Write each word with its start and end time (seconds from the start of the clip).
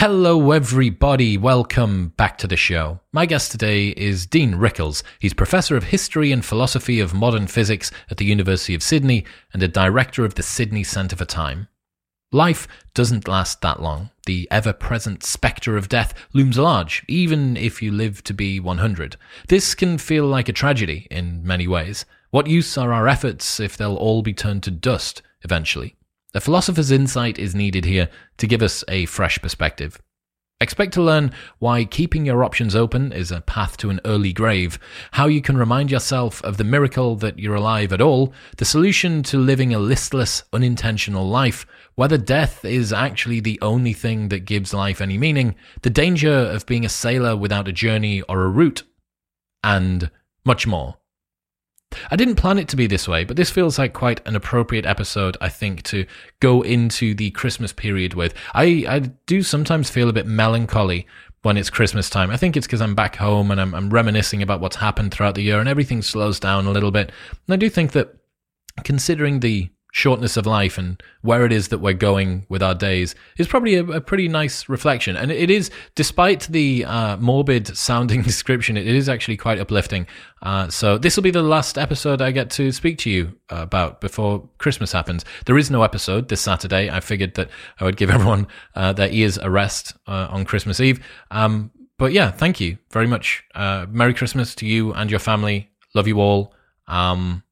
Hello, 0.00 0.50
everybody. 0.50 1.38
Welcome 1.38 2.08
back 2.18 2.36
to 2.38 2.46
the 2.46 2.54
show. 2.54 3.00
My 3.14 3.24
guest 3.24 3.50
today 3.50 3.94
is 3.96 4.26
Dean 4.26 4.56
Rickles. 4.56 5.02
He's 5.20 5.32
Professor 5.32 5.74
of 5.74 5.84
History 5.84 6.32
and 6.32 6.44
Philosophy 6.44 7.00
of 7.00 7.14
Modern 7.14 7.46
Physics 7.46 7.90
at 8.10 8.18
the 8.18 8.26
University 8.26 8.74
of 8.74 8.82
Sydney 8.82 9.24
and 9.54 9.62
a 9.62 9.68
Director 9.68 10.26
of 10.26 10.34
the 10.34 10.42
Sydney 10.42 10.84
Centre 10.84 11.16
for 11.16 11.24
Time. 11.24 11.68
Life 12.30 12.68
doesn't 12.92 13.26
last 13.26 13.62
that 13.62 13.80
long. 13.80 14.10
The 14.26 14.46
ever 14.50 14.74
present 14.74 15.24
spectre 15.24 15.78
of 15.78 15.88
death 15.88 16.12
looms 16.34 16.58
large, 16.58 17.02
even 17.08 17.56
if 17.56 17.80
you 17.80 17.90
live 17.90 18.22
to 18.24 18.34
be 18.34 18.60
100. 18.60 19.16
This 19.48 19.74
can 19.74 19.96
feel 19.96 20.26
like 20.26 20.50
a 20.50 20.52
tragedy 20.52 21.06
in 21.10 21.42
many 21.42 21.66
ways. 21.66 22.04
What 22.32 22.48
use 22.48 22.76
are 22.76 22.92
our 22.92 23.08
efforts 23.08 23.58
if 23.60 23.78
they'll 23.78 23.96
all 23.96 24.20
be 24.20 24.34
turned 24.34 24.62
to 24.64 24.70
dust 24.70 25.22
eventually? 25.40 25.96
The 26.36 26.42
philosopher's 26.42 26.90
insight 26.90 27.38
is 27.38 27.54
needed 27.54 27.86
here 27.86 28.10
to 28.36 28.46
give 28.46 28.60
us 28.60 28.84
a 28.88 29.06
fresh 29.06 29.40
perspective. 29.40 29.98
Expect 30.60 30.92
to 30.92 31.02
learn 31.02 31.32
why 31.60 31.86
keeping 31.86 32.26
your 32.26 32.44
options 32.44 32.76
open 32.76 33.10
is 33.10 33.30
a 33.32 33.40
path 33.40 33.78
to 33.78 33.88
an 33.88 34.02
early 34.04 34.34
grave, 34.34 34.78
how 35.12 35.28
you 35.28 35.40
can 35.40 35.56
remind 35.56 35.90
yourself 35.90 36.44
of 36.44 36.58
the 36.58 36.62
miracle 36.62 37.16
that 37.16 37.38
you're 37.38 37.54
alive 37.54 37.90
at 37.90 38.02
all, 38.02 38.34
the 38.58 38.66
solution 38.66 39.22
to 39.22 39.38
living 39.38 39.72
a 39.72 39.78
listless, 39.78 40.42
unintentional 40.52 41.26
life, 41.26 41.64
whether 41.94 42.18
death 42.18 42.66
is 42.66 42.92
actually 42.92 43.40
the 43.40 43.58
only 43.62 43.94
thing 43.94 44.28
that 44.28 44.40
gives 44.40 44.74
life 44.74 45.00
any 45.00 45.16
meaning, 45.16 45.54
the 45.80 45.88
danger 45.88 46.34
of 46.34 46.66
being 46.66 46.84
a 46.84 46.90
sailor 46.90 47.34
without 47.34 47.66
a 47.66 47.72
journey 47.72 48.20
or 48.28 48.42
a 48.42 48.50
route, 48.50 48.82
and 49.64 50.10
much 50.44 50.66
more. 50.66 50.98
I 52.10 52.16
didn't 52.16 52.36
plan 52.36 52.58
it 52.58 52.68
to 52.68 52.76
be 52.76 52.86
this 52.86 53.08
way, 53.08 53.24
but 53.24 53.36
this 53.36 53.50
feels 53.50 53.78
like 53.78 53.92
quite 53.92 54.26
an 54.26 54.36
appropriate 54.36 54.86
episode, 54.86 55.36
I 55.40 55.48
think, 55.48 55.82
to 55.84 56.06
go 56.40 56.62
into 56.62 57.14
the 57.14 57.30
Christmas 57.30 57.72
period 57.72 58.14
with. 58.14 58.34
I, 58.54 58.84
I 58.88 58.98
do 59.26 59.42
sometimes 59.42 59.90
feel 59.90 60.08
a 60.08 60.12
bit 60.12 60.26
melancholy 60.26 61.06
when 61.42 61.56
it's 61.56 61.70
Christmas 61.70 62.10
time. 62.10 62.30
I 62.30 62.36
think 62.36 62.56
it's 62.56 62.66
because 62.66 62.80
I'm 62.80 62.94
back 62.94 63.16
home 63.16 63.50
and 63.50 63.60
I'm, 63.60 63.74
I'm 63.74 63.90
reminiscing 63.90 64.42
about 64.42 64.60
what's 64.60 64.76
happened 64.76 65.12
throughout 65.12 65.36
the 65.36 65.42
year 65.42 65.60
and 65.60 65.68
everything 65.68 66.02
slows 66.02 66.40
down 66.40 66.66
a 66.66 66.72
little 66.72 66.90
bit. 66.90 67.12
And 67.46 67.54
I 67.54 67.56
do 67.56 67.70
think 67.70 67.92
that 67.92 68.16
considering 68.82 69.40
the 69.40 69.70
shortness 69.96 70.36
of 70.36 70.44
life 70.44 70.76
and 70.76 71.02
where 71.22 71.46
it 71.46 71.50
is 71.50 71.68
that 71.68 71.78
we're 71.78 71.94
going 71.94 72.44
with 72.50 72.62
our 72.62 72.74
days 72.74 73.14
is 73.38 73.48
probably 73.48 73.76
a, 73.76 73.84
a 73.84 74.00
pretty 74.00 74.28
nice 74.28 74.68
reflection. 74.68 75.16
And 75.16 75.32
it 75.32 75.50
is, 75.50 75.70
despite 75.94 76.42
the 76.48 76.84
uh, 76.84 77.16
morbid 77.16 77.74
sounding 77.74 78.20
description, 78.30 78.76
it 78.76 78.86
is 78.86 79.08
actually 79.08 79.38
quite 79.38 79.58
uplifting. 79.58 80.06
Uh, 80.42 80.68
so 80.68 80.98
this 80.98 81.16
will 81.16 81.22
be 81.22 81.30
the 81.30 81.42
last 81.42 81.78
episode 81.78 82.20
I 82.20 82.30
get 82.30 82.50
to 82.50 82.72
speak 82.72 82.98
to 82.98 83.10
you 83.10 83.32
about 83.48 84.02
before 84.02 84.46
Christmas 84.58 84.92
happens. 84.92 85.24
There 85.46 85.56
is 85.56 85.70
no 85.70 85.82
episode 85.82 86.28
this 86.28 86.42
Saturday. 86.42 86.90
I 86.90 87.00
figured 87.00 87.34
that 87.36 87.48
I 87.80 87.84
would 87.84 87.96
give 87.96 88.10
everyone 88.16 88.48
uh, 88.74 88.92
their 88.92 89.08
ears 89.10 89.38
a 89.38 89.48
rest 89.48 89.94
uh, 90.06 90.28
on 90.28 90.44
Christmas 90.44 90.78
Eve. 90.78 91.00
Um, 91.30 91.70
but 91.98 92.12
yeah, 92.12 92.30
thank 92.30 92.60
you 92.60 92.76
very 92.90 93.06
much. 93.06 93.44
Uh, 93.54 93.86
Merry 93.88 94.12
Christmas 94.12 94.54
to 94.56 94.66
you 94.66 94.92
and 94.92 95.10
your 95.10 95.20
family. 95.20 95.70
Love 95.94 96.06
you 96.06 96.20
all. 96.20 96.52
Um, 96.86 97.42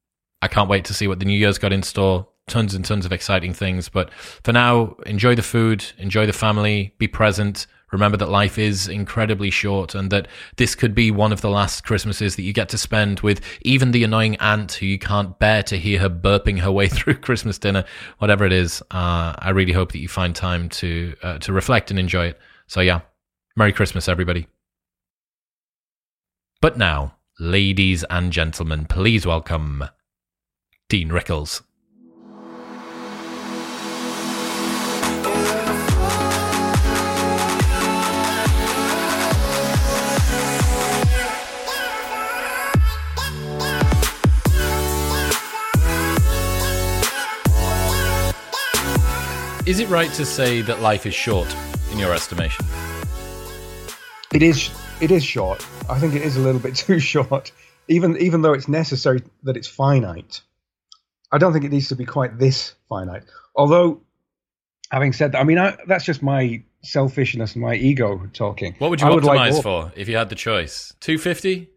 I 0.43 0.47
can't 0.47 0.69
wait 0.69 0.85
to 0.85 0.93
see 0.93 1.07
what 1.07 1.17
the 1.17 1.25
New 1.25 1.39
Year's 1.39 1.57
got 1.57 1.73
in 1.73 1.81
store 1.81 2.27
tons 2.47 2.75
and 2.75 2.85
tons 2.85 3.05
of 3.05 3.11
exciting 3.11 3.53
things. 3.53 3.89
But 3.89 4.13
for 4.13 4.51
now, 4.51 4.95
enjoy 5.05 5.35
the 5.35 5.41
food, 5.41 5.85
enjoy 5.97 6.25
the 6.25 6.33
family, 6.33 6.93
be 6.97 7.07
present. 7.07 7.67
Remember 7.91 8.17
that 8.17 8.29
life 8.29 8.57
is 8.57 8.87
incredibly 8.87 9.49
short 9.49 9.95
and 9.95 10.11
that 10.11 10.27
this 10.57 10.75
could 10.75 10.93
be 10.93 11.11
one 11.11 11.31
of 11.31 11.41
the 11.41 11.49
last 11.49 11.85
Christmases 11.85 12.35
that 12.35 12.41
you 12.41 12.51
get 12.51 12.67
to 12.69 12.77
spend 12.77 13.21
with 13.21 13.39
even 13.61 13.91
the 13.91 14.03
annoying 14.03 14.35
aunt 14.37 14.73
who 14.73 14.85
you 14.85 14.99
can't 14.99 15.37
bear 15.39 15.63
to 15.63 15.77
hear 15.77 15.99
her 15.99 16.09
burping 16.09 16.59
her 16.59 16.71
way 16.71 16.87
through 16.89 17.15
Christmas 17.15 17.57
dinner, 17.57 17.85
whatever 18.17 18.45
it 18.45 18.51
is. 18.51 18.81
Uh, 18.91 19.33
I 19.37 19.51
really 19.51 19.73
hope 19.73 19.91
that 19.93 19.99
you 19.99 20.07
find 20.07 20.35
time 20.35 20.69
to, 20.69 21.15
uh, 21.23 21.37
to 21.39 21.53
reflect 21.53 21.89
and 21.89 21.99
enjoy 21.99 22.27
it. 22.27 22.39
So, 22.67 22.81
yeah, 22.81 23.01
Merry 23.55 23.71
Christmas, 23.71 24.09
everybody. 24.09 24.47
But 26.59 26.77
now, 26.77 27.15
ladies 27.39 28.03
and 28.09 28.31
gentlemen, 28.31 28.85
please 28.85 29.25
welcome 29.25 29.85
Dean 30.89 31.09
Rickles. 31.09 31.61
Is 49.65 49.79
it 49.79 49.89
right 49.89 50.11
to 50.13 50.27
say 50.27 50.61
that 50.61 50.81
life 50.81 51.07
is 51.07 51.15
short, 51.15 51.47
in 51.91 51.97
your 51.97 52.13
estimation? 52.13 52.63
It 54.31 54.43
is. 54.43 54.69
It 55.01 55.09
is 55.09 55.23
short. 55.23 55.65
I 55.89 55.97
think 55.97 56.13
it 56.13 56.21
is 56.21 56.37
a 56.37 56.39
little 56.39 56.61
bit 56.61 56.75
too 56.85 56.99
short. 56.99 57.51
Even 57.87 58.15
even 58.17 58.43
though 58.43 58.53
it's 58.53 58.67
necessary 58.67 59.23
that 59.41 59.57
it's 59.57 59.67
finite, 59.67 60.41
I 61.31 61.39
don't 61.39 61.51
think 61.51 61.65
it 61.65 61.71
needs 61.71 61.87
to 61.87 61.95
be 61.95 62.05
quite 62.05 62.37
this 62.37 62.75
finite. 62.89 63.23
Although, 63.55 64.01
having 64.91 65.13
said 65.13 65.31
that, 65.31 65.39
I 65.39 65.43
mean 65.43 65.57
I, 65.57 65.75
that's 65.87 66.05
just 66.05 66.21
my 66.21 66.63
selfishness 66.83 67.53
and 67.53 67.63
my 67.63 67.73
ego 67.73 68.29
talking. 68.33 68.75
What 68.77 68.91
would 68.91 69.01
you 69.01 69.07
I 69.07 69.09
optimize 69.09 69.15
would 69.15 69.25
like 69.25 69.63
for 69.63 69.91
if 69.95 70.07
you 70.07 70.15
had 70.15 70.29
the 70.29 70.35
choice? 70.35 70.93
Two 70.99 71.17
fifty. 71.17 71.71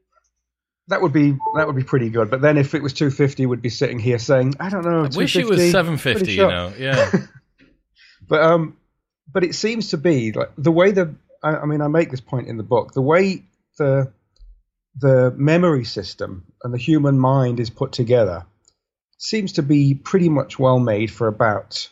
That 0.89 1.01
would 1.01 1.15
be 1.15 1.39
that 1.57 1.67
would 1.67 1.77
be 1.77 1.85
pretty 1.85 2.11
good. 2.11 2.31
But 2.31 2.43
then 2.43 2.59
if 2.59 2.75
it 2.75 2.83
was 2.83 2.93
two 2.93 3.11
fifty, 3.11 3.47
we'd 3.47 3.63
be 3.63 3.71
sitting 3.71 3.99
here 3.99 4.19
saying, 4.19 4.57
I 4.61 4.69
don't 4.69 4.85
know. 4.85 5.05
I 5.05 5.17
wish 5.17 5.37
it 5.37 5.49
was 5.49 5.71
seven 5.71 5.97
fifty. 5.97 6.33
You 6.33 6.49
know, 6.49 6.73
yeah. 6.79 7.11
But 8.29 8.43
um, 8.43 8.77
but 9.33 9.45
it 9.45 9.55
seems 9.55 9.89
to 9.91 9.97
be 9.97 10.33
like 10.33 10.51
the 10.57 10.73
way 10.73 10.93
the 10.93 11.15
I, 11.43 11.57
I 11.57 11.67
mean 11.67 11.81
I 11.81 11.89
make 11.89 12.11
this 12.11 12.21
point 12.21 12.49
in 12.49 12.57
the 12.57 12.63
book 12.63 12.93
the 12.93 13.03
way 13.03 13.45
the 13.79 14.13
the 15.01 15.33
memory 15.37 15.85
system 15.85 16.45
and 16.63 16.75
the 16.75 16.79
human 16.79 17.19
mind 17.19 17.61
is 17.61 17.71
put 17.71 17.93
together 17.93 18.45
seems 19.19 19.53
to 19.53 19.63
be 19.63 19.95
pretty 19.95 20.29
much 20.29 20.59
well 20.59 20.79
made 20.79 21.11
for 21.11 21.29
about 21.29 21.89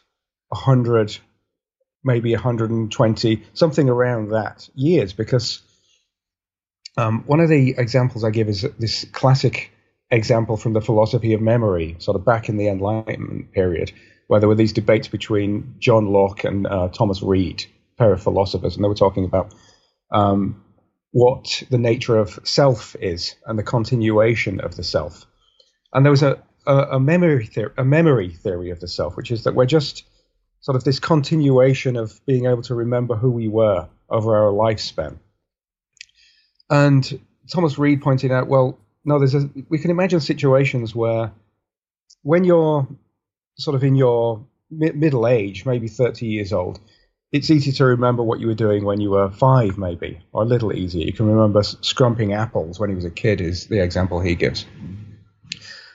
100 0.48 1.16
maybe 2.04 2.32
120 2.32 3.42
something 3.52 3.88
around 3.88 4.30
that 4.30 4.68
years 4.74 5.12
because 5.12 5.60
um, 6.96 7.24
one 7.26 7.40
of 7.40 7.48
the 7.48 7.74
examples 7.78 8.24
i 8.24 8.30
give 8.30 8.48
is 8.48 8.62
this 8.78 9.04
classic 9.12 9.72
example 10.10 10.56
from 10.56 10.72
the 10.72 10.80
philosophy 10.80 11.32
of 11.32 11.40
memory 11.40 11.96
sort 11.98 12.16
of 12.16 12.24
back 12.24 12.48
in 12.48 12.56
the 12.56 12.68
enlightenment 12.68 13.52
period 13.52 13.92
where 14.26 14.40
there 14.40 14.48
were 14.48 14.54
these 14.54 14.72
debates 14.72 15.08
between 15.08 15.76
John 15.78 16.08
Locke 16.08 16.44
and 16.44 16.66
uh, 16.66 16.88
Thomas 16.88 17.22
Reid, 17.22 17.64
pair 17.98 18.12
of 18.12 18.22
philosophers, 18.22 18.74
and 18.74 18.84
they 18.84 18.88
were 18.88 18.94
talking 18.94 19.24
about 19.24 19.54
um, 20.10 20.62
what 21.12 21.62
the 21.70 21.78
nature 21.78 22.16
of 22.16 22.38
self 22.44 22.96
is 23.00 23.36
and 23.46 23.58
the 23.58 23.62
continuation 23.62 24.60
of 24.60 24.76
the 24.76 24.84
self. 24.84 25.26
And 25.92 26.04
there 26.04 26.10
was 26.10 26.22
a, 26.22 26.42
a, 26.66 26.76
a 26.92 27.00
memory 27.00 27.46
theory, 27.46 27.72
a 27.78 27.84
memory 27.84 28.30
theory 28.30 28.70
of 28.70 28.80
the 28.80 28.88
self, 28.88 29.16
which 29.16 29.30
is 29.30 29.44
that 29.44 29.54
we're 29.54 29.66
just 29.66 30.04
sort 30.60 30.76
of 30.76 30.84
this 30.84 30.98
continuation 30.98 31.96
of 31.96 32.20
being 32.26 32.46
able 32.46 32.62
to 32.62 32.74
remember 32.74 33.14
who 33.14 33.30
we 33.30 33.48
were 33.48 33.88
over 34.10 34.36
our 34.36 34.52
lifespan. 34.52 35.18
And 36.68 37.20
Thomas 37.50 37.78
Reid 37.78 38.02
pointed 38.02 38.32
out, 38.32 38.48
well, 38.48 38.78
no, 39.04 39.18
there's 39.18 39.36
a, 39.36 39.48
we 39.68 39.78
can 39.78 39.92
imagine 39.92 40.20
situations 40.20 40.94
where 40.94 41.32
when 42.22 42.42
you're 42.42 42.88
sort 43.56 43.74
of 43.74 43.84
in 43.84 43.96
your 43.96 44.46
mi- 44.70 44.92
middle 44.92 45.26
age, 45.26 45.66
maybe 45.66 45.88
30 45.88 46.26
years 46.26 46.52
old, 46.52 46.78
it's 47.32 47.50
easy 47.50 47.72
to 47.72 47.84
remember 47.84 48.22
what 48.22 48.40
you 48.40 48.46
were 48.46 48.54
doing 48.54 48.84
when 48.84 49.00
you 49.00 49.10
were 49.10 49.30
five, 49.30 49.76
maybe, 49.76 50.20
or 50.32 50.42
a 50.42 50.46
little 50.46 50.72
easier. 50.72 51.04
You 51.04 51.12
can 51.12 51.26
remember 51.26 51.62
scrumping 51.62 52.32
apples 52.32 52.78
when 52.78 52.90
he 52.90 52.94
was 52.94 53.04
a 53.04 53.10
kid, 53.10 53.40
is 53.40 53.66
the 53.66 53.82
example 53.82 54.20
he 54.20 54.34
gives. 54.34 54.64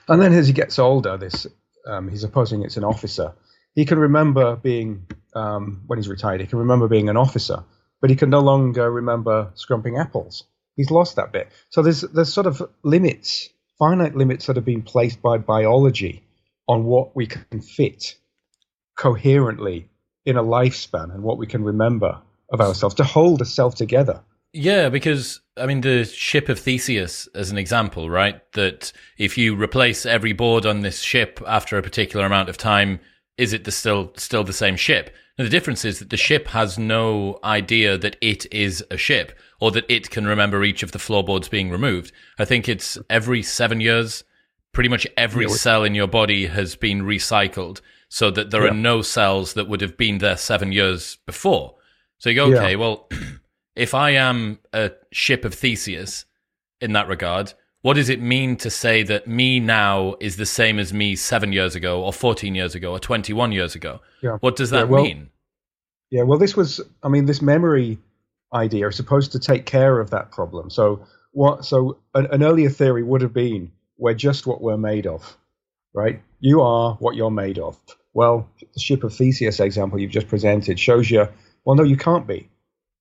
And 0.07 0.21
then 0.21 0.33
as 0.33 0.47
he 0.47 0.53
gets 0.53 0.77
older, 0.77 1.17
this 1.17 1.47
um, 1.87 2.09
he's 2.09 2.21
supposing 2.21 2.63
it's 2.63 2.77
an 2.77 2.83
officer. 2.83 3.33
He 3.73 3.85
can 3.85 3.97
remember 3.97 4.55
being 4.57 5.07
um, 5.33 5.83
when 5.87 5.97
he's 5.97 6.09
retired. 6.09 6.41
He 6.41 6.47
can 6.47 6.59
remember 6.59 6.87
being 6.87 7.07
an 7.07 7.17
officer, 7.17 7.63
but 8.01 8.09
he 8.09 8.15
can 8.15 8.29
no 8.29 8.41
longer 8.41 8.91
remember 8.91 9.51
scrumping 9.55 9.97
apples. 9.97 10.43
He's 10.75 10.91
lost 10.91 11.15
that 11.15 11.31
bit. 11.31 11.49
So 11.69 11.81
there's 11.81 12.01
there's 12.01 12.33
sort 12.33 12.47
of 12.47 12.61
limits, 12.83 13.49
finite 13.79 14.15
limits 14.15 14.47
that 14.47 14.57
have 14.57 14.65
been 14.65 14.81
placed 14.81 15.21
by 15.21 15.37
biology 15.37 16.23
on 16.71 16.85
what 16.85 17.13
we 17.17 17.27
can 17.27 17.59
fit 17.59 18.15
coherently 18.97 19.89
in 20.25 20.37
a 20.37 20.43
lifespan 20.43 21.13
and 21.13 21.21
what 21.21 21.37
we 21.37 21.45
can 21.45 21.65
remember 21.65 22.17
of 22.53 22.61
ourselves 22.61 22.95
to 22.95 23.03
hold 23.03 23.41
a 23.41 23.45
self 23.45 23.75
together. 23.75 24.21
Yeah, 24.53 24.87
because 24.87 25.41
I 25.57 25.65
mean, 25.65 25.81
the 25.81 26.05
ship 26.05 26.47
of 26.47 26.59
Theseus, 26.59 27.27
as 27.35 27.51
an 27.51 27.57
example, 27.57 28.09
right? 28.09 28.41
That 28.53 28.93
if 29.17 29.37
you 29.37 29.53
replace 29.53 30.05
every 30.05 30.31
board 30.31 30.65
on 30.65 30.79
this 30.79 31.01
ship 31.01 31.41
after 31.45 31.77
a 31.77 31.83
particular 31.83 32.25
amount 32.25 32.47
of 32.47 32.57
time, 32.57 33.01
is 33.37 33.51
it 33.51 33.65
the 33.65 33.71
still 33.71 34.13
still 34.15 34.45
the 34.45 34.53
same 34.53 34.77
ship? 34.77 35.13
Now, 35.37 35.43
the 35.43 35.49
difference 35.49 35.83
is 35.83 35.99
that 35.99 36.09
the 36.09 36.17
ship 36.17 36.47
has 36.47 36.79
no 36.79 37.37
idea 37.43 37.97
that 37.97 38.15
it 38.21 38.45
is 38.53 38.81
a 38.89 38.97
ship 38.97 39.37
or 39.59 39.71
that 39.71 39.85
it 39.89 40.09
can 40.09 40.25
remember 40.25 40.63
each 40.63 40.83
of 40.83 40.93
the 40.93 40.99
floorboards 40.99 41.49
being 41.49 41.69
removed. 41.69 42.13
I 42.39 42.45
think 42.45 42.69
it's 42.69 42.97
every 43.09 43.43
seven 43.43 43.81
years 43.81 44.23
pretty 44.73 44.89
much 44.89 45.05
every 45.17 45.45
yeah, 45.45 45.53
cell 45.53 45.83
in 45.83 45.95
your 45.95 46.07
body 46.07 46.47
has 46.47 46.75
been 46.75 47.01
recycled 47.01 47.81
so 48.09 48.31
that 48.31 48.51
there 48.51 48.65
yeah. 48.65 48.71
are 48.71 48.75
no 48.75 49.01
cells 49.01 49.53
that 49.53 49.67
would 49.67 49.81
have 49.81 49.97
been 49.97 50.17
there 50.17 50.37
seven 50.37 50.71
years 50.71 51.17
before. 51.25 51.75
So 52.17 52.29
you 52.29 52.35
go, 52.35 52.53
okay, 52.53 52.71
yeah. 52.71 52.77
well, 52.77 53.09
if 53.75 53.93
I 53.93 54.11
am 54.11 54.59
a 54.73 54.91
ship 55.11 55.45
of 55.45 55.53
Theseus 55.53 56.25
in 56.79 56.93
that 56.93 57.07
regard, 57.07 57.53
what 57.81 57.95
does 57.95 58.09
it 58.09 58.21
mean 58.21 58.57
to 58.57 58.69
say 58.69 59.01
that 59.03 59.27
me 59.27 59.59
now 59.59 60.15
is 60.19 60.35
the 60.35 60.45
same 60.45 60.77
as 60.77 60.93
me 60.93 61.15
seven 61.15 61.51
years 61.51 61.75
ago, 61.75 62.03
or 62.03 62.13
14 62.13 62.53
years 62.53 62.75
ago, 62.75 62.91
or 62.91 62.99
21 62.99 63.51
years 63.51 63.75
ago? 63.75 64.01
What 64.39 64.55
does 64.55 64.69
that 64.69 64.87
well, 64.87 65.03
mean? 65.03 65.29
Yeah, 66.11 66.23
well, 66.23 66.37
this 66.37 66.55
was, 66.55 66.79
I 67.01 67.09
mean, 67.09 67.25
this 67.25 67.41
memory 67.41 67.97
idea 68.53 68.87
is 68.87 68.95
supposed 68.95 69.31
to 69.31 69.39
take 69.39 69.65
care 69.65 69.99
of 69.99 70.11
that 70.11 70.31
problem. 70.31 70.69
So, 70.69 71.05
what? 71.31 71.65
So, 71.65 71.97
an, 72.13 72.27
an 72.27 72.43
earlier 72.43 72.69
theory 72.69 73.01
would 73.01 73.21
have 73.21 73.33
been 73.33 73.71
we're 74.01 74.15
just 74.15 74.47
what 74.47 74.61
we're 74.61 74.77
made 74.77 75.05
of, 75.05 75.37
right? 75.93 76.21
You 76.39 76.61
are 76.61 76.95
what 76.95 77.15
you're 77.15 77.29
made 77.29 77.59
of. 77.59 77.79
Well, 78.13 78.49
the 78.59 78.79
ship 78.79 79.03
of 79.03 79.13
Theseus 79.13 79.59
example 79.59 79.99
you've 79.99 80.11
just 80.11 80.27
presented 80.27 80.79
shows 80.79 81.09
you, 81.09 81.27
well, 81.63 81.75
no, 81.75 81.83
you 81.83 81.95
can't 81.95 82.25
be 82.25 82.49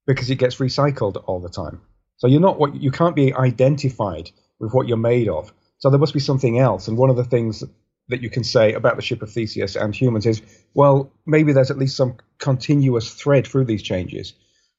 because 0.06 0.30
it 0.30 0.36
gets 0.36 0.56
recycled 0.56 1.24
all 1.26 1.40
the 1.40 1.48
time. 1.48 1.80
So 2.18 2.26
you're 2.26 2.42
not 2.42 2.60
what 2.60 2.76
you 2.76 2.90
can't 2.90 3.16
be 3.16 3.32
identified 3.32 4.30
with 4.60 4.72
what 4.72 4.88
you're 4.88 4.98
made 4.98 5.28
of. 5.28 5.54
So 5.78 5.88
there 5.88 5.98
must 5.98 6.12
be 6.12 6.20
something 6.20 6.58
else. 6.58 6.86
And 6.86 6.98
one 6.98 7.08
of 7.08 7.16
the 7.16 7.24
things 7.24 7.64
that 8.08 8.22
you 8.22 8.28
can 8.28 8.44
say 8.44 8.74
about 8.74 8.96
the 8.96 9.02
ship 9.02 9.22
of 9.22 9.32
Theseus 9.32 9.76
and 9.76 9.94
humans 9.94 10.26
is, 10.26 10.42
well, 10.74 11.10
maybe 11.24 11.54
there's 11.54 11.70
at 11.70 11.78
least 11.78 11.96
some 11.96 12.18
continuous 12.38 13.10
thread 13.10 13.46
through 13.46 13.64
these 13.64 13.82
changes. 13.82 14.34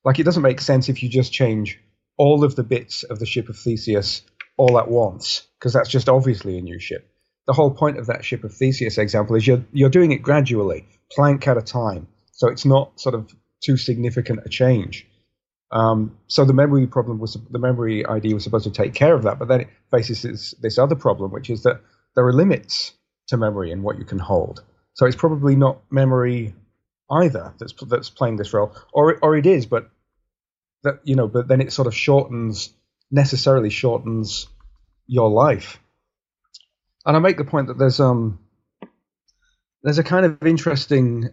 Like 0.05 0.19
it 0.19 0.23
doesn't 0.23 0.43
make 0.43 0.61
sense 0.61 0.87
if 0.87 1.01
you 1.01 1.09
just 1.09 1.33
change 1.33 1.79
all 2.15 2.43
of 2.43 2.55
the 2.55 2.63
bits 2.63 3.01
of 3.01 3.17
the 3.17 3.25
ship 3.25 3.49
of 3.49 3.57
Theseus 3.57 4.21
all 4.61 4.77
at 4.77 4.87
once, 4.87 5.47
because 5.57 5.73
that's 5.73 5.89
just 5.89 6.07
obviously 6.07 6.59
a 6.59 6.61
new 6.61 6.79
ship. 6.79 7.09
The 7.47 7.53
whole 7.53 7.71
point 7.71 7.97
of 7.97 8.05
that 8.05 8.23
ship 8.23 8.43
of 8.43 8.53
Theseus 8.53 8.99
example 8.99 9.35
is 9.35 9.47
you're 9.47 9.65
you're 9.73 9.89
doing 9.89 10.11
it 10.11 10.21
gradually, 10.21 10.85
plank 11.11 11.47
at 11.47 11.57
a 11.57 11.63
time. 11.63 12.07
So 12.33 12.47
it's 12.47 12.63
not 12.63 12.99
sort 12.99 13.15
of 13.15 13.33
too 13.65 13.75
significant 13.75 14.41
a 14.45 14.49
change. 14.49 15.07
Um, 15.71 16.15
so 16.27 16.45
the 16.45 16.53
memory 16.53 16.85
problem 16.85 17.17
was 17.17 17.37
the 17.49 17.57
memory 17.57 18.05
ID 18.05 18.35
was 18.35 18.43
supposed 18.43 18.65
to 18.65 18.71
take 18.71 18.93
care 18.93 19.15
of 19.15 19.23
that, 19.23 19.39
but 19.39 19.47
then 19.47 19.61
it 19.61 19.69
faces 19.89 20.21
this, 20.21 20.51
this 20.61 20.77
other 20.77 20.95
problem, 20.95 21.31
which 21.31 21.49
is 21.49 21.63
that 21.63 21.81
there 22.15 22.27
are 22.27 22.33
limits 22.33 22.91
to 23.29 23.37
memory 23.37 23.71
and 23.71 23.81
what 23.81 23.97
you 23.97 24.05
can 24.05 24.19
hold. 24.19 24.63
So 24.93 25.07
it's 25.07 25.15
probably 25.15 25.55
not 25.55 25.81
memory 25.89 26.53
either 27.09 27.55
that's 27.57 27.73
that's 27.87 28.11
playing 28.11 28.35
this 28.35 28.53
role, 28.53 28.75
or 28.93 29.17
or 29.23 29.35
it 29.35 29.47
is, 29.47 29.65
but 29.65 29.89
that 30.83 30.99
you 31.03 31.15
know, 31.15 31.27
but 31.27 31.47
then 31.47 31.61
it 31.61 31.73
sort 31.73 31.87
of 31.87 31.95
shortens 31.95 32.73
necessarily 33.11 33.69
shortens 33.69 34.47
your 35.05 35.29
life. 35.29 35.79
And 37.05 37.17
I 37.17 37.19
make 37.19 37.37
the 37.37 37.45
point 37.45 37.67
that 37.67 37.77
there's 37.77 37.99
um 37.99 38.39
there's 39.83 39.99
a 39.99 40.03
kind 40.03 40.25
of 40.25 40.37
interesting 40.45 41.29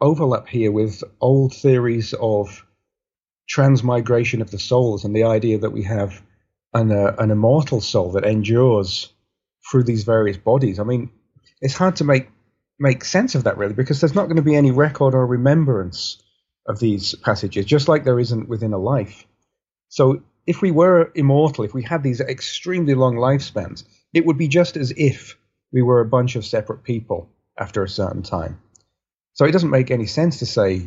overlap 0.00 0.48
here 0.48 0.72
with 0.72 1.04
old 1.20 1.54
theories 1.54 2.14
of 2.18 2.64
transmigration 3.48 4.40
of 4.40 4.50
the 4.50 4.58
souls 4.58 5.04
and 5.04 5.14
the 5.14 5.24
idea 5.24 5.58
that 5.58 5.70
we 5.70 5.82
have 5.82 6.22
an, 6.72 6.90
uh, 6.92 7.14
an 7.18 7.30
immortal 7.30 7.80
soul 7.80 8.12
that 8.12 8.24
endures 8.24 9.12
through 9.70 9.82
these 9.82 10.04
various 10.04 10.36
bodies. 10.36 10.78
I 10.78 10.84
mean, 10.84 11.10
it's 11.60 11.74
hard 11.74 11.96
to 11.96 12.04
make 12.04 12.30
make 12.78 13.04
sense 13.04 13.34
of 13.34 13.44
that 13.44 13.58
really 13.58 13.74
because 13.74 14.00
there's 14.00 14.14
not 14.14 14.24
going 14.24 14.36
to 14.36 14.42
be 14.42 14.56
any 14.56 14.70
record 14.70 15.14
or 15.14 15.26
remembrance 15.26 16.22
of 16.66 16.78
these 16.78 17.14
passages, 17.14 17.66
just 17.66 17.88
like 17.88 18.04
there 18.04 18.18
isn't 18.18 18.48
within 18.48 18.72
a 18.72 18.78
life. 18.78 19.26
So 19.88 20.22
if 20.50 20.60
we 20.60 20.72
were 20.72 21.12
immortal, 21.14 21.64
if 21.64 21.74
we 21.74 21.84
had 21.84 22.02
these 22.02 22.20
extremely 22.20 22.94
long 22.94 23.14
lifespans, 23.14 23.84
it 24.12 24.26
would 24.26 24.36
be 24.36 24.48
just 24.48 24.76
as 24.76 24.92
if 24.96 25.36
we 25.72 25.80
were 25.80 26.00
a 26.00 26.12
bunch 26.16 26.34
of 26.34 26.44
separate 26.44 26.82
people 26.82 27.30
after 27.56 27.84
a 27.84 27.88
certain 27.88 28.24
time. 28.24 28.60
So 29.34 29.44
it 29.44 29.52
doesn't 29.52 29.70
make 29.70 29.92
any 29.92 30.06
sense 30.06 30.40
to 30.40 30.46
say 30.46 30.86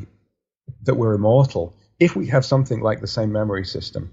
that 0.81 0.95
we're 0.95 1.13
immortal 1.13 1.73
if 1.97 2.13
we 2.13 2.27
have 2.27 2.43
something 2.43 2.81
like 2.81 2.99
the 2.99 3.07
same 3.07 3.31
memory 3.31 3.63
system. 3.63 4.11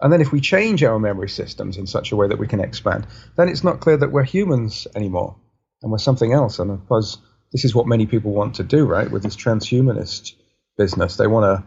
And 0.00 0.12
then 0.12 0.20
if 0.20 0.30
we 0.30 0.40
change 0.40 0.84
our 0.84 1.00
memory 1.00 1.28
systems 1.28 1.76
in 1.76 1.88
such 1.88 2.12
a 2.12 2.16
way 2.16 2.28
that 2.28 2.38
we 2.38 2.46
can 2.46 2.60
expand, 2.60 3.08
then 3.36 3.48
it's 3.48 3.64
not 3.64 3.80
clear 3.80 3.96
that 3.96 4.12
we're 4.12 4.22
humans 4.22 4.86
anymore 4.94 5.34
and 5.82 5.90
we're 5.90 5.98
something 5.98 6.32
else. 6.32 6.60
And 6.60 6.70
I 6.70 6.76
suppose 6.76 7.18
this 7.50 7.64
is 7.64 7.74
what 7.74 7.88
many 7.88 8.06
people 8.06 8.30
want 8.30 8.54
to 8.56 8.62
do, 8.62 8.86
right? 8.86 9.10
With 9.10 9.24
this 9.24 9.34
transhumanist 9.34 10.34
business, 10.78 11.16
they 11.16 11.26
want 11.26 11.46
to, 11.46 11.64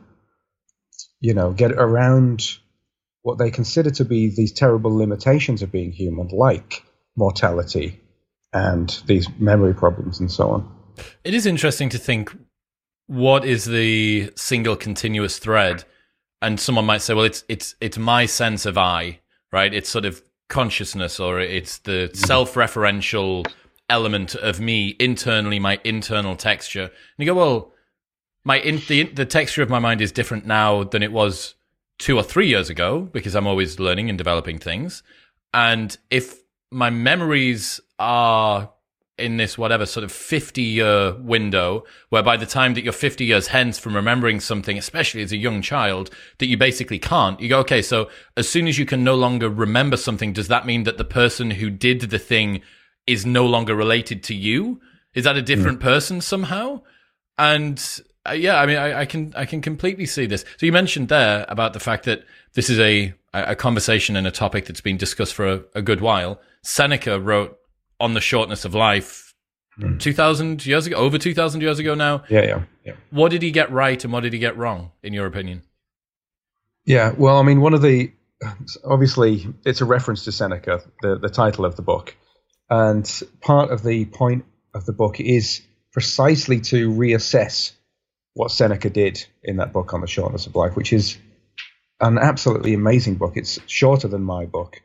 you 1.20 1.34
know, 1.34 1.52
get 1.52 1.74
around 1.74 2.58
what 3.28 3.38
they 3.38 3.52
consider 3.52 3.90
to 3.90 4.06
be 4.06 4.30
these 4.30 4.54
terrible 4.54 4.96
limitations 4.96 5.62
of 5.62 5.70
being 5.70 5.92
human, 5.92 6.30
like 6.30 6.82
mortality 7.18 8.00
and 8.54 9.02
these 9.06 9.28
memory 9.38 9.74
problems 9.74 10.18
and 10.22 10.32
so 10.32 10.50
on. 10.50 10.72
It 11.26 11.34
is 11.34 11.46
interesting 11.46 11.90
to 11.90 11.98
think 11.98 12.34
what 13.08 13.44
is 13.44 13.66
the 13.66 14.32
single 14.38 14.78
continuous 14.78 15.40
thread? 15.40 15.84
And 16.42 16.58
someone 16.58 16.86
might 16.86 17.02
say 17.02 17.14
well 17.16 17.26
it's 17.26 17.44
it's 17.50 17.76
it's 17.82 17.98
my 17.98 18.26
sense 18.26 18.66
of 18.66 18.78
i 18.78 19.20
right? 19.52 19.74
It's 19.74 19.90
sort 19.90 20.06
of 20.06 20.22
consciousness 20.48 21.20
or 21.20 21.42
it's 21.42 21.80
the 21.80 22.10
mm-hmm. 22.10 22.16
self-referential 22.16 23.46
element 23.90 24.36
of 24.36 24.62
me 24.62 24.96
internally 25.02 25.60
my 25.60 25.82
internal 25.84 26.38
texture. 26.38 26.84
And 26.84 27.18
you 27.18 27.26
go 27.26 27.36
well 27.36 27.74
my 28.46 28.60
in, 28.60 28.82
the, 28.88 29.04
the 29.04 29.26
texture 29.26 29.62
of 29.62 29.70
my 29.70 29.80
mind 29.80 30.00
is 30.00 30.14
different 30.14 30.46
now 30.46 30.86
than 30.86 31.04
it 31.04 31.12
was 31.12 31.56
two 32.00 32.16
or 32.16 32.24
three 32.24 32.48
years 32.48 32.70
ago 32.70 33.10
because 33.12 33.36
i'm 33.36 33.48
always 33.48 33.80
learning 33.80 34.10
and 34.10 34.18
developing 34.18 34.60
things. 34.60 35.04
And 35.54 35.98
if 36.12 36.42
my 36.72 36.90
memories 36.90 37.80
are 37.98 38.72
in 39.18 39.38
this 39.38 39.58
whatever 39.58 39.86
sort 39.86 40.04
of 40.04 40.12
50 40.12 40.62
year 40.62 41.16
window 41.16 41.86
where 42.10 42.22
by 42.22 42.38
the 42.38 42.46
time 42.46 42.76
that 42.76 42.84
you're 42.84 42.94
50 42.94 43.26
years 43.26 43.48
hence 43.48 43.80
from 43.80 43.96
remembering 43.96 44.40
something 44.40 44.78
especially 44.78 45.24
as 45.24 45.32
a 45.32 45.38
young 45.38 45.64
child 45.64 46.12
that 46.38 46.46
you 46.46 46.56
basically 46.56 47.00
can't 47.00 47.40
you 47.40 47.50
go 47.50 47.58
okay 47.62 47.82
so 47.82 48.12
as 48.36 48.48
soon 48.48 48.68
as 48.68 48.78
you 48.78 48.86
can 48.86 49.04
no 49.04 49.16
longer 49.16 49.50
remember 49.50 49.98
something 49.98 50.34
does 50.34 50.50
that 50.50 50.68
mean 50.68 50.84
that 50.84 51.00
the 51.00 51.04
person 51.04 51.50
who 51.50 51.72
did 51.72 52.02
the 52.02 52.20
thing 52.20 52.62
is 53.08 53.26
no 53.26 53.46
longer 53.46 53.74
related 53.74 54.22
to 54.24 54.36
you? 54.36 54.82
Is 55.16 55.24
that 55.24 55.38
a 55.38 55.42
different 55.42 55.80
mm. 55.80 55.84
person 55.84 56.22
somehow? 56.22 56.82
And 57.40 57.82
uh, 58.30 58.34
yeah 58.34 58.60
i 58.60 58.66
mean 58.66 58.78
I, 58.78 59.02
I, 59.02 59.06
can 59.06 59.34
i 59.36 59.46
can 59.46 59.62
completely 59.62 60.06
see 60.06 60.26
this. 60.26 60.46
So 60.58 60.66
you 60.66 60.72
mentioned 60.72 61.10
there 61.10 61.46
about 61.48 61.74
the 61.74 61.80
fact 61.80 62.06
that 62.06 62.24
this 62.54 62.70
is 62.70 62.80
a 62.80 63.14
a 63.34 63.56
conversation 63.56 64.16
and 64.16 64.26
a 64.26 64.32
topic 64.32 64.66
that's 64.66 64.82
been 64.82 64.98
discussed 64.98 65.34
for 65.34 65.48
a, 65.48 65.64
a 65.76 65.82
good 65.82 66.02
while. 66.02 66.42
Seneca 66.64 67.20
wrote 67.20 67.58
on 68.00 68.14
the 68.14 68.22
shortness 68.22 68.66
of 68.66 68.74
life 68.74 69.36
mm. 69.80 70.00
2000 70.00 70.66
years 70.66 70.88
ago 70.88 70.96
over 70.96 71.18
2000 71.18 71.62
years 71.62 71.80
ago 71.80 71.96
now. 71.96 72.24
Yeah 72.30 72.44
yeah 72.44 72.64
yeah. 72.84 72.94
What 73.12 73.30
did 73.30 73.42
he 73.42 73.52
get 73.52 73.72
right 73.72 74.02
and 74.04 74.12
what 74.12 74.22
did 74.22 74.34
he 74.34 74.40
get 74.40 74.58
wrong 74.58 74.92
in 75.04 75.14
your 75.14 75.26
opinion? 75.26 75.64
Yeah 76.86 77.14
well 77.18 77.38
i 77.38 77.44
mean 77.44 77.62
one 77.62 77.74
of 77.74 77.82
the 77.82 78.12
obviously 78.86 79.48
it's 79.66 79.82
a 79.82 79.86
reference 79.86 80.26
to 80.26 80.32
seneca 80.32 80.82
the, 81.02 81.18
the 81.18 81.30
title 81.30 81.66
of 81.66 81.76
the 81.76 81.82
book. 81.82 82.16
And 82.70 83.10
part 83.42 83.72
of 83.72 83.82
the 83.84 84.06
point 84.06 84.46
of 84.74 84.86
the 84.86 84.94
book 84.94 85.20
is 85.20 85.62
precisely 85.94 86.60
to 86.62 86.92
reassess 86.92 87.72
what 88.38 88.52
seneca 88.52 88.90
did 88.90 89.26
in 89.44 89.58
that 89.58 89.74
book 89.74 89.94
on 89.94 90.02
the 90.02 90.08
shortness 90.08 90.48
of 90.48 90.56
life 90.56 90.76
which 90.76 90.94
is 90.94 91.18
an 92.00 92.18
absolutely 92.18 92.74
amazing 92.74 93.16
book 93.16 93.34
it's 93.36 93.60
shorter 93.68 94.08
than 94.08 94.22
my 94.22 94.46
book 94.46 94.82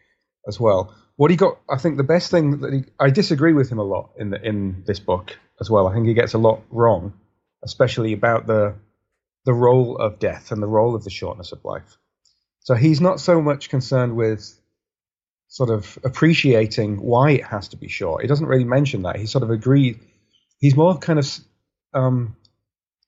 as 0.49 0.59
well 0.59 0.95
what 1.17 1.31
he 1.31 1.37
got, 1.37 1.61
I 1.69 1.79
think 1.79 1.97
the 1.97 2.03
best 2.05 2.31
thing 2.31 2.61
that 2.61 2.73
he, 2.73 2.85
I 2.99 3.11
disagree 3.11 3.53
with 3.53 3.71
him 3.71 3.79
a 3.79 3.85
lot 3.85 4.11
in 4.19 4.31
the, 4.31 4.43
in 4.43 4.83
this 4.87 4.99
book 4.99 5.37
as 5.61 5.71
well. 5.71 5.87
I 5.87 5.95
think 5.95 6.07
he 6.07 6.15
gets 6.15 6.35
a 6.35 6.39
lot 6.39 6.63
wrong, 6.71 7.13
especially 7.63 8.13
about 8.13 8.47
the 8.47 8.75
the 9.45 9.53
role 9.53 9.97
of 9.99 10.21
death 10.21 10.53
and 10.53 10.63
the 10.63 10.69
role 10.69 10.95
of 10.95 11.03
the 11.03 11.11
shortness 11.11 11.51
of 11.53 11.65
life. 11.65 11.97
So 12.61 12.75
he's 12.75 13.01
not 13.01 13.19
so 13.19 13.43
much 13.43 13.71
concerned 13.71 14.17
with 14.17 14.53
sort 15.49 15.69
of 15.69 15.99
appreciating 16.05 16.97
why 16.99 17.33
it 17.33 17.45
has 17.45 17.69
to 17.69 17.77
be 17.77 17.89
short. 17.89 18.23
He 18.23 18.29
doesn't 18.29 18.47
really 18.47 18.65
mention 18.65 19.03
that. 19.03 19.17
He 19.17 19.27
sort 19.27 19.43
of 19.43 19.51
agrees. 19.51 19.97
He's 20.61 20.77
more 20.77 20.97
kind 20.97 21.19
of 21.19 21.29
um, 21.93 22.37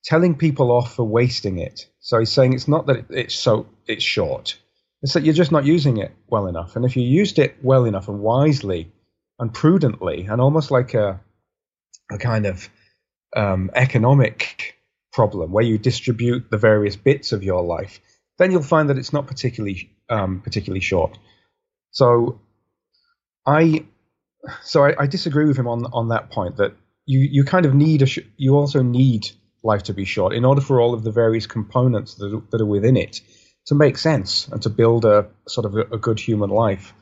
telling 0.05 0.35
people 0.35 0.71
off 0.71 0.95
for 0.95 1.03
wasting 1.03 1.57
it. 1.57 1.87
So 1.99 2.19
he's 2.19 2.31
saying 2.31 2.53
it's 2.53 2.67
not 2.67 2.85
that 2.87 3.05
it's 3.09 3.35
so 3.35 3.67
it's 3.87 4.03
short. 4.03 4.57
It's 5.01 5.13
that 5.13 5.23
you're 5.23 5.33
just 5.33 5.51
not 5.51 5.65
using 5.65 5.97
it 5.97 6.11
well 6.27 6.47
enough. 6.47 6.75
And 6.75 6.85
if 6.85 6.95
you 6.95 7.03
used 7.03 7.39
it 7.39 7.57
well 7.61 7.85
enough 7.85 8.07
and 8.07 8.19
wisely 8.19 8.91
and 9.37 9.53
prudently, 9.53 10.25
and 10.25 10.39
almost 10.39 10.71
like 10.71 10.93
a, 10.93 11.19
a 12.11 12.17
kind 12.17 12.45
of 12.45 12.69
um, 13.35 13.69
economic 13.75 14.77
problem 15.11 15.51
where 15.51 15.63
you 15.63 15.77
distribute 15.77 16.49
the 16.49 16.57
various 16.57 16.95
bits 16.95 17.31
of 17.31 17.43
your 17.43 17.63
life, 17.63 17.99
then 18.37 18.51
you'll 18.51 18.63
find 18.63 18.89
that 18.89 18.97
it's 18.97 19.13
not 19.13 19.27
particularly 19.27 19.91
um, 20.09 20.41
particularly 20.41 20.81
short. 20.81 21.17
So 21.91 22.39
I 23.45 23.85
so 24.63 24.85
I, 24.85 25.03
I, 25.03 25.07
disagree 25.07 25.45
with 25.45 25.57
him 25.57 25.67
on 25.67 25.85
on 25.85 26.09
that 26.09 26.29
point 26.29 26.57
that 26.57 26.75
you 27.05 27.19
you 27.19 27.43
kind 27.43 27.65
of 27.65 27.73
need 27.73 28.01
a 28.01 28.05
sh- 28.05 28.19
you 28.37 28.55
also 28.55 28.83
need 28.83 29.31
life 29.65 29.83
to 29.83 29.93
be 29.93 30.05
short 30.05 30.33
in 30.33 30.45
order 30.45 30.61
for 30.61 30.79
all 30.79 30.93
of 30.93 31.03
the 31.03 31.11
various 31.11 31.47
components 31.47 32.15
that, 32.15 32.41
that 32.51 32.61
are 32.61 32.65
within 32.65 32.95
it 32.95 33.21
to 33.65 33.75
make 33.75 33.97
sense 33.97 34.47
and 34.51 34.61
to 34.61 34.69
build 34.69 35.05
a 35.05 35.27
sort 35.47 35.65
of 35.65 35.75
a, 35.75 35.95
a 35.95 35.97
good 35.97 36.19
human 36.19 36.49
life. 36.49 36.93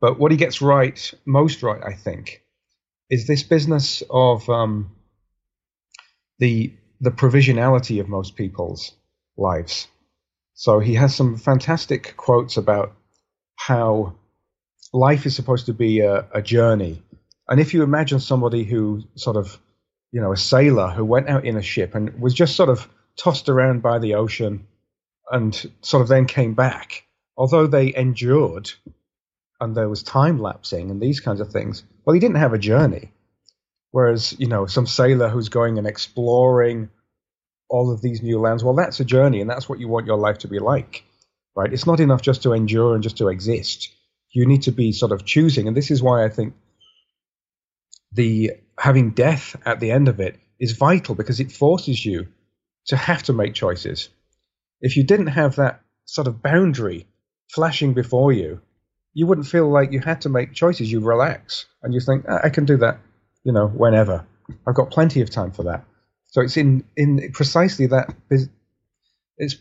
But 0.00 0.18
what 0.18 0.32
he 0.32 0.38
gets 0.38 0.60
right, 0.60 1.14
most 1.24 1.62
right, 1.62 1.82
I 1.84 1.94
think, 1.94 2.42
is 3.10 3.26
this 3.26 3.42
business 3.42 4.02
of 4.10 4.48
um, 4.48 4.90
the 6.38 6.72
the 7.00 7.10
provisionality 7.10 8.00
of 8.00 8.08
most 8.08 8.34
peoples 8.34 8.92
lives. 9.36 9.88
So 10.54 10.80
he 10.80 10.94
has 10.94 11.14
some 11.14 11.36
fantastic 11.36 12.16
quotes 12.16 12.56
about 12.56 12.92
how 13.56 14.14
life 14.92 15.26
is 15.26 15.36
supposed 15.36 15.66
to 15.66 15.74
be 15.74 16.00
a, 16.00 16.26
a 16.32 16.40
journey. 16.40 17.02
And 17.48 17.60
if 17.60 17.74
you 17.74 17.82
imagine 17.82 18.20
somebody 18.20 18.64
who 18.64 19.02
sort 19.16 19.36
of, 19.36 19.58
you 20.14 20.20
know, 20.20 20.32
a 20.32 20.36
sailor 20.36 20.90
who 20.90 21.04
went 21.04 21.28
out 21.28 21.44
in 21.44 21.56
a 21.56 21.62
ship 21.62 21.96
and 21.96 22.20
was 22.20 22.32
just 22.32 22.54
sort 22.54 22.68
of 22.68 22.88
tossed 23.16 23.48
around 23.48 23.82
by 23.82 23.98
the 23.98 24.14
ocean 24.14 24.64
and 25.28 25.72
sort 25.82 26.02
of 26.02 26.08
then 26.08 26.26
came 26.26 26.54
back, 26.54 27.04
although 27.36 27.66
they 27.66 27.92
endured 27.92 28.70
and 29.60 29.74
there 29.74 29.88
was 29.88 30.04
time 30.04 30.38
lapsing 30.38 30.92
and 30.92 31.02
these 31.02 31.18
kinds 31.18 31.40
of 31.40 31.50
things, 31.50 31.82
well, 32.04 32.14
he 32.14 32.20
didn't 32.20 32.36
have 32.36 32.52
a 32.52 32.58
journey. 32.58 33.10
Whereas, 33.90 34.36
you 34.38 34.46
know, 34.46 34.66
some 34.66 34.86
sailor 34.86 35.28
who's 35.28 35.48
going 35.48 35.78
and 35.78 35.86
exploring 35.86 36.90
all 37.68 37.92
of 37.92 38.00
these 38.00 38.22
new 38.22 38.38
lands, 38.38 38.62
well, 38.62 38.76
that's 38.76 39.00
a 39.00 39.04
journey 39.04 39.40
and 39.40 39.50
that's 39.50 39.68
what 39.68 39.80
you 39.80 39.88
want 39.88 40.06
your 40.06 40.18
life 40.18 40.38
to 40.38 40.48
be 40.48 40.60
like, 40.60 41.02
right? 41.56 41.72
It's 41.72 41.88
not 41.88 41.98
enough 41.98 42.22
just 42.22 42.44
to 42.44 42.52
endure 42.52 42.94
and 42.94 43.02
just 43.02 43.18
to 43.18 43.30
exist. 43.30 43.92
You 44.30 44.46
need 44.46 44.62
to 44.62 44.70
be 44.70 44.92
sort 44.92 45.10
of 45.10 45.24
choosing. 45.24 45.66
And 45.66 45.76
this 45.76 45.90
is 45.90 46.00
why 46.00 46.24
I 46.24 46.28
think 46.28 46.54
the 48.14 48.52
having 48.78 49.10
death 49.10 49.56
at 49.66 49.80
the 49.80 49.90
end 49.90 50.08
of 50.08 50.20
it 50.20 50.38
is 50.58 50.72
vital 50.72 51.14
because 51.14 51.40
it 51.40 51.52
forces 51.52 52.04
you 52.04 52.28
to 52.86 52.96
have 52.96 53.22
to 53.24 53.32
make 53.32 53.54
choices. 53.54 54.08
If 54.80 54.96
you 54.96 55.04
didn't 55.04 55.28
have 55.28 55.56
that 55.56 55.80
sort 56.04 56.26
of 56.26 56.42
boundary 56.42 57.06
flashing 57.50 57.94
before 57.94 58.32
you, 58.32 58.60
you 59.12 59.26
wouldn't 59.26 59.46
feel 59.46 59.70
like 59.70 59.92
you 59.92 60.00
had 60.00 60.22
to 60.22 60.28
make 60.28 60.54
choices. 60.54 60.90
You 60.90 61.00
relax 61.00 61.66
and 61.82 61.94
you 61.94 62.00
think, 62.00 62.28
I 62.28 62.50
can 62.50 62.64
do 62.64 62.78
that, 62.78 62.98
you 63.44 63.52
know, 63.52 63.68
whenever. 63.68 64.26
I've 64.66 64.74
got 64.74 64.90
plenty 64.90 65.20
of 65.20 65.30
time 65.30 65.52
for 65.52 65.64
that. 65.64 65.84
So 66.26 66.40
it's 66.40 66.56
in 66.56 66.84
in 66.96 67.30
precisely 67.32 67.86
that 67.86 68.12
it's 69.38 69.56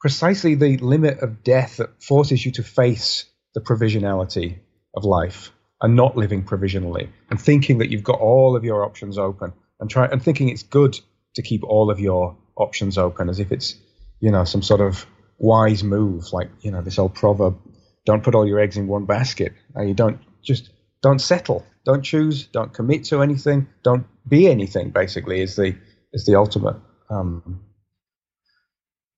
precisely 0.00 0.54
the 0.54 0.78
limit 0.78 1.20
of 1.20 1.44
death 1.44 1.76
that 1.76 2.02
forces 2.02 2.44
you 2.44 2.52
to 2.52 2.62
face 2.62 3.26
the 3.54 3.60
provisionality 3.60 4.58
of 4.96 5.04
life 5.04 5.52
and 5.84 5.94
not 5.94 6.16
living 6.16 6.42
provisionally 6.42 7.08
and 7.30 7.40
thinking 7.40 7.78
that 7.78 7.90
you've 7.90 8.02
got 8.02 8.18
all 8.18 8.56
of 8.56 8.64
your 8.64 8.84
options 8.84 9.18
open 9.18 9.52
and 9.78 9.90
try 9.90 10.06
and 10.06 10.22
thinking 10.22 10.48
it's 10.48 10.62
good 10.62 10.98
to 11.34 11.42
keep 11.42 11.62
all 11.62 11.90
of 11.90 12.00
your 12.00 12.36
options 12.56 12.98
open 12.98 13.28
as 13.28 13.38
if 13.38 13.52
it's 13.52 13.76
you 14.20 14.30
know 14.30 14.44
some 14.44 14.62
sort 14.62 14.80
of 14.80 15.06
wise 15.38 15.84
move 15.84 16.32
like 16.32 16.50
you 16.62 16.70
know 16.70 16.80
this 16.80 16.98
old 16.98 17.14
proverb 17.14 17.56
don't 18.04 18.22
put 18.22 18.34
all 18.34 18.46
your 18.46 18.60
eggs 18.60 18.76
in 18.76 18.86
one 18.86 19.04
basket. 19.04 19.52
and 19.74 19.88
you 19.88 19.94
don't 19.94 20.18
just 20.42 20.70
don't 21.02 21.20
settle, 21.20 21.64
don't 21.84 22.02
choose, 22.02 22.46
don't 22.46 22.72
commit 22.72 23.04
to 23.04 23.22
anything, 23.22 23.66
don't 23.82 24.06
be 24.26 24.48
anything. 24.48 24.90
Basically, 24.90 25.40
is 25.40 25.56
the 25.56 25.76
is 26.12 26.24
the 26.26 26.36
ultimate 26.36 26.76
um, 27.10 27.62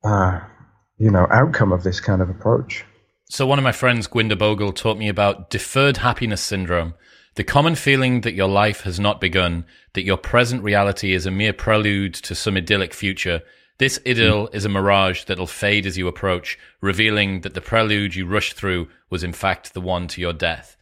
uh, 0.04 0.40
you 0.98 1.10
know 1.10 1.26
outcome 1.30 1.72
of 1.72 1.82
this 1.82 2.00
kind 2.00 2.22
of 2.22 2.30
approach. 2.30 2.84
So 3.28 3.46
one 3.46 3.58
of 3.58 3.64
my 3.64 3.72
friends, 3.72 4.06
Gurwinder 4.06 4.36
Bhogal, 4.36 4.74
taught 4.74 4.98
me 4.98 5.08
about 5.08 5.50
deferred 5.50 5.98
happiness 5.98 6.40
syndrome. 6.40 6.94
The 7.34 7.44
common 7.44 7.74
feeling 7.74 8.22
that 8.22 8.34
your 8.34 8.48
life 8.48 8.82
has 8.82 8.98
not 9.00 9.20
begun, 9.20 9.66
that 9.94 10.04
your 10.04 10.16
present 10.16 10.62
reality 10.62 11.12
is 11.12 11.26
a 11.26 11.30
mere 11.30 11.52
prelude 11.52 12.14
to 12.14 12.34
some 12.34 12.56
idyllic 12.56 12.94
future, 12.94 13.42
this 13.78 14.00
idyll 14.06 14.48
mm. 14.48 14.54
is 14.54 14.64
a 14.64 14.70
mirage 14.70 15.24
that'll 15.24 15.46
fade 15.46 15.86
as 15.86 15.98
you 15.98 16.08
approach, 16.08 16.58
revealing 16.80 17.42
that 17.42 17.54
the 17.54 17.60
prelude 17.60 18.14
you 18.14 18.26
rushed 18.26 18.54
through 18.54 18.88
was 19.10 19.22
in 19.22 19.32
fact 19.32 19.74
the 19.74 19.80
one 19.80 20.08
to 20.08 20.20
your 20.20 20.32
death. 20.32 20.76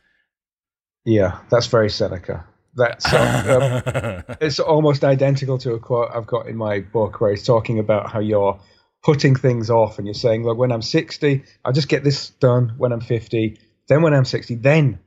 Yeah, 1.04 1.38
that's 1.50 1.66
very 1.66 1.90
Seneca. 1.90 2.46
That's 2.76 3.12
um, 3.12 3.82
it's 4.40 4.58
almost 4.58 5.04
identical 5.04 5.58
to 5.58 5.74
a 5.74 5.78
quote 5.78 6.10
I've 6.14 6.26
got 6.26 6.46
in 6.46 6.56
my 6.56 6.80
book 6.80 7.20
where 7.20 7.30
he's 7.30 7.44
talking 7.44 7.78
about 7.78 8.10
how 8.10 8.20
you're 8.20 8.58
putting 9.04 9.36
things 9.36 9.68
off 9.68 9.98
and 9.98 10.06
you're 10.06 10.14
saying, 10.14 10.44
look, 10.44 10.56
when 10.56 10.72
I'm 10.72 10.82
60, 10.82 11.44
I'll 11.64 11.74
just 11.74 11.88
get 11.88 12.02
this 12.02 12.30
done. 12.30 12.74
When 12.78 12.90
I'm 12.90 13.02
50, 13.02 13.58
then 13.86 14.02
when 14.02 14.14
I'm 14.14 14.24
60, 14.24 14.56
then 14.56 14.98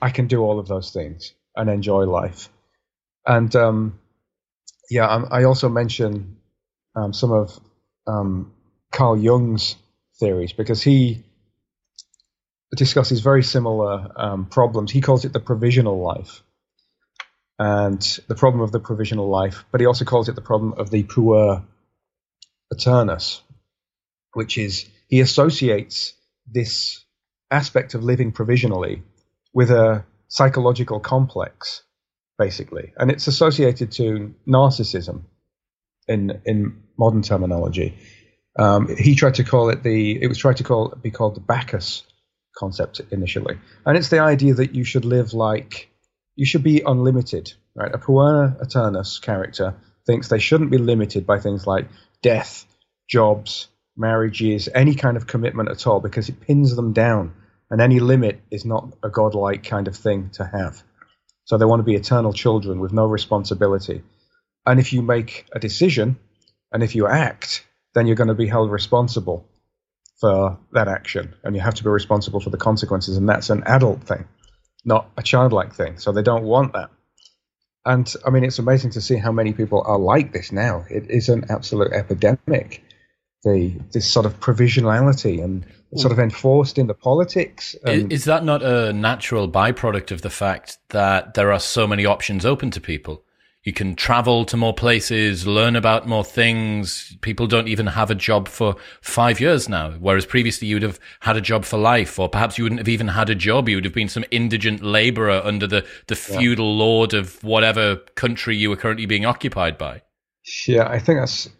I 0.00 0.10
can 0.10 0.26
do 0.26 0.40
all 0.40 0.58
of 0.58 0.66
those 0.66 0.90
things 0.90 1.34
and 1.54 1.68
enjoy 1.68 2.04
life. 2.04 2.48
And 3.26 3.54
um, 3.54 3.98
yeah, 4.88 5.06
I 5.06 5.44
also 5.44 5.68
mention 5.68 6.38
um, 6.94 7.12
some 7.12 7.32
of 7.32 7.60
um, 8.06 8.54
Carl 8.90 9.18
Jung's 9.18 9.76
theories 10.18 10.54
because 10.54 10.82
he 10.82 11.22
discusses 12.74 13.20
very 13.20 13.42
similar 13.42 14.10
um, 14.16 14.46
problems. 14.46 14.90
He 14.90 15.02
calls 15.02 15.26
it 15.26 15.34
the 15.34 15.40
provisional 15.40 16.00
life 16.00 16.42
and 17.58 18.00
the 18.28 18.34
problem 18.34 18.62
of 18.62 18.72
the 18.72 18.80
provisional 18.80 19.28
life, 19.28 19.64
but 19.70 19.80
he 19.80 19.86
also 19.86 20.06
calls 20.06 20.28
it 20.30 20.34
the 20.34 20.42
problem 20.42 20.74
of 20.78 20.90
the 20.90 21.02
puer 21.02 21.62
aeternus, 22.72 23.42
which 24.32 24.58
is 24.58 24.88
he 25.08 25.20
associates 25.20 26.14
this 26.50 27.04
aspect 27.50 27.94
of 27.94 28.02
living 28.02 28.32
provisionally 28.32 29.02
with 29.52 29.70
a 29.70 30.04
psychological 30.28 31.00
complex, 31.00 31.82
basically, 32.38 32.92
and 32.98 33.10
it's 33.10 33.26
associated 33.26 33.92
to 33.92 34.34
narcissism 34.46 35.22
in 36.08 36.40
in 36.44 36.82
modern 36.98 37.22
terminology. 37.22 37.96
Um, 38.58 38.94
he 38.96 39.14
tried 39.14 39.34
to 39.34 39.44
call 39.44 39.70
it 39.70 39.82
the 39.82 40.22
it 40.22 40.28
was 40.28 40.38
tried 40.38 40.58
to 40.58 40.64
call 40.64 40.94
be 41.00 41.10
called 41.10 41.36
the 41.36 41.40
Bacchus 41.40 42.02
concept 42.56 43.00
initially, 43.10 43.58
and 43.84 43.96
it's 43.96 44.08
the 44.08 44.20
idea 44.20 44.54
that 44.54 44.74
you 44.74 44.84
should 44.84 45.04
live 45.04 45.34
like 45.34 45.90
you 46.34 46.46
should 46.46 46.62
be 46.62 46.82
unlimited. 46.84 47.52
Right, 47.74 47.94
a 47.94 47.98
Puer 47.98 48.56
Aeternus 48.60 49.18
character 49.18 49.74
thinks 50.06 50.28
they 50.28 50.38
shouldn't 50.38 50.70
be 50.70 50.78
limited 50.78 51.26
by 51.26 51.38
things 51.38 51.66
like 51.66 51.88
death, 52.22 52.66
jobs, 53.08 53.68
marriages, 53.96 54.68
any 54.74 54.94
kind 54.94 55.16
of 55.16 55.26
commitment 55.26 55.70
at 55.70 55.86
all, 55.86 56.00
because 56.00 56.28
it 56.28 56.40
pins 56.40 56.76
them 56.76 56.92
down, 56.92 57.34
and 57.70 57.80
any 57.80 58.00
limit 58.00 58.40
is 58.50 58.64
not 58.64 58.92
a 59.02 59.08
godlike 59.08 59.64
kind 59.64 59.88
of 59.88 59.96
thing 59.96 60.30
to 60.30 60.44
have. 60.44 60.82
So 61.44 61.56
they 61.56 61.64
want 61.64 61.80
to 61.80 61.84
be 61.84 61.94
eternal 61.94 62.32
children 62.32 62.80
with 62.80 62.92
no 62.92 63.06
responsibility. 63.06 64.02
And 64.66 64.80
if 64.80 64.92
you 64.92 65.00
make 65.00 65.46
a 65.52 65.60
decision 65.60 66.18
and 66.72 66.82
if 66.82 66.96
you 66.96 67.06
act, 67.06 67.64
then 67.94 68.06
you're 68.06 68.16
going 68.16 68.28
to 68.28 68.34
be 68.34 68.48
held 68.48 68.70
responsible 68.70 69.46
for 70.20 70.58
that 70.72 70.88
action. 70.88 71.34
And 71.44 71.54
you 71.54 71.62
have 71.62 71.74
to 71.74 71.84
be 71.84 71.88
responsible 71.88 72.40
for 72.40 72.50
the 72.50 72.56
consequences. 72.56 73.16
And 73.16 73.28
that's 73.28 73.48
an 73.50 73.62
adult 73.64 74.02
thing, 74.02 74.26
not 74.84 75.08
a 75.16 75.22
childlike 75.22 75.74
thing. 75.74 75.98
So 75.98 76.10
they 76.10 76.22
don't 76.22 76.44
want 76.44 76.72
that. 76.72 76.90
And 77.86 78.12
I 78.26 78.30
mean, 78.30 78.44
it's 78.44 78.58
amazing 78.58 78.90
to 78.90 79.00
see 79.00 79.16
how 79.16 79.30
many 79.32 79.52
people 79.52 79.82
are 79.86 79.98
like 79.98 80.32
this 80.32 80.50
now. 80.50 80.84
It 80.90 81.08
is 81.08 81.28
an 81.28 81.44
absolute 81.48 81.92
epidemic. 81.92 82.82
The 83.44 83.72
this 83.92 84.10
sort 84.10 84.26
of 84.26 84.40
provisionality 84.40 85.42
and 85.42 85.64
hmm. 85.64 85.98
sort 85.98 86.12
of 86.12 86.18
enforced 86.18 86.78
in 86.78 86.88
the 86.88 86.94
politics. 86.94 87.76
is 87.84 88.24
that 88.24 88.44
not 88.44 88.62
a 88.62 88.92
natural 88.92 89.48
byproduct 89.48 90.10
of 90.10 90.22
the 90.22 90.30
fact 90.30 90.78
that 90.90 91.34
there 91.34 91.52
are 91.52 91.60
so 91.60 91.86
many 91.86 92.04
options 92.04 92.44
open 92.44 92.72
to 92.72 92.80
people? 92.80 93.22
You 93.66 93.72
can 93.72 93.96
travel 93.96 94.44
to 94.44 94.56
more 94.56 94.72
places, 94.72 95.44
learn 95.44 95.74
about 95.74 96.06
more 96.06 96.22
things. 96.22 97.16
People 97.20 97.48
don't 97.48 97.66
even 97.66 97.88
have 97.88 98.12
a 98.12 98.14
job 98.14 98.46
for 98.46 98.76
five 99.00 99.40
years 99.40 99.68
now, 99.68 99.90
whereas 99.98 100.24
previously 100.24 100.68
you 100.68 100.76
would 100.76 100.84
have 100.84 101.00
had 101.18 101.36
a 101.36 101.40
job 101.40 101.64
for 101.64 101.76
life, 101.76 102.16
or 102.16 102.28
perhaps 102.28 102.56
you 102.56 102.64
wouldn't 102.64 102.78
have 102.78 102.88
even 102.88 103.08
had 103.08 103.28
a 103.28 103.34
job. 103.34 103.68
You 103.68 103.78
would 103.78 103.84
have 103.84 103.92
been 103.92 104.08
some 104.08 104.24
indigent 104.30 104.84
laborer 104.84 105.40
under 105.42 105.66
the, 105.66 105.84
the 106.06 106.14
feudal 106.14 106.74
yeah. 106.74 106.78
lord 106.78 107.12
of 107.12 107.42
whatever 107.42 107.96
country 108.14 108.56
you 108.56 108.70
were 108.70 108.76
currently 108.76 109.04
being 109.04 109.26
occupied 109.26 109.76
by. 109.76 110.02
Yeah, 110.68 110.88
I 110.88 111.00
think 111.00 111.18
that's 111.18 111.50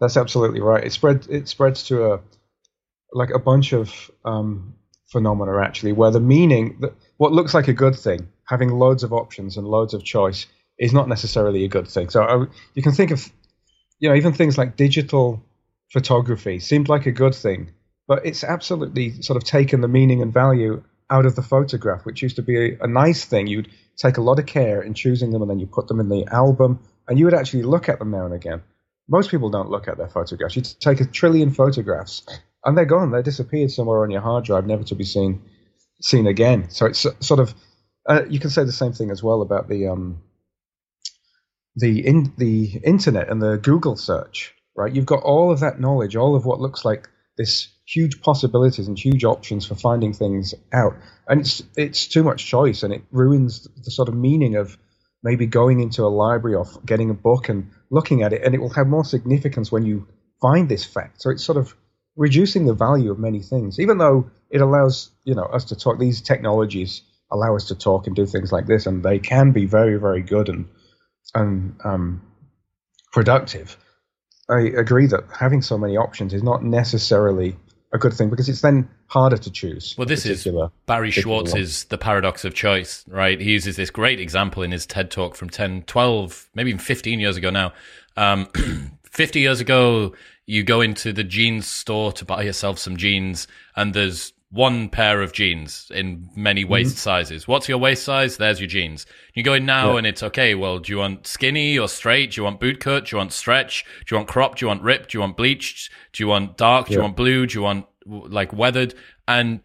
that's 0.00 0.18
absolutely 0.18 0.60
right. 0.60 0.84
It 0.84 0.92
spread 0.92 1.26
it 1.30 1.48
spreads 1.48 1.84
to 1.84 2.12
a 2.12 2.20
like 3.14 3.30
a 3.30 3.38
bunch 3.38 3.72
of 3.72 4.10
um, 4.26 4.74
phenomena 5.06 5.58
actually, 5.62 5.92
where 5.92 6.10
the 6.10 6.20
meaning 6.20 6.76
that 6.80 6.92
what 7.16 7.32
looks 7.32 7.54
like 7.54 7.68
a 7.68 7.72
good 7.72 7.96
thing, 7.96 8.28
having 8.46 8.68
loads 8.68 9.02
of 9.02 9.14
options 9.14 9.56
and 9.56 9.66
loads 9.66 9.94
of 9.94 10.04
choice 10.04 10.44
is 10.78 10.92
not 10.92 11.08
necessarily 11.08 11.64
a 11.64 11.68
good 11.68 11.88
thing. 11.88 12.08
So 12.08 12.48
you 12.74 12.82
can 12.82 12.92
think 12.92 13.10
of, 13.10 13.30
you 13.98 14.08
know, 14.08 14.14
even 14.14 14.32
things 14.32 14.58
like 14.58 14.76
digital 14.76 15.42
photography 15.92 16.58
seemed 16.58 16.88
like 16.88 17.06
a 17.06 17.12
good 17.12 17.34
thing, 17.34 17.70
but 18.08 18.26
it's 18.26 18.44
absolutely 18.44 19.22
sort 19.22 19.36
of 19.36 19.44
taken 19.44 19.80
the 19.80 19.88
meaning 19.88 20.22
and 20.22 20.32
value 20.32 20.82
out 21.10 21.26
of 21.26 21.36
the 21.36 21.42
photograph, 21.42 22.04
which 22.04 22.22
used 22.22 22.36
to 22.36 22.42
be 22.42 22.56
a, 22.56 22.78
a 22.82 22.86
nice 22.86 23.24
thing. 23.24 23.46
You'd 23.46 23.70
take 23.96 24.16
a 24.16 24.22
lot 24.22 24.38
of 24.38 24.46
care 24.46 24.82
in 24.82 24.94
choosing 24.94 25.30
them, 25.30 25.42
and 25.42 25.50
then 25.50 25.58
you 25.58 25.66
put 25.66 25.86
them 25.86 26.00
in 26.00 26.08
the 26.08 26.26
album, 26.32 26.80
and 27.06 27.18
you 27.18 27.24
would 27.26 27.34
actually 27.34 27.62
look 27.62 27.88
at 27.88 27.98
them 27.98 28.10
now 28.10 28.24
and 28.24 28.34
again. 28.34 28.62
Most 29.08 29.30
people 29.30 29.50
don't 29.50 29.70
look 29.70 29.86
at 29.86 29.98
their 29.98 30.08
photographs. 30.08 30.56
You 30.56 30.62
take 30.62 31.00
a 31.00 31.04
trillion 31.04 31.50
photographs, 31.50 32.26
and 32.64 32.76
they're 32.76 32.86
gone. 32.86 33.10
They're 33.10 33.22
disappeared 33.22 33.70
somewhere 33.70 34.02
on 34.02 34.10
your 34.10 34.22
hard 34.22 34.44
drive, 34.44 34.66
never 34.66 34.84
to 34.84 34.94
be 34.94 35.04
seen 35.04 35.42
seen 36.00 36.26
again. 36.26 36.70
So 36.70 36.86
it's 36.86 37.06
sort 37.20 37.40
of 37.40 37.54
uh, 38.08 38.22
you 38.28 38.40
can 38.40 38.50
say 38.50 38.64
the 38.64 38.72
same 38.72 38.92
thing 38.92 39.10
as 39.10 39.22
well 39.22 39.42
about 39.42 39.68
the 39.68 39.88
um, 39.88 40.22
the 41.76 42.06
in 42.06 42.32
the 42.36 42.80
internet 42.84 43.28
and 43.28 43.42
the 43.42 43.58
Google 43.58 43.96
search, 43.96 44.54
right? 44.76 44.94
You've 44.94 45.06
got 45.06 45.22
all 45.22 45.50
of 45.52 45.60
that 45.60 45.80
knowledge, 45.80 46.16
all 46.16 46.36
of 46.36 46.44
what 46.44 46.60
looks 46.60 46.84
like 46.84 47.08
this 47.36 47.68
huge 47.86 48.22
possibilities 48.22 48.88
and 48.88 48.98
huge 48.98 49.24
options 49.24 49.66
for 49.66 49.74
finding 49.74 50.12
things 50.12 50.54
out, 50.72 50.94
and 51.28 51.40
it's 51.40 51.62
it's 51.76 52.06
too 52.06 52.22
much 52.22 52.46
choice, 52.46 52.82
and 52.82 52.92
it 52.92 53.02
ruins 53.10 53.66
the 53.84 53.90
sort 53.90 54.08
of 54.08 54.14
meaning 54.14 54.56
of 54.56 54.78
maybe 55.22 55.46
going 55.46 55.80
into 55.80 56.04
a 56.04 56.08
library 56.08 56.54
or 56.54 56.66
getting 56.86 57.10
a 57.10 57.14
book 57.14 57.48
and 57.48 57.70
looking 57.90 58.22
at 58.22 58.32
it, 58.32 58.42
and 58.44 58.54
it 58.54 58.60
will 58.60 58.70
have 58.70 58.86
more 58.86 59.04
significance 59.04 59.72
when 59.72 59.84
you 59.84 60.06
find 60.40 60.68
this 60.68 60.84
fact. 60.84 61.22
So 61.22 61.30
it's 61.30 61.44
sort 61.44 61.58
of 61.58 61.74
reducing 62.16 62.66
the 62.66 62.74
value 62.74 63.10
of 63.10 63.18
many 63.18 63.40
things, 63.42 63.80
even 63.80 63.98
though 63.98 64.30
it 64.50 64.60
allows 64.60 65.10
you 65.24 65.34
know 65.34 65.44
us 65.44 65.64
to 65.66 65.76
talk. 65.76 65.98
These 65.98 66.20
technologies 66.20 67.02
allow 67.32 67.56
us 67.56 67.66
to 67.68 67.74
talk 67.74 68.06
and 68.06 68.14
do 68.14 68.26
things 68.26 68.52
like 68.52 68.66
this, 68.66 68.86
and 68.86 69.02
they 69.02 69.18
can 69.18 69.50
be 69.50 69.66
very, 69.66 69.98
very 69.98 70.22
good 70.22 70.48
and 70.48 70.66
and 71.34 71.74
um, 71.84 72.22
productive. 73.12 73.76
I 74.48 74.60
agree 74.60 75.06
that 75.06 75.24
having 75.38 75.62
so 75.62 75.78
many 75.78 75.96
options 75.96 76.34
is 76.34 76.42
not 76.42 76.62
necessarily 76.62 77.56
a 77.92 77.98
good 77.98 78.12
thing 78.12 78.28
because 78.28 78.48
it's 78.48 78.60
then 78.60 78.88
harder 79.06 79.36
to 79.38 79.50
choose. 79.50 79.94
Well, 79.96 80.06
this 80.06 80.26
is 80.26 80.46
Barry 80.86 81.12
Schwartz's 81.12 81.84
The 81.84 81.96
Paradox 81.96 82.44
of 82.44 82.52
Choice, 82.52 83.04
right? 83.08 83.40
He 83.40 83.52
uses 83.52 83.76
this 83.76 83.90
great 83.90 84.20
example 84.20 84.62
in 84.62 84.72
his 84.72 84.84
TED 84.84 85.10
talk 85.10 85.36
from 85.36 85.48
10, 85.48 85.82
12, 85.82 86.50
maybe 86.54 86.70
even 86.70 86.80
15 86.80 87.20
years 87.20 87.36
ago 87.36 87.50
now. 87.50 87.72
Um, 88.16 88.46
50 89.04 89.40
years 89.40 89.60
ago, 89.60 90.12
you 90.44 90.64
go 90.64 90.80
into 90.80 91.12
the 91.12 91.24
jeans 91.24 91.68
store 91.68 92.12
to 92.12 92.24
buy 92.24 92.42
yourself 92.42 92.78
some 92.78 92.96
jeans, 92.96 93.46
and 93.76 93.94
there's 93.94 94.32
one 94.54 94.88
pair 94.88 95.20
of 95.20 95.32
jeans 95.32 95.90
in 95.92 96.30
many 96.36 96.62
mm-hmm. 96.62 96.72
waist 96.72 96.90
mm-hmm. 96.92 97.00
sizes. 97.00 97.48
What's 97.48 97.68
your 97.68 97.78
waist 97.78 98.04
size? 98.04 98.36
There's 98.36 98.60
your 98.60 98.68
jeans. 98.68 99.04
You 99.34 99.42
go 99.42 99.54
in 99.54 99.66
now 99.66 99.92
yeah. 99.92 99.98
and 99.98 100.06
it's 100.06 100.22
okay. 100.22 100.54
Well, 100.54 100.78
do 100.78 100.92
you 100.92 100.98
want 100.98 101.26
skinny 101.26 101.76
or 101.76 101.88
straight? 101.88 102.30
Do 102.32 102.40
you 102.40 102.44
want 102.44 102.60
boot 102.60 102.78
cut? 102.78 103.06
Do 103.06 103.16
you 103.16 103.18
want 103.18 103.32
stretch? 103.32 103.84
Do 104.06 104.14
you 104.14 104.18
want 104.18 104.28
cropped? 104.28 104.58
Do 104.58 104.64
you 104.64 104.68
want 104.68 104.82
ripped? 104.82 105.10
Do 105.10 105.18
you 105.18 105.20
want 105.22 105.36
bleached? 105.36 105.90
Do 106.12 106.22
you 106.22 106.28
want 106.28 106.56
dark? 106.56 106.86
Do 106.86 106.92
yeah. 106.92 106.98
you 106.98 107.02
want 107.02 107.16
blue? 107.16 107.46
Do 107.46 107.58
you 107.58 107.62
want 107.62 107.86
like 108.06 108.52
weathered? 108.52 108.94
And 109.26 109.60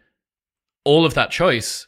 all 0.85 1.05
of 1.05 1.13
that 1.13 1.29
choice 1.29 1.85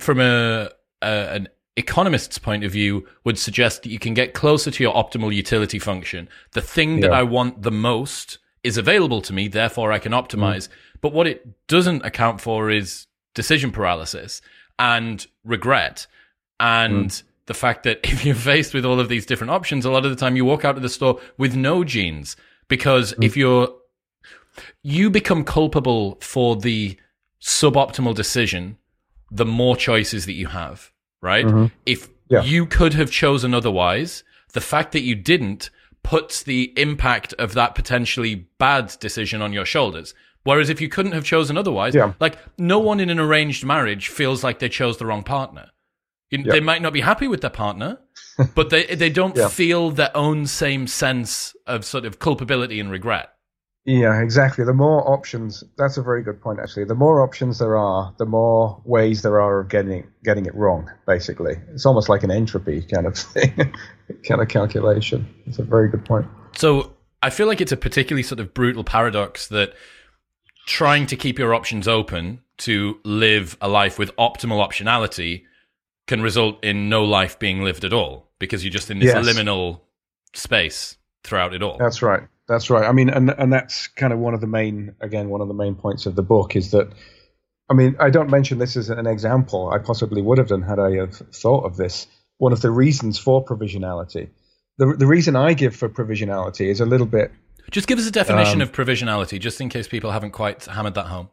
from 0.00 0.18
a, 0.18 0.70
a 1.02 1.06
an 1.06 1.48
economist's 1.76 2.38
point 2.38 2.64
of 2.64 2.72
view 2.72 3.06
would 3.24 3.38
suggest 3.38 3.82
that 3.82 3.90
you 3.90 3.98
can 3.98 4.14
get 4.14 4.32
closer 4.32 4.70
to 4.70 4.82
your 4.82 4.94
optimal 4.94 5.34
utility 5.34 5.78
function. 5.78 6.28
The 6.52 6.62
thing 6.62 6.96
yeah. 6.96 7.02
that 7.02 7.12
I 7.12 7.22
want 7.22 7.62
the 7.62 7.70
most 7.70 8.38
is 8.64 8.76
available 8.76 9.22
to 9.22 9.32
me, 9.32 9.48
therefore 9.48 9.92
I 9.92 9.98
can 9.98 10.12
optimize. 10.12 10.68
Mm. 10.68 10.72
But 11.00 11.12
what 11.12 11.26
it 11.26 11.66
doesn't 11.66 12.04
account 12.04 12.40
for 12.40 12.70
is 12.70 13.06
decision 13.34 13.70
paralysis 13.70 14.40
and 14.78 15.26
regret 15.44 16.06
and 16.60 17.10
mm. 17.10 17.22
the 17.46 17.54
fact 17.54 17.84
that 17.84 18.00
if 18.04 18.24
you're 18.24 18.34
faced 18.34 18.74
with 18.74 18.84
all 18.84 19.00
of 19.00 19.08
these 19.08 19.26
different 19.26 19.50
options, 19.50 19.84
a 19.84 19.90
lot 19.90 20.04
of 20.04 20.10
the 20.10 20.16
time 20.16 20.36
you 20.36 20.44
walk 20.44 20.64
out 20.64 20.76
of 20.76 20.82
the 20.82 20.88
store 20.88 21.20
with 21.36 21.54
no 21.56 21.84
jeans 21.84 22.36
because 22.68 23.12
mm. 23.14 23.24
if 23.24 23.36
you're 23.36 23.68
you 24.82 25.08
become 25.08 25.44
culpable 25.44 26.18
for 26.20 26.56
the 26.56 26.98
suboptimal 27.40 28.12
decision 28.12 28.76
the 29.30 29.44
more 29.44 29.76
choices 29.76 30.26
that 30.26 30.32
you 30.32 30.48
have 30.48 30.90
right? 31.20 31.46
Mm-hmm. 31.46 31.66
If 31.86 32.08
yeah. 32.28 32.42
you 32.42 32.66
could 32.66 32.94
have 32.94 33.10
chosen 33.10 33.54
otherwise, 33.54 34.24
the 34.52 34.60
fact 34.60 34.92
that 34.92 35.02
you 35.02 35.14
didn't 35.14 35.70
puts 36.02 36.42
the 36.42 36.72
impact 36.76 37.34
of 37.34 37.54
that 37.54 37.74
potentially 37.74 38.46
bad 38.58 38.96
decision 39.00 39.42
on 39.42 39.52
your 39.52 39.64
shoulders. 39.64 40.14
Whereas 40.48 40.70
if 40.70 40.80
you 40.80 40.88
couldn't 40.88 41.12
have 41.12 41.24
chosen 41.24 41.58
otherwise, 41.58 41.94
yeah. 41.94 42.14
like 42.20 42.38
no 42.56 42.78
one 42.78 43.00
in 43.00 43.10
an 43.10 43.20
arranged 43.20 43.66
marriage 43.66 44.08
feels 44.08 44.42
like 44.42 44.60
they 44.60 44.70
chose 44.70 44.96
the 44.96 45.04
wrong 45.04 45.22
partner. 45.22 45.68
You, 46.30 46.42
They 46.42 46.60
might 46.60 46.80
not 46.80 46.94
be 46.94 47.02
happy 47.02 47.28
with 47.28 47.42
their 47.42 47.50
partner, 47.50 47.98
but 48.54 48.70
they 48.70 48.86
they 48.94 49.10
don't 49.10 49.36
yeah. 49.36 49.48
feel 49.48 49.90
their 49.90 50.10
own 50.16 50.46
same 50.46 50.86
sense 50.86 51.54
of 51.66 51.84
sort 51.84 52.06
of 52.06 52.18
culpability 52.18 52.80
and 52.80 52.90
regret. 52.90 53.28
Yeah, 53.84 54.22
exactly. 54.22 54.64
The 54.64 54.72
more 54.72 55.06
options, 55.10 55.64
that's 55.76 55.98
a 55.98 56.02
very 56.02 56.22
good 56.22 56.40
point, 56.40 56.60
actually. 56.60 56.84
The 56.84 56.94
more 56.94 57.22
options 57.22 57.58
there 57.58 57.76
are, 57.76 58.14
the 58.16 58.24
more 58.24 58.80
ways 58.86 59.20
there 59.20 59.42
are 59.42 59.60
of 59.60 59.68
getting 59.68 60.06
getting 60.24 60.46
it 60.46 60.54
wrong. 60.54 60.90
Basically, 61.06 61.56
it's 61.74 61.84
almost 61.84 62.08
like 62.08 62.22
an 62.22 62.30
entropy 62.30 62.80
kind 62.80 63.06
of 63.06 63.18
thing, 63.34 63.52
kind 64.26 64.40
of 64.40 64.48
calculation. 64.48 65.28
It's 65.44 65.58
a 65.58 65.62
very 65.62 65.90
good 65.90 66.06
point. 66.06 66.26
So 66.56 66.94
I 67.22 67.28
feel 67.28 67.48
like 67.48 67.60
it's 67.60 67.72
a 67.72 67.76
particularly 67.76 68.22
sort 68.22 68.40
of 68.40 68.54
brutal 68.54 68.82
paradox 68.82 69.48
that 69.48 69.74
trying 70.68 71.06
to 71.06 71.16
keep 71.16 71.38
your 71.38 71.54
options 71.54 71.88
open 71.88 72.42
to 72.58 73.00
live 73.02 73.56
a 73.58 73.68
life 73.68 73.98
with 73.98 74.14
optimal 74.16 74.64
optionality 74.64 75.44
can 76.06 76.20
result 76.20 76.62
in 76.62 76.90
no 76.90 77.04
life 77.04 77.38
being 77.38 77.62
lived 77.62 77.84
at 77.84 77.92
all 77.94 78.30
because 78.38 78.62
you're 78.62 78.70
just 78.70 78.90
in 78.90 78.98
this 78.98 79.14
yes. 79.14 79.26
liminal 79.26 79.80
space 80.34 80.98
throughout 81.24 81.54
it 81.54 81.62
all. 81.62 81.78
That's 81.78 82.02
right. 82.02 82.22
That's 82.48 82.68
right. 82.68 82.86
I 82.86 82.92
mean, 82.92 83.08
and 83.08 83.30
and 83.30 83.50
that's 83.50 83.88
kind 83.88 84.12
of 84.12 84.18
one 84.18 84.34
of 84.34 84.42
the 84.42 84.46
main, 84.46 84.94
again, 85.00 85.30
one 85.30 85.40
of 85.40 85.48
the 85.48 85.54
main 85.54 85.74
points 85.74 86.04
of 86.04 86.14
the 86.14 86.22
book 86.22 86.54
is 86.54 86.70
that. 86.72 86.92
I 87.70 87.74
mean, 87.74 87.96
I 88.00 88.08
don't 88.08 88.30
mention 88.30 88.58
this 88.58 88.78
as 88.78 88.88
an 88.88 89.06
example. 89.06 89.70
I 89.70 89.76
possibly 89.78 90.22
would 90.22 90.38
have 90.38 90.48
done 90.48 90.62
had 90.62 90.78
I 90.78 90.96
have 90.96 91.14
thought 91.14 91.64
of 91.64 91.76
this. 91.76 92.06
One 92.38 92.52
of 92.52 92.62
the 92.62 92.70
reasons 92.70 93.18
for 93.18 93.44
provisionality. 93.44 94.28
The 94.78 94.94
the 94.98 95.06
reason 95.06 95.34
I 95.34 95.54
give 95.54 95.76
for 95.76 95.88
provisionality 95.88 96.68
is 96.70 96.80
a 96.80 96.86
little 96.86 97.06
bit. 97.06 97.30
Just 97.70 97.86
give 97.86 97.98
us 97.98 98.06
a 98.06 98.10
definition 98.10 98.62
um, 98.62 98.68
of 98.68 98.72
provisionality, 98.72 99.38
just 99.38 99.60
in 99.60 99.68
case 99.68 99.88
people 99.88 100.10
haven't 100.10 100.30
quite 100.30 100.64
hammered 100.64 100.94
that 100.94 101.06
home. 101.06 101.30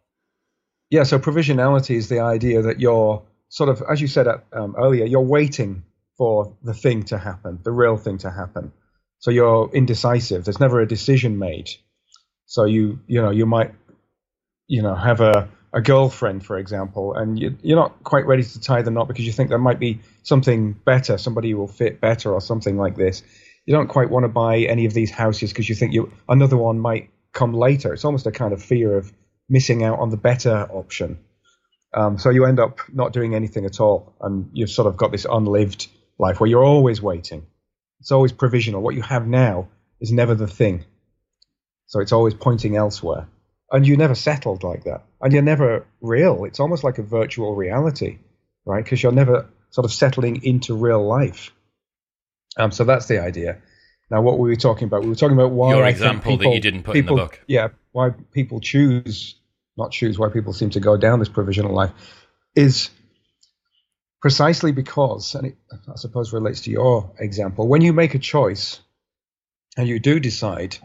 Yeah. 0.89 1.03
So 1.03 1.19
provisionality 1.19 1.95
is 1.95 2.09
the 2.09 2.19
idea 2.19 2.61
that 2.63 2.79
you're 2.79 3.23
sort 3.49 3.69
of, 3.69 3.81
as 3.89 4.01
you 4.01 4.07
said 4.07 4.27
um, 4.53 4.75
earlier, 4.77 5.05
you're 5.05 5.21
waiting 5.21 5.83
for 6.17 6.55
the 6.63 6.73
thing 6.73 7.03
to 7.03 7.17
happen, 7.17 7.59
the 7.63 7.71
real 7.71 7.97
thing 7.97 8.17
to 8.19 8.31
happen. 8.31 8.71
So 9.19 9.31
you're 9.31 9.69
indecisive. 9.73 10.45
There's 10.45 10.59
never 10.59 10.79
a 10.79 10.87
decision 10.87 11.39
made. 11.39 11.69
So 12.45 12.65
you 12.65 12.99
you 13.07 13.21
know 13.21 13.31
you 13.31 13.45
might 13.45 13.73
you 14.67 14.81
know 14.81 14.95
have 14.95 15.19
a 15.21 15.49
a 15.73 15.81
girlfriend, 15.81 16.45
for 16.45 16.57
example, 16.57 17.13
and 17.15 17.37
you, 17.37 17.57
you're 17.61 17.77
not 17.77 18.01
quite 18.05 18.25
ready 18.25 18.43
to 18.43 18.61
tie 18.61 18.81
the 18.81 18.91
knot 18.91 19.09
because 19.09 19.25
you 19.25 19.33
think 19.33 19.49
there 19.49 19.57
might 19.57 19.77
be 19.77 19.99
something 20.23 20.71
better, 20.71 21.17
somebody 21.17 21.51
who 21.51 21.57
will 21.57 21.67
fit 21.67 21.99
better, 21.99 22.31
or 22.31 22.39
something 22.39 22.77
like 22.77 22.95
this. 22.95 23.23
You 23.65 23.73
don't 23.73 23.87
quite 23.87 24.09
want 24.09 24.23
to 24.23 24.29
buy 24.29 24.59
any 24.59 24.85
of 24.85 24.93
these 24.93 25.11
houses 25.11 25.51
because 25.51 25.67
you 25.67 25.75
think 25.75 25.93
you 25.93 26.11
another 26.29 26.57
one 26.57 26.79
might 26.79 27.09
come 27.33 27.53
later. 27.53 27.93
It's 27.93 28.05
almost 28.05 28.27
a 28.27 28.31
kind 28.31 28.53
of 28.53 28.63
fear 28.63 28.97
of 28.97 29.11
missing 29.49 29.83
out 29.83 29.99
on 29.99 30.09
the 30.09 30.17
better 30.17 30.67
option. 30.71 31.19
Um, 31.93 32.17
so 32.17 32.29
you 32.29 32.45
end 32.45 32.59
up 32.59 32.79
not 32.91 33.13
doing 33.13 33.35
anything 33.35 33.65
at 33.65 33.79
all, 33.79 34.15
and 34.21 34.49
you've 34.53 34.69
sort 34.69 34.87
of 34.87 34.97
got 34.97 35.11
this 35.11 35.25
unlived 35.29 35.87
life 36.19 36.39
where 36.39 36.49
you're 36.49 36.63
always 36.63 37.01
waiting. 37.01 37.45
It's 38.01 38.11
always 38.11 38.31
provisional. 38.31 38.81
What 38.81 38.95
you 38.95 39.01
have 39.01 39.27
now 39.27 39.69
is 39.99 40.11
never 40.11 40.35
the 40.35 40.47
thing. 40.47 40.85
So 41.87 42.01
it's 42.01 42.11
always 42.11 42.33
pointing 42.33 42.75
elsewhere. 42.75 43.27
And 43.71 43.87
you 43.87 43.97
never 43.97 44.15
settled 44.15 44.63
like 44.63 44.83
that. 44.83 45.05
And 45.21 45.33
you're 45.33 45.41
never 45.41 45.87
real. 46.01 46.45
It's 46.45 46.59
almost 46.59 46.83
like 46.83 46.97
a 46.97 47.03
virtual 47.03 47.55
reality, 47.55 48.19
right? 48.65 48.83
Because 48.83 49.01
you're 49.01 49.11
never 49.11 49.47
sort 49.71 49.85
of 49.85 49.91
settling 49.91 50.43
into 50.43 50.75
real 50.75 51.05
life. 51.05 51.51
Um, 52.57 52.71
so 52.71 52.83
that's 52.83 53.07
the 53.07 53.21
idea. 53.21 53.61
Now, 54.09 54.21
what 54.21 54.37
were 54.37 54.47
we 54.47 54.55
talking 54.55 54.85
about? 54.85 55.01
We 55.01 55.09
were 55.09 55.15
talking 55.15 55.37
about 55.37 55.51
why 55.51 55.73
your 55.73 55.83
I 55.83 55.89
example 55.89 56.31
people, 56.31 56.51
that 56.51 56.55
you 56.55 56.61
didn't 56.61 56.83
put 56.83 56.93
people, 56.93 57.13
in 57.13 57.17
the 57.17 57.23
book. 57.23 57.39
Yeah, 57.47 57.69
why 57.91 58.11
people 58.31 58.59
choose, 58.59 59.35
not 59.77 59.91
choose, 59.91 60.19
why 60.19 60.29
people 60.29 60.53
seem 60.53 60.69
to 60.71 60.79
go 60.79 60.95
down 60.95 61.19
this 61.19 61.29
provisional 61.29 61.73
life, 61.73 61.91
is 62.55 62.89
precisely 64.21 64.71
because, 64.71 65.35
and 65.35 65.47
it, 65.47 65.57
I 65.71 65.95
suppose 65.95 66.33
relates 66.33 66.61
to 66.61 66.71
your 66.71 67.11
example, 67.19 67.67
when 67.67 67.81
you 67.81 67.93
make 67.93 68.15
a 68.15 68.19
choice 68.19 68.79
and 69.75 69.87
you 69.87 69.99
do 69.99 70.19
decide, 70.19 70.77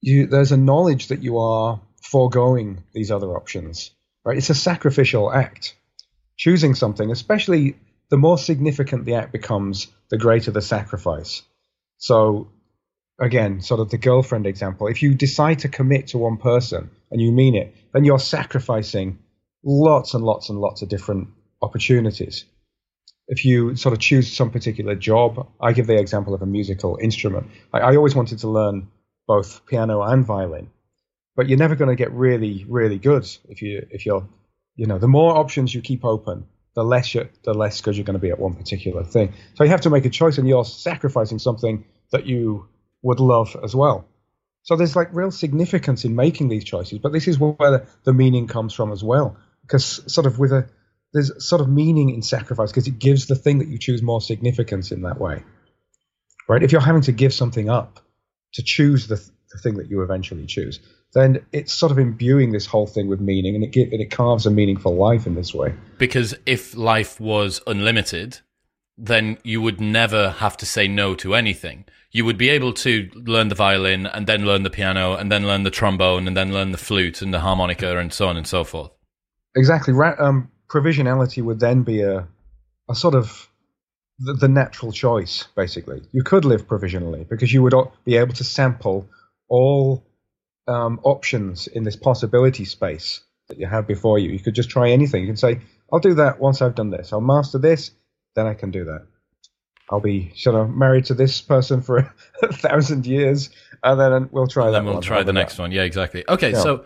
you, 0.00 0.26
there's 0.26 0.52
a 0.52 0.56
knowledge 0.56 1.08
that 1.08 1.22
you 1.22 1.38
are 1.38 1.80
foregoing 2.02 2.84
these 2.92 3.10
other 3.10 3.36
options. 3.36 3.90
Right? 4.24 4.38
It's 4.38 4.50
a 4.50 4.54
sacrificial 4.54 5.32
act. 5.32 5.76
Choosing 6.36 6.74
something, 6.74 7.10
especially 7.10 7.76
the 8.10 8.16
more 8.16 8.38
significant 8.38 9.04
the 9.04 9.14
act 9.14 9.32
becomes, 9.32 9.88
the 10.12 10.18
greater 10.18 10.50
the 10.50 10.60
sacrifice. 10.60 11.40
So, 11.96 12.48
again, 13.18 13.62
sort 13.62 13.80
of 13.80 13.88
the 13.88 13.96
girlfriend 13.96 14.46
example. 14.46 14.86
If 14.86 15.02
you 15.02 15.14
decide 15.14 15.60
to 15.60 15.70
commit 15.70 16.08
to 16.08 16.18
one 16.18 16.36
person 16.36 16.90
and 17.10 17.18
you 17.18 17.32
mean 17.32 17.56
it, 17.56 17.74
then 17.94 18.04
you're 18.04 18.18
sacrificing 18.18 19.20
lots 19.64 20.12
and 20.12 20.22
lots 20.22 20.50
and 20.50 20.58
lots 20.58 20.82
of 20.82 20.90
different 20.90 21.28
opportunities. 21.62 22.44
If 23.26 23.46
you 23.46 23.74
sort 23.74 23.94
of 23.94 24.00
choose 24.00 24.30
some 24.30 24.50
particular 24.50 24.94
job, 24.96 25.48
I 25.58 25.72
give 25.72 25.86
the 25.86 25.98
example 25.98 26.34
of 26.34 26.42
a 26.42 26.46
musical 26.46 26.98
instrument. 27.00 27.46
I, 27.72 27.78
I 27.78 27.96
always 27.96 28.14
wanted 28.14 28.40
to 28.40 28.48
learn 28.48 28.88
both 29.26 29.64
piano 29.64 30.02
and 30.02 30.26
violin, 30.26 30.68
but 31.36 31.48
you're 31.48 31.58
never 31.58 31.74
going 31.74 31.88
to 31.88 31.96
get 31.96 32.12
really, 32.12 32.66
really 32.68 32.98
good 32.98 33.26
if 33.48 33.62
you 33.62 33.86
if 33.90 34.04
you're, 34.04 34.28
you 34.76 34.84
know, 34.84 34.98
the 34.98 35.08
more 35.08 35.38
options 35.38 35.74
you 35.74 35.80
keep 35.80 36.04
open, 36.04 36.44
the 36.74 36.82
less 36.82 37.14
you 37.14 37.28
the 37.44 37.54
less 37.54 37.80
good 37.80 37.96
you're 37.96 38.04
going 38.04 38.14
to 38.14 38.20
be 38.20 38.30
at 38.30 38.38
one 38.38 38.54
particular 38.54 39.04
thing. 39.04 39.34
So 39.54 39.64
you 39.64 39.70
have 39.70 39.82
to 39.82 39.90
make 39.90 40.04
a 40.04 40.10
choice, 40.10 40.38
and 40.38 40.48
you're 40.48 40.64
sacrificing 40.64 41.38
something 41.38 41.84
that 42.10 42.26
you 42.26 42.68
would 43.02 43.20
love 43.20 43.56
as 43.62 43.74
well. 43.74 44.06
So 44.64 44.76
there's 44.76 44.94
like 44.94 45.08
real 45.12 45.30
significance 45.30 46.04
in 46.04 46.14
making 46.14 46.48
these 46.48 46.64
choices, 46.64 46.98
but 47.00 47.12
this 47.12 47.26
is 47.26 47.38
where 47.38 47.54
the, 47.58 47.86
the 48.04 48.12
meaning 48.12 48.46
comes 48.46 48.72
from 48.72 48.92
as 48.92 49.02
well. 49.02 49.36
Because 49.62 50.02
sort 50.12 50.26
of 50.26 50.38
with 50.38 50.52
a 50.52 50.68
there's 51.12 51.46
sort 51.46 51.60
of 51.60 51.68
meaning 51.68 52.10
in 52.10 52.22
sacrifice 52.22 52.70
because 52.70 52.86
it 52.86 52.98
gives 52.98 53.26
the 53.26 53.34
thing 53.34 53.58
that 53.58 53.68
you 53.68 53.78
choose 53.78 54.02
more 54.02 54.20
significance 54.20 54.92
in 54.92 55.02
that 55.02 55.20
way. 55.20 55.42
Right? 56.48 56.62
If 56.62 56.72
you're 56.72 56.80
having 56.80 57.02
to 57.02 57.12
give 57.12 57.34
something 57.34 57.68
up 57.68 58.00
to 58.54 58.62
choose 58.62 59.06
the, 59.08 59.16
the 59.16 59.58
thing 59.58 59.74
that 59.74 59.90
you 59.90 60.02
eventually 60.02 60.46
choose, 60.46 60.80
then 61.14 61.44
it's 61.52 61.72
sort 61.72 61.92
of 61.92 61.98
imbuing 61.98 62.52
this 62.52 62.66
whole 62.66 62.86
thing 62.86 63.08
with 63.08 63.20
meaning 63.20 63.54
and 63.54 63.64
it, 63.64 63.72
give, 63.72 63.92
and 63.92 64.00
it 64.00 64.10
carves 64.10 64.46
a 64.46 64.50
meaningful 64.50 64.94
life 64.94 65.26
in 65.26 65.34
this 65.34 65.54
way. 65.54 65.74
Because 65.98 66.34
if 66.46 66.74
life 66.74 67.20
was 67.20 67.60
unlimited, 67.66 68.38
then 68.96 69.36
you 69.42 69.60
would 69.60 69.80
never 69.80 70.30
have 70.30 70.56
to 70.58 70.66
say 70.66 70.88
no 70.88 71.14
to 71.16 71.34
anything. 71.34 71.84
You 72.10 72.24
would 72.24 72.38
be 72.38 72.50
able 72.50 72.72
to 72.74 73.10
learn 73.14 73.48
the 73.48 73.54
violin 73.54 74.06
and 74.06 74.26
then 74.26 74.44
learn 74.44 74.62
the 74.62 74.70
piano 74.70 75.14
and 75.14 75.30
then 75.30 75.46
learn 75.46 75.62
the 75.62 75.70
trombone 75.70 76.26
and 76.26 76.36
then 76.36 76.52
learn 76.52 76.72
the 76.72 76.78
flute 76.78 77.22
and 77.22 77.32
the 77.32 77.40
harmonica 77.40 77.98
and 77.98 78.12
so 78.12 78.28
on 78.28 78.36
and 78.36 78.46
so 78.46 78.64
forth. 78.64 78.90
Exactly. 79.54 79.94
Um, 80.18 80.50
provisionality 80.68 81.42
would 81.42 81.60
then 81.60 81.82
be 81.82 82.02
a, 82.02 82.26
a 82.88 82.94
sort 82.94 83.14
of 83.14 83.50
the, 84.18 84.34
the 84.34 84.48
natural 84.48 84.92
choice, 84.92 85.46
basically. 85.56 86.02
You 86.12 86.22
could 86.22 86.44
live 86.44 86.68
provisionally 86.68 87.24
because 87.28 87.52
you 87.52 87.62
would 87.62 87.74
be 88.04 88.16
able 88.16 88.34
to 88.34 88.44
sample 88.44 89.08
all 89.48 90.04
um, 90.66 91.00
options 91.02 91.66
in 91.66 91.84
this 91.84 91.96
possibility 91.96 92.64
space 92.64 93.20
that 93.48 93.58
you 93.58 93.66
have 93.66 93.86
before 93.86 94.18
you. 94.18 94.30
You 94.30 94.38
could 94.38 94.54
just 94.54 94.70
try 94.70 94.90
anything. 94.90 95.22
You 95.22 95.28
can 95.28 95.36
say, 95.36 95.60
I'll 95.92 96.00
do 96.00 96.14
that 96.14 96.40
once 96.40 96.62
I've 96.62 96.74
done 96.74 96.90
this. 96.90 97.12
I'll 97.12 97.20
master 97.20 97.58
this, 97.58 97.90
then 98.34 98.46
I 98.46 98.54
can 98.54 98.70
do 98.70 98.84
that. 98.84 99.06
I'll 99.90 100.00
be 100.00 100.32
sort 100.34 100.56
of 100.56 100.70
married 100.70 101.04
to 101.06 101.14
this 101.14 101.40
person 101.42 101.82
for 101.82 101.98
a 102.42 102.52
thousand 102.52 103.06
years, 103.06 103.50
and 103.82 104.00
then 104.00 104.28
we'll 104.32 104.46
try 104.46 104.66
and 104.66 104.74
that. 104.74 104.78
Then 104.78 104.84
we'll 104.86 104.94
one. 104.94 105.02
try 105.02 105.22
the 105.22 105.32
next 105.32 105.56
that? 105.56 105.62
one. 105.62 105.72
Yeah, 105.72 105.82
exactly. 105.82 106.24
Okay, 106.28 106.52
yeah. 106.52 106.60
so 106.60 106.84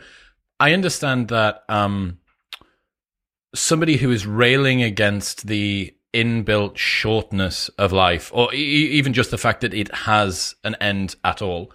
I 0.58 0.72
understand 0.72 1.28
that 1.28 1.62
um, 1.68 2.18
somebody 3.54 3.96
who 3.96 4.10
is 4.10 4.26
railing 4.26 4.82
against 4.82 5.46
the 5.46 5.94
inbuilt 6.12 6.78
shortness 6.78 7.68
of 7.78 7.92
life, 7.92 8.30
or 8.34 8.52
e- 8.54 8.90
even 8.92 9.12
just 9.12 9.30
the 9.30 9.38
fact 9.38 9.60
that 9.60 9.74
it 9.74 9.94
has 9.94 10.54
an 10.64 10.74
end 10.80 11.14
at 11.22 11.42
all, 11.42 11.70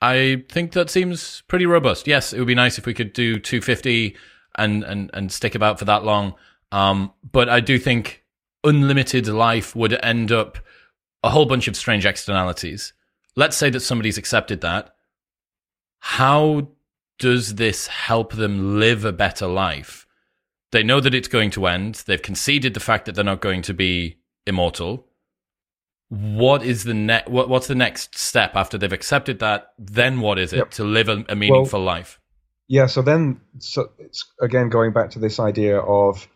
I 0.00 0.44
think 0.48 0.72
that 0.72 0.90
seems 0.90 1.42
pretty 1.48 1.66
robust. 1.66 2.06
Yes, 2.06 2.32
it 2.32 2.38
would 2.38 2.46
be 2.46 2.54
nice 2.54 2.78
if 2.78 2.86
we 2.86 2.94
could 2.94 3.12
do 3.12 3.38
250 3.38 4.16
and 4.56 4.84
and 4.84 5.10
and 5.12 5.32
stick 5.32 5.54
about 5.54 5.78
for 5.78 5.84
that 5.86 6.04
long. 6.04 6.34
Um, 6.70 7.12
but 7.32 7.48
I 7.48 7.60
do 7.60 7.78
think 7.78 8.24
unlimited 8.64 9.26
life 9.26 9.74
would 9.74 9.98
end 10.04 10.30
up 10.30 10.58
a 11.22 11.30
whole 11.30 11.46
bunch 11.46 11.66
of 11.68 11.76
strange 11.76 12.06
externalities. 12.06 12.92
Let's 13.34 13.56
say 13.56 13.70
that 13.70 13.80
somebody's 13.80 14.18
accepted 14.18 14.60
that. 14.60 14.94
How 16.00 16.68
does 17.18 17.56
this 17.56 17.88
help 17.88 18.34
them 18.34 18.78
live 18.78 19.04
a 19.04 19.12
better 19.12 19.46
life? 19.46 20.06
They 20.70 20.82
know 20.82 21.00
that 21.00 21.14
it's 21.14 21.28
going 21.28 21.50
to 21.52 21.66
end. 21.66 22.04
They've 22.06 22.20
conceded 22.20 22.74
the 22.74 22.80
fact 22.80 23.06
that 23.06 23.14
they're 23.14 23.24
not 23.24 23.40
going 23.40 23.62
to 23.62 23.74
be 23.74 24.18
immortal 24.46 25.07
what 26.08 26.62
is 26.62 26.84
the 26.84 26.94
next 26.94 27.28
what, 27.28 27.48
what's 27.48 27.66
the 27.66 27.74
next 27.74 28.16
step 28.16 28.56
after 28.56 28.78
they've 28.78 28.92
accepted 28.92 29.40
that? 29.40 29.72
Then 29.78 30.20
what 30.20 30.38
is 30.38 30.52
it 30.52 30.58
yep. 30.58 30.70
to 30.72 30.84
live 30.84 31.08
a, 31.08 31.24
a 31.28 31.36
meaningful 31.36 31.80
well, 31.80 31.86
life? 31.86 32.20
yeah 32.68 32.86
so 32.86 33.02
then 33.02 33.40
so 33.58 33.90
it's 33.98 34.30
again 34.40 34.68
going 34.68 34.92
back 34.92 35.10
to 35.10 35.18
this 35.18 35.40
idea 35.40 35.78
of 35.78 36.26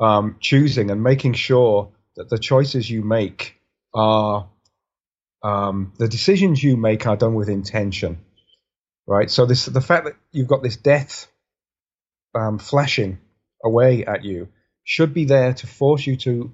um, 0.00 0.36
choosing 0.40 0.90
and 0.90 1.02
making 1.02 1.34
sure 1.34 1.92
that 2.16 2.28
the 2.30 2.38
choices 2.38 2.88
you 2.88 3.02
make 3.02 3.60
are 3.94 4.48
um, 5.42 5.92
the 5.98 6.08
decisions 6.08 6.62
you 6.62 6.76
make 6.76 7.06
are 7.06 7.16
done 7.16 7.34
with 7.34 7.48
intention 7.48 8.18
right? 9.06 9.30
So 9.30 9.46
this 9.46 9.66
the 9.66 9.80
fact 9.80 10.06
that 10.06 10.14
you've 10.32 10.48
got 10.48 10.62
this 10.62 10.76
death 10.76 11.28
um, 12.34 12.58
flashing 12.58 13.18
away 13.64 14.04
at 14.04 14.24
you 14.24 14.48
should 14.82 15.14
be 15.14 15.24
there 15.24 15.54
to 15.54 15.66
force 15.66 16.06
you 16.06 16.16
to 16.16 16.52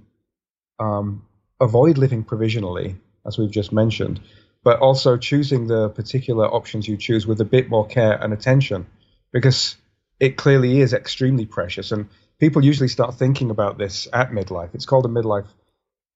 um, 0.78 1.26
avoid 1.60 1.98
living 1.98 2.24
provisionally, 2.24 2.96
as 3.26 3.38
we've 3.38 3.50
just 3.50 3.72
mentioned, 3.72 4.20
but 4.64 4.80
also 4.80 5.16
choosing 5.16 5.66
the 5.66 5.88
particular 5.90 6.46
options 6.46 6.88
you 6.88 6.96
choose 6.96 7.26
with 7.26 7.40
a 7.40 7.44
bit 7.44 7.68
more 7.68 7.86
care 7.86 8.12
and 8.12 8.32
attention, 8.32 8.86
because 9.32 9.76
it 10.18 10.36
clearly 10.36 10.80
is 10.80 10.92
extremely 10.92 11.46
precious. 11.46 11.92
And 11.92 12.08
people 12.38 12.64
usually 12.64 12.88
start 12.88 13.14
thinking 13.14 13.50
about 13.50 13.78
this 13.78 14.08
at 14.12 14.30
midlife. 14.30 14.74
It's 14.74 14.86
called 14.86 15.06
a 15.06 15.08
midlife 15.08 15.46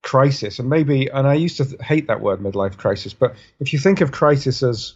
crisis. 0.02 0.58
And 0.58 0.68
maybe, 0.68 1.08
and 1.08 1.26
I 1.26 1.34
used 1.34 1.56
to 1.58 1.64
th- 1.64 1.80
hate 1.80 2.08
that 2.08 2.20
word 2.20 2.40
midlife 2.40 2.76
crisis, 2.76 3.14
but 3.14 3.36
if 3.60 3.72
you 3.72 3.78
think 3.78 4.00
of 4.00 4.12
crisis 4.12 4.62
as, 4.62 4.94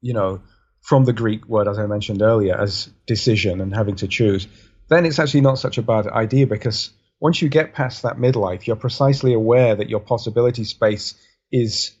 you 0.00 0.12
know, 0.12 0.42
from 0.80 1.04
the 1.04 1.12
Greek 1.12 1.48
word, 1.48 1.66
as 1.66 1.78
I 1.78 1.86
mentioned 1.86 2.22
earlier, 2.22 2.56
as 2.60 2.90
decision 3.06 3.60
and 3.60 3.74
having 3.74 3.96
to 3.96 4.06
choose, 4.06 4.46
then 4.88 5.06
it's 5.06 5.18
actually 5.18 5.40
not 5.40 5.58
such 5.58 5.78
a 5.78 5.82
bad 5.82 6.06
idea 6.06 6.46
because 6.46 6.90
once 7.24 7.40
you 7.40 7.48
get 7.48 7.72
past 7.72 8.02
that 8.02 8.18
midlife, 8.18 8.66
you're 8.66 8.76
precisely 8.76 9.32
aware 9.32 9.74
that 9.74 9.88
your 9.88 9.98
possibility 9.98 10.62
space 10.62 11.14
is 11.50 11.92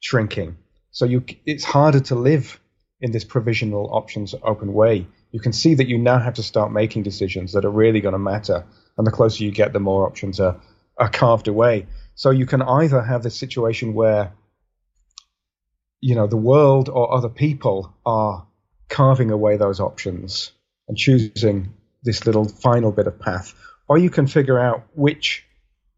shrinking. 0.00 0.56
So 0.90 1.04
you, 1.04 1.22
it's 1.44 1.64
harder 1.64 2.00
to 2.00 2.14
live 2.14 2.58
in 2.98 3.12
this 3.12 3.22
provisional 3.22 3.90
options 3.92 4.34
open 4.42 4.72
way. 4.72 5.06
You 5.32 5.40
can 5.40 5.52
see 5.52 5.74
that 5.74 5.86
you 5.86 5.98
now 5.98 6.18
have 6.18 6.32
to 6.34 6.42
start 6.42 6.72
making 6.72 7.02
decisions 7.02 7.52
that 7.52 7.66
are 7.66 7.70
really 7.70 8.00
going 8.00 8.14
to 8.14 8.18
matter. 8.18 8.64
And 8.96 9.06
the 9.06 9.10
closer 9.10 9.44
you 9.44 9.50
get, 9.50 9.74
the 9.74 9.80
more 9.80 10.06
options 10.06 10.40
are, 10.40 10.58
are 10.96 11.10
carved 11.10 11.46
away. 11.46 11.86
So 12.14 12.30
you 12.30 12.46
can 12.46 12.62
either 12.62 13.02
have 13.02 13.22
this 13.22 13.38
situation 13.38 13.92
where, 13.92 14.32
you 16.00 16.14
know, 16.14 16.26
the 16.26 16.38
world 16.38 16.88
or 16.88 17.12
other 17.12 17.28
people 17.28 17.94
are 18.06 18.46
carving 18.88 19.30
away 19.30 19.58
those 19.58 19.78
options 19.78 20.52
and 20.88 20.96
choosing 20.96 21.74
this 22.02 22.24
little 22.24 22.48
final 22.48 22.92
bit 22.92 23.06
of 23.06 23.20
path, 23.20 23.52
or 23.90 23.98
you 23.98 24.08
can 24.08 24.28
figure 24.28 24.56
out 24.56 24.84
which 24.94 25.44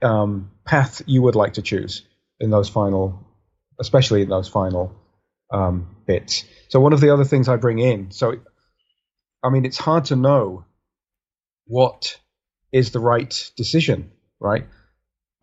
um, 0.01 0.51
path 0.65 1.03
you 1.05 1.21
would 1.21 1.35
like 1.35 1.53
to 1.53 1.63
choose 1.63 2.03
in 2.41 2.49
those 2.49 2.71
final, 2.71 3.23
especially 3.79 4.23
in 4.23 4.31
those 4.31 4.49
final 4.49 4.95
um, 5.53 5.95
bits. 6.07 6.47
So 6.71 6.81
one 6.81 6.95
of 6.95 7.03
the 7.03 7.13
other 7.13 7.25
things 7.25 7.51
I 7.51 7.57
bring 7.57 7.81
in, 7.81 8.11
so 8.11 8.37
I 9.43 9.51
mean, 9.51 9.67
it's 9.67 9.77
hard 9.77 10.07
to 10.07 10.17
know 10.17 10.65
what 11.67 12.19
is 12.73 12.93
the 12.93 12.99
right 12.99 13.51
decision, 13.57 14.11
right? 14.41 14.67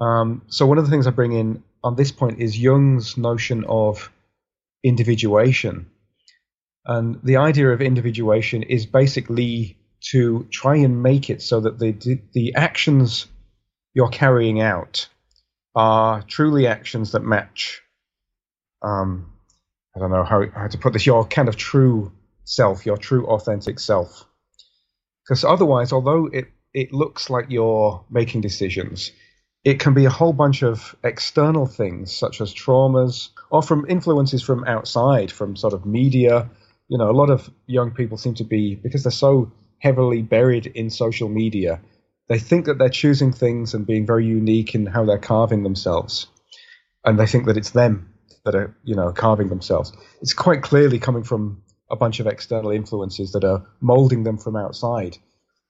Um, 0.01 0.41
so 0.47 0.65
one 0.65 0.79
of 0.79 0.85
the 0.85 0.89
things 0.89 1.05
I 1.05 1.11
bring 1.11 1.33
in 1.33 1.63
on 1.83 1.95
this 1.95 2.11
point 2.11 2.41
is 2.41 2.57
Jung's 2.57 3.15
notion 3.15 3.63
of 3.69 4.11
individuation. 4.83 5.91
And 6.83 7.19
the 7.23 7.37
idea 7.37 7.69
of 7.69 7.81
individuation 7.83 8.63
is 8.63 8.87
basically 8.87 9.78
to 10.11 10.47
try 10.51 10.77
and 10.77 11.03
make 11.03 11.29
it 11.29 11.41
so 11.41 11.59
that 11.61 11.79
the 11.79 12.21
the 12.33 12.55
actions 12.55 13.27
you're 13.93 14.09
carrying 14.09 14.61
out 14.61 15.07
are 15.75 16.21
truly 16.23 16.67
actions 16.67 17.11
that 17.11 17.23
match. 17.23 17.81
Um, 18.81 19.33
I 19.95 19.99
don't 19.99 20.11
know 20.11 20.23
how, 20.23 20.45
how 20.49 20.67
to 20.67 20.77
put 20.77 20.93
this. 20.93 21.05
Your 21.05 21.25
kind 21.25 21.47
of 21.47 21.55
true 21.55 22.11
self, 22.43 22.85
your 22.85 22.97
true 22.97 23.27
authentic 23.27 23.79
self. 23.79 24.25
Because 25.23 25.43
otherwise, 25.43 25.91
although 25.91 26.27
it 26.27 26.47
it 26.73 26.93
looks 26.93 27.29
like 27.29 27.47
you're 27.49 28.03
making 28.09 28.41
decisions, 28.41 29.11
it 29.63 29.79
can 29.79 29.93
be 29.93 30.05
a 30.05 30.09
whole 30.09 30.33
bunch 30.33 30.63
of 30.63 30.95
external 31.03 31.65
things 31.65 32.13
such 32.15 32.41
as 32.41 32.53
traumas 32.53 33.29
or 33.51 33.61
from 33.61 33.85
influences 33.89 34.41
from 34.41 34.63
outside, 34.65 35.31
from 35.31 35.55
sort 35.55 35.73
of 35.73 35.85
media. 35.85 36.49
You 36.87 36.97
know, 36.97 37.09
a 37.09 37.13
lot 37.13 37.29
of 37.29 37.49
young 37.67 37.91
people 37.91 38.17
seem 38.17 38.35
to 38.35 38.43
be 38.43 38.75
because 38.75 39.03
they're 39.03 39.11
so 39.11 39.51
heavily 39.79 40.21
buried 40.21 40.67
in 40.67 40.89
social 40.89 41.29
media. 41.29 41.81
They 42.27 42.39
think 42.39 42.65
that 42.65 42.77
they're 42.77 42.89
choosing 42.89 43.31
things 43.33 43.73
and 43.73 43.87
being 43.87 44.05
very 44.05 44.25
unique 44.25 44.75
in 44.75 44.85
how 44.85 45.05
they're 45.05 45.17
carving 45.17 45.63
themselves, 45.63 46.27
and 47.03 47.19
they 47.19 47.25
think 47.25 47.45
that 47.45 47.57
it's 47.57 47.71
them 47.71 48.13
that 48.45 48.55
are, 48.55 48.75
you 48.83 48.95
know, 48.95 49.11
carving 49.11 49.49
themselves. 49.49 49.91
It's 50.21 50.33
quite 50.33 50.61
clearly 50.61 50.99
coming 50.99 51.23
from 51.23 51.63
a 51.89 51.95
bunch 51.95 52.19
of 52.19 52.27
external 52.27 52.71
influences 52.71 53.31
that 53.31 53.43
are 53.43 53.65
molding 53.81 54.23
them 54.23 54.37
from 54.37 54.55
outside. 54.55 55.17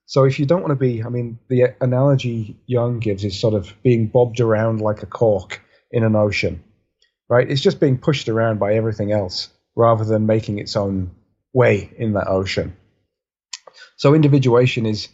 So 0.06 0.24
if 0.24 0.38
you 0.38 0.46
don't 0.46 0.62
want 0.62 0.72
to 0.72 0.76
be, 0.76 1.02
I 1.04 1.08
mean, 1.08 1.38
the 1.48 1.74
analogy 1.80 2.56
Jung 2.66 2.98
gives 2.98 3.24
is 3.24 3.38
sort 3.38 3.54
of 3.54 3.72
being 3.82 4.08
bobbed 4.08 4.40
around 4.40 4.80
like 4.80 5.02
a 5.02 5.06
cork 5.06 5.62
in 5.90 6.04
an 6.04 6.16
ocean, 6.16 6.62
right? 7.28 7.48
It's 7.48 7.60
just 7.60 7.80
being 7.80 7.96
pushed 7.96 8.28
around 8.28 8.58
by 8.58 8.74
everything 8.74 9.12
else 9.12 9.48
rather 9.76 10.04
than 10.04 10.26
making 10.26 10.58
its 10.58 10.76
own 10.76 11.12
way 11.52 11.90
in 11.96 12.14
that 12.14 12.28
ocean. 12.28 12.76
So 14.00 14.14
individuation 14.14 14.86
is 14.86 15.08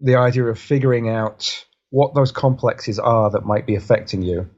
the 0.00 0.16
idea 0.16 0.44
of 0.46 0.58
figuring 0.58 1.10
out 1.10 1.66
what 1.90 2.14
those 2.14 2.32
complexes 2.32 2.98
are 2.98 3.30
that 3.32 3.44
might 3.44 3.66
be 3.66 3.74
affecting 3.74 4.22
you 4.22 4.48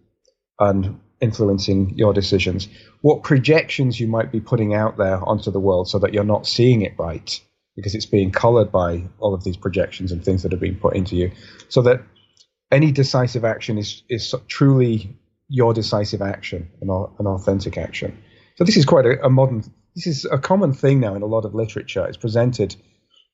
and 0.61 1.01
influencing 1.21 1.99
your 1.99 2.13
decisions, 2.13 2.69
what 3.01 3.25
projections 3.25 3.99
you 3.99 4.07
might 4.07 4.31
be 4.31 4.39
putting 4.39 4.75
out 4.75 4.97
there 4.97 5.19
onto 5.29 5.51
the 5.51 5.59
world 5.59 5.89
so 5.89 5.99
that 5.99 6.15
you're 6.15 6.23
not 6.23 6.47
seeing 6.47 6.83
it 6.83 6.93
right 7.01 7.41
because 7.75 7.97
it's 7.97 8.07
being 8.07 8.31
colored 8.31 8.71
by 8.71 9.03
all 9.19 9.35
of 9.35 9.43
these 9.43 9.57
projections 9.57 10.13
and 10.13 10.25
things 10.25 10.45
that 10.45 10.55
are 10.55 10.59
being 10.59 10.79
put 10.79 10.95
into 10.95 11.17
you, 11.17 11.33
so 11.69 11.83
that 11.83 12.01
any 12.71 12.93
decisive 12.93 13.45
action 13.45 13.77
is 13.77 14.05
is 14.09 14.37
truly 14.47 15.19
your 15.49 15.75
decisive 15.75 16.23
action, 16.23 16.71
an, 16.81 16.89
an 17.19 17.27
authentic 17.27 17.77
action. 17.77 18.17
So 18.55 18.63
this 18.63 18.77
is 18.77 18.85
quite 18.85 19.05
a, 19.05 19.27
a 19.27 19.31
modern. 19.31 19.65
This 19.97 20.07
is 20.07 20.25
a 20.27 20.39
common 20.39 20.73
thing 20.73 21.01
now 21.01 21.17
in 21.17 21.23
a 21.23 21.27
lot 21.27 21.45
of 21.45 21.57
literature. 21.57 22.07
It's 22.07 22.17
presented 22.17 22.77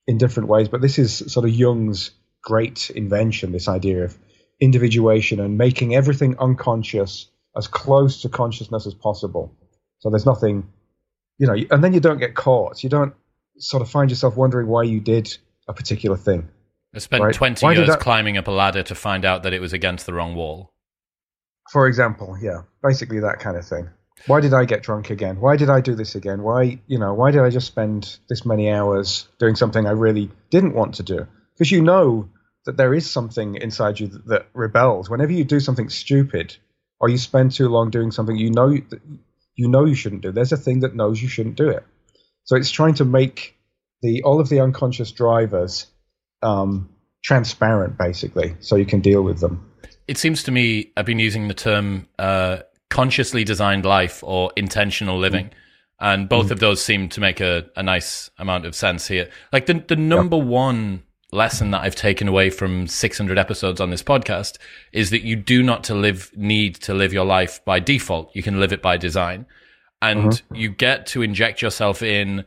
in 0.07 0.19
different 0.19 0.49
ways. 0.49 0.69
But 0.69 0.81
this 0.81 0.99
is 0.99 1.33
sort 1.33 1.47
of 1.47 1.53
Jung's 1.53 2.11
great 2.43 2.91
invention, 2.91 3.53
this 3.53 3.69
idea 3.69 4.05
of 4.05 4.19
individuation 4.61 5.41
and 5.41 5.59
making 5.59 5.95
everything 5.95 6.37
unconscious 6.39 7.29
as 7.57 7.69
close 7.69 8.23
to 8.23 8.29
consciousness 8.29 8.87
as 8.87 8.95
possible. 8.95 9.55
So 9.99 10.11
there's 10.11 10.27
nothing, 10.27 10.69
you 11.39 11.47
know, 11.47 11.55
and 11.71 11.83
then 11.85 11.93
you 11.93 12.01
don't 12.01 12.19
get 12.19 12.35
caught. 12.35 12.83
You 12.83 12.89
don't 12.89 13.15
sort 13.59 13.83
of 13.83 13.91
find 13.91 14.11
yourself 14.11 14.37
wondering 14.37 14.67
why 14.69 14.85
you 14.85 15.01
did 15.01 15.37
a 15.69 15.73
particular 15.73 16.17
thing. 16.17 16.49
I 16.95 16.99
spent 16.99 17.23
Right. 17.23 17.35
20 17.35 17.65
Why 17.65 17.73
years 17.75 17.89
that- 17.89 18.01
climbing 18.01 18.37
up 18.37 18.49
a 18.49 18.51
ladder 18.51 18.83
to 18.83 18.95
find 18.95 19.25
out 19.25 19.43
that 19.45 19.53
it 19.53 19.61
was 19.61 19.73
against 19.73 20.07
the 20.07 20.13
wrong 20.13 20.35
wall. 20.35 20.73
For 21.71 21.87
example, 21.87 22.37
yeah, 22.41 22.63
basically 22.83 23.21
that 23.21 23.39
kind 23.39 23.57
of 23.57 23.67
thing. 23.67 23.89
Why 24.27 24.41
did 24.41 24.55
I 24.55 24.65
get 24.65 24.83
drunk 24.83 25.11
again? 25.11 25.41
Why 25.41 25.57
did 25.57 25.69
I 25.69 25.81
do 25.81 25.95
this 25.95 26.15
again? 26.15 26.43
Why, 26.43 26.79
you 26.87 26.99
know, 26.99 27.13
why 27.15 27.31
did 27.31 27.43
I 27.43 27.51
just 27.51 27.67
spend 27.67 28.19
this 28.29 28.47
many 28.47 28.71
hours 28.71 29.29
doing 29.39 29.57
something 29.57 29.87
I 29.87 29.93
really 29.93 30.31
didn't 30.51 30.75
want 30.75 30.95
to 30.97 31.03
do? 31.03 31.27
Because 31.55 31.71
you 31.71 31.83
know 31.83 32.29
that 32.65 32.77
there 32.77 32.95
is 32.95 33.11
something 33.11 33.57
inside 33.57 33.99
you 33.99 34.07
that, 34.09 34.27
that 34.27 34.47
rebels. 34.55 35.11
Whenever 35.11 35.33
you 35.33 35.45
do 35.45 35.61
something 35.61 35.89
stupid 35.89 36.57
or 37.01 37.09
you 37.09 37.19
spend 37.19 37.53
too 37.53 37.69
long 37.69 37.91
doing 37.91 38.13
something 38.13 38.37
you 38.37 38.51
know 38.51 38.71
that 38.71 39.01
you 39.57 39.69
know 39.69 39.85
you 39.85 39.95
shouldn't 39.95 40.23
do, 40.23 40.31
there's 40.33 40.53
a 40.53 40.57
thing 40.57 40.81
that 40.81 40.95
knows 40.95 41.21
you 41.21 41.29
shouldn't 41.29 41.57
do 41.57 41.69
it. 41.69 41.85
So 42.45 42.57
it's 42.57 42.71
trying 42.71 42.95
to 42.95 43.05
make 43.05 43.57
the 44.03 44.23
all 44.23 44.41
of 44.41 44.49
the 44.49 44.61
unconscious 44.61 45.11
drivers 45.13 45.87
um, 46.43 46.91
transparent, 47.25 47.99
basically, 47.99 48.57
so 48.61 48.77
you 48.77 48.87
can 48.87 49.01
deal 49.01 49.23
with 49.23 49.41
them. 49.41 49.69
It 50.09 50.19
seems 50.19 50.43
to 50.45 50.51
me 50.51 50.93
I've 50.97 51.07
been 51.07 51.19
using 51.19 51.49
the 51.49 51.55
term 51.55 52.09
uh, 52.19 52.59
consciously 52.93 53.43
designed 53.43 53.87
life 53.87 54.23
or 54.23 54.53
intentional 54.55 55.19
living. 55.19 55.47
Mm. 55.47 55.53
And 55.99 56.29
both 56.29 56.49
mm. 56.49 56.51
of 56.51 56.61
those 56.61 56.85
seem 56.85 57.09
to 57.09 57.21
make 57.21 57.41
a, 57.41 57.65
a 57.75 57.83
nice 57.83 58.31
amount 58.39 58.67
of 58.67 58.75
sense 58.75 59.09
here. 59.09 59.31
Like 59.51 59.65
the, 59.65 59.83
the 59.89 59.97
number 59.97 60.37
one 60.37 61.03
lesson 61.33 61.71
that 61.71 61.81
I've 61.81 61.95
taken 61.95 62.29
away 62.29 62.51
from 62.51 62.87
600 62.87 63.39
episodes 63.39 63.81
on 63.81 63.89
this 63.89 64.03
podcast 64.03 64.59
is 64.93 65.09
that 65.09 65.23
you 65.23 65.37
do 65.37 65.63
not 65.63 65.85
to 65.85 65.95
live, 65.95 66.31
need 66.37 66.75
to 66.83 66.93
live 66.93 67.15
your 67.15 67.25
life 67.25 67.65
by 67.65 67.81
default. 67.81 68.31
You 68.37 68.43
can 68.43 68.61
live 68.61 68.75
it 68.75 68.83
by 68.83 68.99
design. 68.99 69.47
And 70.03 70.35
uh-huh. 70.35 70.55
you 70.55 70.69
get 70.69 71.07
to 71.09 71.23
inject 71.23 71.63
yourself 71.63 72.03
in 72.03 72.45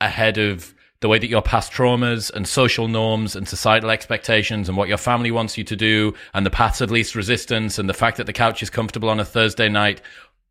ahead 0.00 0.38
of 0.38 0.74
the 1.00 1.08
way 1.08 1.18
that 1.18 1.28
your 1.28 1.42
past 1.42 1.72
traumas 1.72 2.30
and 2.32 2.46
social 2.48 2.88
norms 2.88 3.36
and 3.36 3.48
societal 3.48 3.90
expectations 3.90 4.68
and 4.68 4.76
what 4.76 4.88
your 4.88 4.98
family 4.98 5.30
wants 5.30 5.56
you 5.56 5.64
to 5.64 5.76
do 5.76 6.12
and 6.34 6.44
the 6.44 6.50
paths 6.50 6.80
of 6.80 6.90
least 6.90 7.14
resistance 7.14 7.78
and 7.78 7.88
the 7.88 7.94
fact 7.94 8.16
that 8.16 8.26
the 8.26 8.32
couch 8.32 8.62
is 8.62 8.70
comfortable 8.70 9.08
on 9.08 9.20
a 9.20 9.24
Thursday 9.24 9.68
night, 9.68 10.00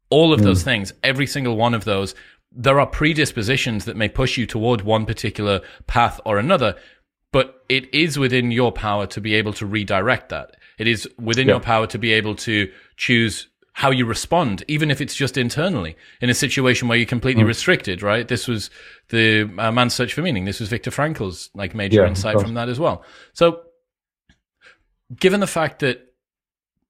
all 0.09 0.33
of 0.33 0.39
hmm. 0.39 0.45
those 0.45 0.63
things, 0.63 0.93
every 1.03 1.27
single 1.27 1.57
one 1.57 1.73
of 1.73 1.83
those, 1.83 2.15
there 2.51 2.79
are 2.79 2.87
predispositions 2.87 3.85
that 3.85 3.97
may 3.97 4.07
push 4.07 4.37
you 4.37 4.45
toward 4.45 4.81
one 4.81 5.05
particular 5.05 5.61
path 5.85 6.19
or 6.25 6.37
another, 6.37 6.75
but 7.33 7.63
it 7.67 7.93
is 7.93 8.17
within 8.17 8.51
your 8.51 8.71
power 8.71 9.05
to 9.05 9.19
be 9.19 9.35
able 9.35 9.53
to 9.53 9.65
redirect 9.65 10.29
that. 10.29 10.55
It 10.77 10.87
is 10.87 11.09
within 11.19 11.47
Yeah. 11.47 11.55
your 11.55 11.59
power 11.59 11.87
to 11.87 11.97
be 11.97 12.13
able 12.13 12.35
to 12.35 12.71
choose 12.95 13.47
how 13.81 13.91
you 13.91 14.05
respond, 14.07 14.63
even 14.67 14.89
if 14.89 14.99
it's 14.99 15.13
just 15.15 15.37
internally 15.37 15.95
in 16.19 16.31
a 16.31 16.33
situation 16.33 16.87
where 16.87 16.97
you're 16.97 17.05
completely 17.05 17.43
Mm. 17.43 17.47
restricted, 17.47 18.01
right? 18.01 18.27
This 18.27 18.47
was 18.47 18.71
the 19.09 19.43
uh, 19.59 19.71
man's 19.71 19.93
search 19.93 20.13
for 20.15 20.23
meaning. 20.23 20.45
This 20.45 20.59
was 20.59 20.67
Viktor 20.67 20.89
Frankl's 20.89 21.51
like 21.53 21.75
major 21.75 22.01
Yeah, 22.01 22.07
insight 22.07 22.41
from 22.41 22.55
that 22.55 22.69
as 22.69 22.79
well. 22.79 23.03
So 23.33 23.61
given 25.15 25.41
the 25.41 25.47
fact 25.59 25.77
that 25.81 26.11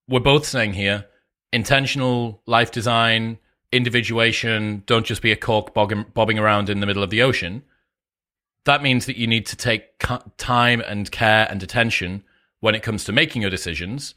we're 0.08 0.22
both 0.22 0.46
saying 0.46 0.74
here, 0.76 1.08
intentional 1.52 2.42
life 2.46 2.72
design, 2.72 3.38
individuation, 3.74 4.84
don't 4.86 5.06
just 5.06 5.22
be 5.22 5.34
a 5.34 5.36
cork 5.36 5.74
bobbing, 5.74 6.06
bobbing 6.14 6.40
around 6.40 6.70
in 6.70 6.80
the 6.80 6.86
middle 6.86 7.04
of 7.04 7.10
the 7.10 7.22
ocean. 7.22 7.64
That 8.64 8.82
means 8.82 9.08
that 9.08 9.18
you 9.18 9.28
need 9.28 9.46
to 9.48 9.58
take 9.58 9.84
time 10.38 10.80
and 10.80 11.12
care 11.12 11.48
and 11.50 11.62
attention 11.62 12.24
when 12.62 12.76
it 12.76 12.82
comes 12.82 13.04
to 13.04 13.12
making 13.12 13.42
your 13.42 13.52
decisions. 13.52 14.16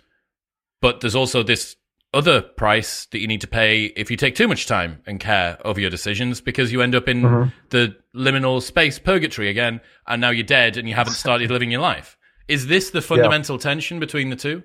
But 0.81 1.01
there's 1.01 1.17
also 1.17 1.43
this 1.43 1.75
other 2.13 2.43
price 2.43 3.07
that 3.07 3.21
you 3.21 3.29
need 3.29 3.41
to 3.41 3.47
pay 3.47 3.85
if 3.85 4.11
you 4.11 4.17
take 4.17 4.35
too 4.35 4.49
much 4.49 4.67
time 4.67 5.01
and 5.07 5.21
care 5.21 5.59
over 5.65 5.81
your 5.81 5.91
decisions 5.91 6.41
because 6.41 6.73
you 6.73 6.83
end 6.83 6.95
up 6.95 7.09
in 7.09 7.53
the 7.71 7.97
liminal 8.15 8.61
space 8.61 8.99
purgatory 8.99 9.49
again 9.49 9.81
and 10.09 10.21
now 10.21 10.31
you're 10.31 10.45
dead 10.45 10.77
and 10.77 10.89
you 10.89 10.95
haven't 10.95 11.13
started 11.25 11.51
living 11.51 11.71
your 11.71 11.81
life. 11.81 12.17
Is 12.49 12.67
this 12.67 12.91
the 12.91 13.01
fundamental 13.01 13.59
tension 13.59 14.01
between 14.01 14.31
the 14.31 14.37
two? 14.37 14.65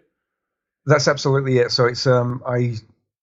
That's 0.88 1.08
absolutely 1.08 1.60
it. 1.60 1.72
So 1.72 1.86
it's 1.86 2.08
um, 2.08 2.42
I 2.48 2.76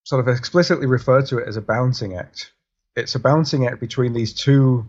sort 0.04 0.26
of 0.26 0.34
explicitly 0.34 0.86
refer 0.86 1.22
to 1.22 1.38
it 1.38 1.48
as 1.48 1.56
a 1.56 1.60
balancing 1.60 2.16
act. 2.16 2.52
It's 2.94 3.14
a 3.14 3.18
balancing 3.18 3.66
act 3.66 3.80
between 3.80 4.12
these 4.12 4.32
two 4.32 4.88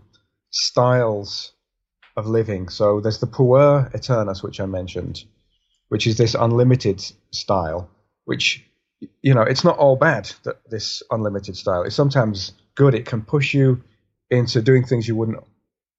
styles 0.50 1.52
of 2.16 2.26
living. 2.26 2.68
So 2.68 3.00
there's 3.00 3.18
the 3.18 3.26
puer 3.26 3.90
aeternus 3.92 4.42
which 4.42 4.60
I 4.60 4.66
mentioned, 4.66 5.24
which 5.88 6.06
is 6.06 6.16
this 6.16 6.34
unlimited 6.34 7.04
style, 7.32 7.90
which 8.24 8.64
you 9.22 9.34
know 9.34 9.42
it's 9.42 9.64
not 9.64 9.78
all 9.78 9.96
bad 9.96 10.30
that 10.44 10.56
this 10.68 11.02
unlimited 11.10 11.56
style. 11.56 11.82
It's 11.82 11.94
sometimes 11.94 12.52
good. 12.74 12.94
It 12.94 13.06
can 13.06 13.22
push 13.22 13.54
you 13.54 13.82
into 14.30 14.62
doing 14.62 14.84
things 14.84 15.06
you 15.06 15.16
wouldn't 15.16 15.38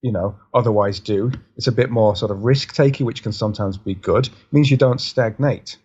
you 0.01 0.11
know 0.11 0.35
otherwise 0.53 0.99
do. 0.99 1.31
It's 1.57 1.67
a 1.67 1.71
bit 1.71 1.89
more 1.89 2.15
sort 2.15 2.31
of 2.31 2.43
risk 2.43 2.73
taking, 2.73 3.05
which 3.05 3.23
can 3.23 3.31
sometimes 3.31 3.77
be 3.77 3.95
good. 3.95 4.27
It 4.27 4.33
means 4.51 4.69
you 4.69 4.77
don't 4.77 5.01
stagnate. 5.01 5.77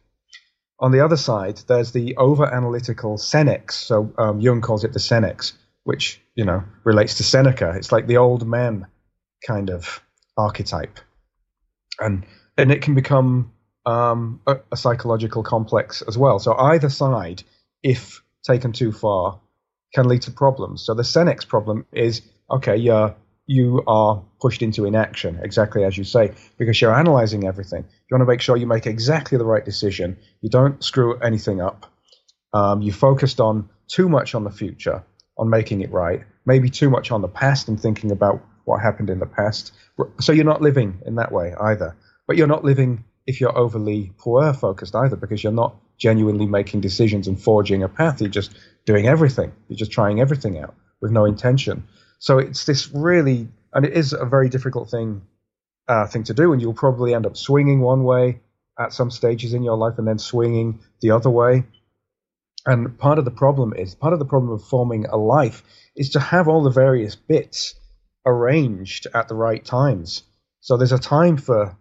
On 0.79 0.93
the 0.93 1.01
other 1.01 1.17
side, 1.17 1.61
there's 1.67 1.93
the 1.93 2.17
over 2.17 2.47
analytical 2.47 3.19
Senex. 3.19 3.73
So 3.73 4.13
um, 4.17 4.41
Jung 4.41 4.63
calls 4.63 4.83
it 4.83 4.93
the 4.95 4.99
Senex, 4.99 5.53
which 5.85 6.21
you 6.35 6.45
know 6.45 6.65
relates 6.85 7.17
to 7.17 7.25
Seneca. 7.25 7.75
It's 7.77 7.93
like 7.93 8.07
the 8.07 8.17
old 8.17 8.47
man 8.47 8.87
kind 9.47 9.71
of 9.71 10.03
archetype, 10.37 11.01
and 11.99 12.25
and 12.57 12.73
it 12.73 12.83
can 12.83 12.95
become 12.95 13.53
um, 13.87 14.41
a, 14.47 14.57
a 14.73 14.77
psychological 14.77 15.43
complex 15.43 16.03
as 16.03 16.17
well. 16.17 16.39
So 16.39 16.57
either 16.57 16.91
side, 16.91 17.43
if 17.83 18.23
taken 18.43 18.73
too 18.73 18.93
far, 18.93 19.41
can 19.95 20.09
lead 20.09 20.23
to 20.23 20.31
problems. 20.31 20.85
So 20.85 20.95
the 20.95 21.03
Senex 21.03 21.47
problem 21.47 21.87
is 21.93 22.23
okay, 22.51 22.77
you're, 22.77 23.15
you 23.47 23.83
are 23.87 24.23
pushed 24.41 24.63
into 24.63 24.85
inaction, 24.85 25.39
exactly 25.43 25.85
as 25.85 25.97
you 25.97 26.05
say, 26.05 26.33
because 26.59 26.81
you're 26.81 26.95
analyzing 26.95 27.47
everything. 27.47 27.83
You 27.83 28.15
want 28.15 28.23
to 28.23 28.27
make 28.27 28.41
sure 28.41 28.57
you 28.57 28.67
make 28.67 28.87
exactly 28.87 29.39
the 29.39 29.45
right 29.45 29.65
decision. 29.65 30.19
You 30.41 30.51
don't 30.51 30.83
screw 30.83 31.19
anything 31.19 31.61
up. 31.61 31.87
Um, 32.53 32.83
you 32.83 32.93
focused 32.93 33.41
on 33.41 33.69
too 33.89 34.09
much 34.09 34.35
on 34.35 34.45
the 34.45 34.51
future, 34.51 35.05
on 35.39 35.49
making 35.49 35.81
it 35.81 35.93
right, 35.93 36.23
maybe 36.45 36.71
too 36.71 36.91
much 36.91 37.11
on 37.11 37.23
the 37.23 37.29
past 37.29 37.69
and 37.69 37.81
thinking 37.81 38.11
about 38.11 38.43
what 38.65 38.81
happened 38.81 39.11
in 39.11 39.19
the 39.19 39.27
past. 39.27 39.73
So 40.21 40.33
you're 40.33 40.45
not 40.45 40.63
living 40.63 41.01
in 41.07 41.17
that 41.17 41.33
way 41.33 41.55
either. 41.61 41.97
But 42.27 42.37
you're 42.37 42.47
not 42.47 42.65
living 42.65 43.05
if 43.31 43.41
you're 43.41 43.57
overly 43.57 44.13
puer 44.19 44.53
focused 44.53 44.95
either, 44.95 45.17
because 45.17 45.43
you're 45.43 45.53
not 45.53 45.77
genuinely 45.97 46.47
making 46.47 46.81
decisions 46.81 47.29
and 47.29 47.41
forging 47.41 47.83
a 47.83 47.89
path. 47.89 48.21
You're 48.21 48.29
just 48.29 48.55
doing 48.85 49.07
everything. 49.07 49.53
You're 49.69 49.79
just 49.79 49.93
trying 49.93 50.21
everything 50.21 50.59
out 50.59 50.75
with 51.01 51.13
no 51.13 51.25
intention. 51.25 51.85
So 52.19 52.39
it's 52.39 52.65
this 52.65 52.91
really, 52.93 53.49
and 53.73 53.87
it 53.87 53.93
is 53.93 54.13
a 54.13 54.25
very 54.25 54.49
difficult 54.49 54.91
thing 54.91 55.23
uh, 55.89 56.07
thing 56.07 56.25
to 56.25 56.35
do, 56.35 56.53
and 56.53 56.61
you'll 56.61 56.75
probably 56.75 57.15
end 57.15 57.27
up 57.27 57.37
swinging 57.37 57.81
one 57.81 58.05
way 58.05 58.41
at 58.79 58.93
some 58.93 59.11
stages 59.11 59.55
in 59.55 59.63
your 59.63 59.77
life, 59.77 59.99
and 59.99 60.07
then 60.07 60.19
swinging 60.19 60.81
the 61.01 61.11
other 61.13 61.31
way. 61.31 61.65
And 62.67 62.99
part 62.99 63.19
of 63.19 63.25
the 63.25 63.31
problem 63.31 63.73
is 63.75 63.95
part 63.95 64.13
of 64.13 64.19
the 64.19 64.25
problem 64.25 64.53
of 64.53 64.63
forming 64.63 65.07
a 65.07 65.17
life 65.17 65.63
is 65.97 66.11
to 66.11 66.21
have 66.21 66.49
all 66.49 66.63
the 66.63 66.71
various 66.71 67.17
bits 67.17 67.75
arranged 68.27 69.07
at 69.15 69.29
the 69.29 69.35
right 69.35 69.65
times. 69.65 70.23
So 70.61 70.77
there's 70.77 70.93
a 70.93 70.99
time 70.99 71.37
for 71.37 71.77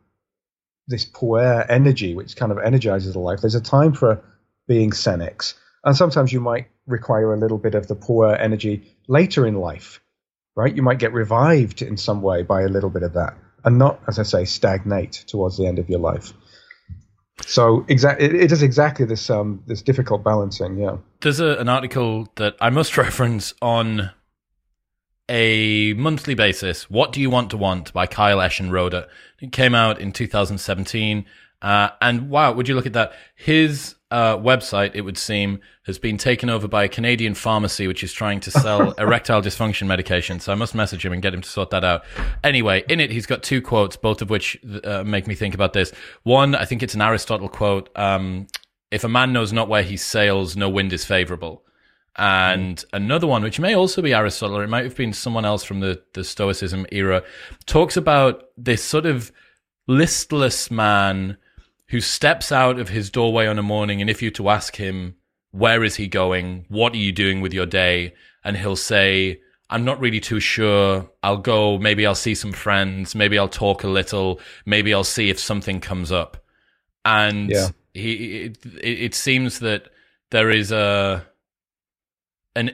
this 0.90 1.06
puer 1.06 1.66
energy, 1.70 2.16
which 2.16 2.36
kind 2.36 2.52
of 2.52 2.58
energizes 2.58 3.14
the 3.14 3.20
life. 3.20 3.40
There's 3.40 3.56
a 3.56 3.62
time 3.62 3.94
for 3.94 4.22
being 4.68 4.92
Senex, 4.92 5.54
and 5.86 5.96
sometimes 5.96 6.34
you 6.34 6.42
might 6.42 6.68
require 6.88 7.34
a 7.34 7.38
little 7.38 7.60
bit 7.60 7.76
of 7.76 7.88
the 7.88 7.96
puer 7.96 8.36
energy 8.36 8.84
later 9.08 9.46
in 9.46 9.56
life, 9.56 10.02
right? 10.56 10.76
You 10.76 10.82
might 10.82 11.00
get 11.00 11.14
revived 11.14 11.82
in 11.82 11.96
some 11.96 12.22
way 12.22 12.44
by 12.44 12.64
a 12.64 12.68
little 12.68 12.90
bit 12.90 13.04
of 13.04 13.14
that, 13.14 13.38
and 13.64 13.78
not, 13.78 14.02
as 14.08 14.20
I 14.20 14.24
say, 14.24 14.46
stagnate 14.46 15.24
towards 15.28 15.58
the 15.58 15.68
end 15.68 15.80
of 15.80 15.90
your 15.90 16.00
life. 16.00 16.34
So 17.46 17.86
exactly, 17.88 18.26
it, 18.26 18.36
it 18.36 18.52
is 18.52 18.64
exactly 18.64 19.06
this 19.06 19.30
um 19.30 19.64
this 19.66 19.82
difficult 19.82 20.24
balancing. 20.24 20.78
Yeah. 20.78 20.98
There's 21.22 21.40
a, 21.40 21.56
an 21.58 21.70
article 21.70 22.28
that 22.36 22.56
I 22.60 22.70
must 22.70 22.98
reference 23.06 23.54
on 23.62 24.12
a 25.30 25.94
monthly 25.94 26.34
basis. 26.34 26.90
What 26.90 27.14
do 27.14 27.22
you 27.22 27.30
want 27.30 27.52
to 27.52 27.58
want 27.58 27.94
by 27.94 28.08
Kyle 28.08 28.40
Eschenroeder? 28.40 29.08
It 29.40 29.52
came 29.52 29.76
out 29.76 30.02
in 30.02 30.12
2017. 30.12 31.26
Uh, 31.62 31.90
and 32.02 32.30
wow, 32.30 32.52
would 32.52 32.68
you 32.68 32.76
look 32.76 32.86
at 32.86 32.94
that? 32.94 33.14
His 33.36 33.96
uh, 34.12 34.38
website, 34.38 34.92
it 34.96 35.02
would 35.02 35.18
seem, 35.18 35.60
has 35.86 36.00
been 36.00 36.18
taken 36.18 36.50
over 36.50 36.68
by 36.68 36.84
a 36.84 36.90
Canadian 36.90 37.36
pharmacy 37.36 37.88
which 37.88 38.04
is 38.04 38.12
trying 38.12 38.40
to 38.40 38.52
sell 38.52 38.92
erectile 38.98 39.42
dysfunction 39.42 39.86
medication. 39.88 40.40
So 40.40 40.52
I 40.52 40.56
must 40.56 40.74
message 40.74 41.06
him 41.06 41.14
and 41.14 41.22
get 41.22 41.34
him 41.34 41.42
to 41.42 41.50
sort 41.50 41.70
that 41.70 41.84
out. 41.84 42.04
Anyway, 42.44 42.84
in 42.90 43.00
it, 43.00 43.12
he's 43.12 43.26
got 43.26 43.44
two 43.44 43.62
quotes, 43.62 43.96
both 43.96 44.22
of 44.22 44.30
which 44.30 44.58
uh, 44.84 45.04
make 45.04 45.28
me 45.28 45.36
think 45.36 45.54
about 45.54 45.74
this. 45.74 45.92
One, 46.24 46.56
I 46.56 46.66
think 46.66 46.82
it's 46.82 46.96
an 46.96 47.02
Aristotle 47.02 47.50
quote. 47.50 47.90
Um, 47.96 48.48
if 48.92 49.04
a 49.04 49.10
man 49.10 49.34
knows 49.34 49.54
not 49.54 49.70
where 49.70 49.84
he 49.84 49.98
sails, 49.98 50.58
no 50.58 50.70
wind 50.70 50.94
is 50.94 51.06
favorable. 51.06 51.64
Mm. 52.18 52.54
And 52.56 52.86
another 52.94 53.28
one, 53.28 53.44
which 53.44 53.60
may 53.60 53.76
also 53.76 54.02
be 54.02 54.14
Aristotle, 54.14 54.58
or 54.58 54.64
it 54.64 54.70
might 54.70 54.84
have 54.84 54.96
been 54.96 55.14
someone 55.14 55.46
else 55.46 55.64
from 55.64 55.80
the, 55.80 56.02
the 56.14 56.24
Stoicism 56.24 56.86
era, 56.92 57.24
talks 57.66 57.96
about 57.98 58.46
this 58.58 58.84
sort 58.84 59.06
of 59.06 59.32
listless 59.88 60.70
man 60.70 61.38
who 61.90 62.02
steps 62.02 62.52
out 62.52 62.80
of 62.80 62.90
his 62.90 63.10
doorway 63.10 63.48
on 63.48 63.58
a 63.58 63.64
morning, 63.64 64.02
and 64.02 64.10
if 64.10 64.22
you 64.22 64.30
to 64.32 64.50
ask 64.50 64.76
him, 64.76 65.16
where 65.52 65.84
is 65.84 65.96
he 65.96 66.08
going? 66.08 66.66
What 66.70 66.94
are 66.94 66.98
you 66.98 67.12
doing 67.12 67.42
with 67.42 67.54
your 67.54 67.66
day? 67.66 68.14
And 68.44 68.56
he'll 68.56 68.76
say, 68.76 69.42
I'm 69.72 69.86
not 69.86 70.00
really 70.00 70.20
too 70.20 70.40
sure. 70.40 71.10
I'll 71.24 71.38
go, 71.38 71.78
maybe 71.80 72.06
I'll 72.06 72.16
see 72.16 72.36
some 72.36 72.52
friends, 72.52 73.16
maybe 73.16 73.38
I'll 73.40 73.48
talk 73.50 73.84
a 73.84 73.88
little, 73.88 74.40
maybe 74.66 74.94
I'll 74.94 75.04
see 75.04 75.30
if 75.30 75.40
something 75.40 75.80
comes 75.80 76.12
up. 76.12 76.38
And 77.06 77.50
Yeah. 77.50 77.70
he, 77.94 78.44
it, 78.46 78.58
it 78.84 79.16
seems 79.16 79.60
that 79.60 79.90
there 80.30 80.52
is 80.52 80.72
a 80.72 81.26
an 82.56 82.72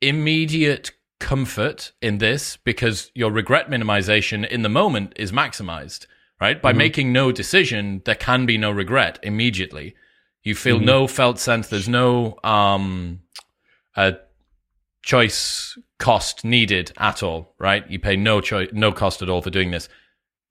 immediate 0.00 0.92
comfort 1.18 1.92
in 2.00 2.18
this 2.18 2.56
because 2.56 3.10
your 3.14 3.30
regret 3.30 3.68
minimization 3.68 4.46
in 4.48 4.62
the 4.62 4.68
moment 4.68 5.12
is 5.16 5.32
maximized, 5.32 6.06
right? 6.40 6.60
By 6.60 6.72
making 6.72 7.12
no 7.12 7.30
decision, 7.30 8.02
there 8.04 8.14
can 8.14 8.46
be 8.46 8.56
no 8.58 8.70
regret 8.70 9.18
immediately. 9.22 9.94
You 10.42 10.54
feel 10.54 10.80
no 10.80 11.06
felt 11.06 11.38
sense. 11.38 11.68
There's 11.68 11.88
no 11.88 12.38
um, 12.42 13.20
uh, 13.94 14.12
choice 15.02 15.78
cost 15.98 16.44
needed 16.44 16.92
at 16.96 17.22
all, 17.22 17.54
right? 17.58 17.88
You 17.90 17.98
pay 17.98 18.16
no 18.16 18.40
choice, 18.40 18.70
no 18.72 18.90
cost 18.90 19.20
at 19.22 19.28
all 19.28 19.42
for 19.42 19.50
doing 19.50 19.70
this. 19.70 19.88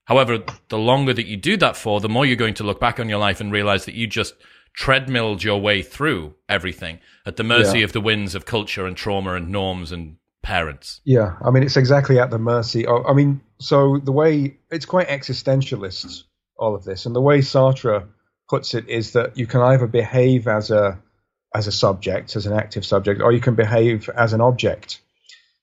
However, 0.06 0.44
the 0.70 0.78
longer 0.78 1.14
that 1.14 1.28
you 1.28 1.38
do 1.38 1.58
that 1.58 1.76
for, 1.76 2.00
the 2.00 2.10
more 2.10 2.26
you're 2.26 2.36
going 2.36 2.56
to 2.56 2.64
look 2.64 2.80
back 2.80 3.00
on 3.00 3.10
your 3.10 3.20
life 3.20 3.42
and 3.42 3.52
realize 3.52 3.86
that 3.86 3.96
you 3.96 4.08
just 4.08 4.34
treadmilled 4.74 5.44
your 5.44 5.60
way 5.62 5.82
through 5.82 6.36
everything 6.48 7.00
at 7.26 7.36
the 7.36 7.44
mercy 7.44 7.80
Yeah. 7.80 7.86
of 7.86 7.92
the 7.92 8.02
winds 8.02 8.36
of 8.36 8.46
culture 8.46 8.86
and 8.86 8.96
trauma 8.96 9.34
and 9.34 9.50
norms 9.50 9.92
and 9.92 10.18
parents. 10.42 11.02
Yeah, 11.04 11.36
I 11.44 11.52
mean, 11.52 11.64
it's 11.64 11.78
exactly 11.78 12.20
at 12.20 12.32
the 12.32 12.40
mercy. 12.40 12.86
Of, 12.86 13.06
I 13.08 13.14
mean, 13.14 13.42
so 13.60 14.00
the 14.04 14.12
way 14.12 14.58
it's 14.72 14.86
quite 14.86 15.08
existentialist, 15.10 16.24
all 16.58 16.76
of 16.76 16.84
this, 16.84 17.06
and 17.06 17.16
the 17.16 17.22
way 17.22 17.40
Sartre 17.40 18.08
puts 18.50 18.74
it 18.74 18.88
is 18.88 19.14
that 19.14 19.38
you 19.38 19.46
can 19.48 19.62
either 19.62 19.88
behave 19.88 20.48
as 20.48 20.72
a 20.72 21.00
as 21.56 21.66
a 21.68 21.72
subject, 21.72 22.36
as 22.36 22.46
an 22.46 22.54
active 22.54 22.86
subject, 22.86 23.22
or 23.22 23.32
you 23.32 23.40
can 23.42 23.56
behave 23.56 24.08
as 24.10 24.34
an 24.34 24.42
object. 24.42 25.02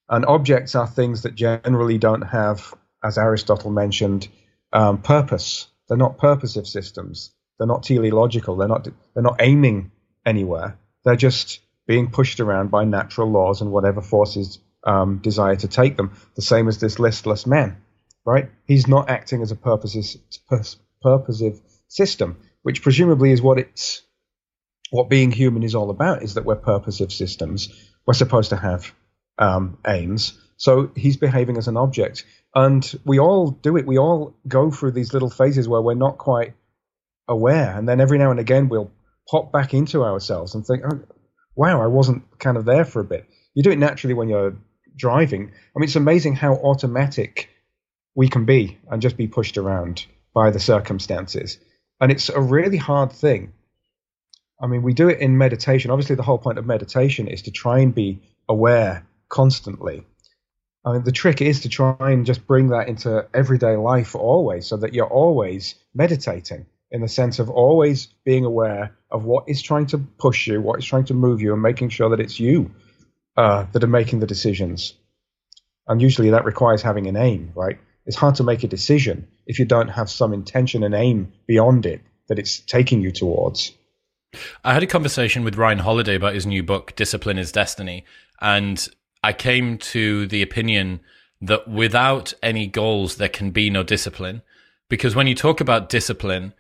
And 0.09 0.27
objects 0.27 0.75
are 0.75 0.87
things 0.87 1.23
that 1.23 1.37
generally 1.37 1.97
don't 1.99 2.23
have, 2.23 2.75
as 3.05 3.19
Aristotle 3.19 3.71
mentioned, 3.71 4.27
um, 4.73 5.01
purpose. 5.01 5.69
They're 5.88 5.97
not 5.97 6.19
purposive 6.19 6.66
systems. 6.66 7.33
They're 7.59 7.66
not 7.66 7.83
teleological. 7.85 8.57
They're 8.57 8.69
not. 8.69 8.85
They're 9.14 9.23
not 9.23 9.40
aiming 9.40 9.92
anywhere. 10.25 10.79
They're 11.05 11.16
just 11.16 11.61
being 11.87 12.11
pushed 12.11 12.40
around 12.40 12.71
by 12.71 12.85
natural 12.85 13.31
laws 13.31 13.61
and 13.61 13.71
whatever 13.71 14.03
forces 14.03 14.59
um, 14.85 15.19
desire 15.19 15.57
to 15.57 15.69
take 15.69 15.97
them. 15.97 16.16
The 16.35 16.42
same 16.42 16.69
as 16.69 16.79
this 16.79 16.99
listless 16.99 17.47
man, 17.47 17.77
right? 18.25 18.51
He's 18.66 18.87
not 18.88 19.09
acting 19.09 19.42
as 19.42 19.53
a 19.53 19.57
purposive, 19.57 20.21
purposive 21.03 21.61
system, 21.88 22.38
which 22.62 22.83
presumably 22.83 23.33
is 23.33 23.40
what 23.40 23.59
it's 23.59 24.03
what 24.90 25.09
being 25.09 25.31
human 25.33 25.62
is 25.62 25.75
all 25.75 25.90
about. 25.90 26.23
Is 26.23 26.35
that 26.35 26.45
we're 26.45 26.57
purposive 26.57 27.12
systems. 27.12 27.69
We're 28.07 28.14
supposed 28.14 28.51
to 28.51 28.57
have 28.57 28.92
um, 29.38 29.79
aims. 29.87 30.38
So 30.59 30.90
he's 30.97 31.16
behaving 31.16 31.59
as 31.59 31.69
an 31.69 31.77
object, 31.77 32.25
and 32.55 33.01
we 33.05 33.19
all 33.19 33.51
do 33.51 33.77
it. 33.77 33.87
We 33.87 33.99
all 33.99 34.35
go 34.49 34.71
through 34.71 34.92
these 34.92 35.12
little 35.12 35.31
phases 35.31 35.69
where 35.69 35.83
we're 35.83 35.95
not 35.95 36.16
quite 36.19 36.55
aware, 37.28 37.76
and 37.76 37.88
then 37.88 38.00
every 38.00 38.18
now 38.18 38.30
and 38.30 38.40
again 38.40 38.68
we'll 38.68 38.90
pop 39.30 39.52
back 39.52 39.74
into 39.74 40.04
ourselves 40.04 40.54
and 40.54 40.64
think, 40.64 40.82
oh, 40.84 41.00
"Wow, 41.54 41.82
I 41.82 41.86
wasn't 41.86 42.38
kind 42.38 42.56
of 42.56 42.64
there 42.64 42.84
for 42.84 43.00
a 43.00 43.04
bit." 43.04 43.26
You 43.54 43.62
do 43.62 43.70
it 43.70 43.78
naturally 43.78 44.14
when 44.14 44.28
you're 44.28 44.56
driving. 44.96 45.42
I 45.42 45.78
mean, 45.78 45.84
it's 45.84 45.96
amazing 45.96 46.34
how 46.34 46.54
automatic 46.54 47.48
we 48.14 48.28
can 48.28 48.44
be 48.44 48.78
and 48.90 49.02
just 49.02 49.16
be 49.16 49.26
pushed 49.26 49.58
around 49.58 50.06
by 50.34 50.50
the 50.50 50.60
circumstances, 50.60 51.58
and 52.00 52.12
it's 52.12 52.28
a 52.28 52.40
really 52.40 52.78
hard 52.78 53.12
thing. 53.12 53.52
I 54.60 54.66
mean, 54.68 54.82
we 54.82 54.94
do 54.94 55.08
it 55.08 55.20
in 55.20 55.36
meditation. 55.36 55.90
Obviously, 55.90 56.16
the 56.16 56.22
whole 56.22 56.38
point 56.38 56.58
of 56.58 56.66
meditation 56.66 57.28
is 57.28 57.42
to 57.42 57.50
try 57.50 57.80
and 57.80 57.94
be 57.94 58.22
aware 58.48 59.06
constantly. 59.28 60.04
I 60.84 60.92
mean, 60.92 61.02
the 61.02 61.12
trick 61.12 61.42
is 61.42 61.62
to 61.62 61.68
try 61.68 61.96
and 61.98 62.24
just 62.24 62.46
bring 62.46 62.68
that 62.68 62.88
into 62.88 63.26
everyday 63.34 63.76
life 63.76 64.14
always, 64.14 64.66
so 64.66 64.76
that 64.76 64.94
you're 64.94 65.12
always 65.12 65.74
meditating 65.92 66.66
in 66.96 67.02
the 67.02 67.09
sense 67.09 67.38
of 67.38 67.50
always 67.50 68.06
being 68.24 68.46
aware 68.46 68.96
of 69.11 69.22
what 69.26 69.44
is 69.50 69.61
trying 69.61 69.85
to 69.85 69.98
push 69.98 70.46
you, 70.46 70.62
what 70.62 70.78
is 70.78 70.87
trying 70.87 71.04
to 71.04 71.12
move 71.12 71.42
you, 71.42 71.52
and 71.52 71.61
making 71.61 71.90
sure 71.90 72.09
that 72.09 72.20
it's 72.20 72.40
you 72.40 72.70
uh, 73.37 73.66
that 73.72 73.85
are 73.85 73.98
making 74.00 74.20
the 74.20 74.26
decisions. 74.26 74.94
And 75.87 76.00
usually 76.00 76.30
that 76.30 76.46
requires 76.46 76.80
having 76.80 77.06
an 77.06 77.14
aim, 77.14 77.52
right? 77.54 77.78
It's 78.06 78.16
hard 78.16 78.37
to 78.37 78.44
make 78.44 78.64
a 78.64 78.66
decision 78.66 79.28
if 79.46 79.59
you 79.59 79.66
don't 79.66 79.88
have 79.88 80.09
some 80.09 80.32
intention 80.32 80.82
and 80.82 80.94
aim 80.94 81.35
beyond 81.46 81.85
it 81.85 82.00
that 82.28 82.38
it's 82.38 82.61
taking 82.61 83.02
you 83.02 83.12
towards. 83.12 83.72
I 84.64 84.72
had 84.72 84.82
a 84.82 84.87
conversation 84.87 85.44
with 85.44 85.56
Ryan 85.56 85.80
Holiday 85.80 86.14
about 86.14 86.32
his 86.32 86.46
new 86.46 86.62
book, 86.62 86.96
Discipline 86.96 87.37
is 87.37 87.52
Destiny. 87.52 88.06
And 88.40 88.88
I 89.22 89.35
came 89.35 89.76
to 89.92 90.26
the 90.26 90.40
opinion 90.40 91.00
that 91.42 91.68
without 91.68 92.32
any 92.42 92.66
goals, 92.66 93.16
there 93.16 93.28
can 93.28 93.50
be 93.50 93.68
no 93.68 93.82
discipline. 93.82 94.40
Because 94.88 95.14
when 95.14 95.26
you 95.26 95.35
talk 95.35 95.61
about 95.61 95.90
discipline, 95.90 96.54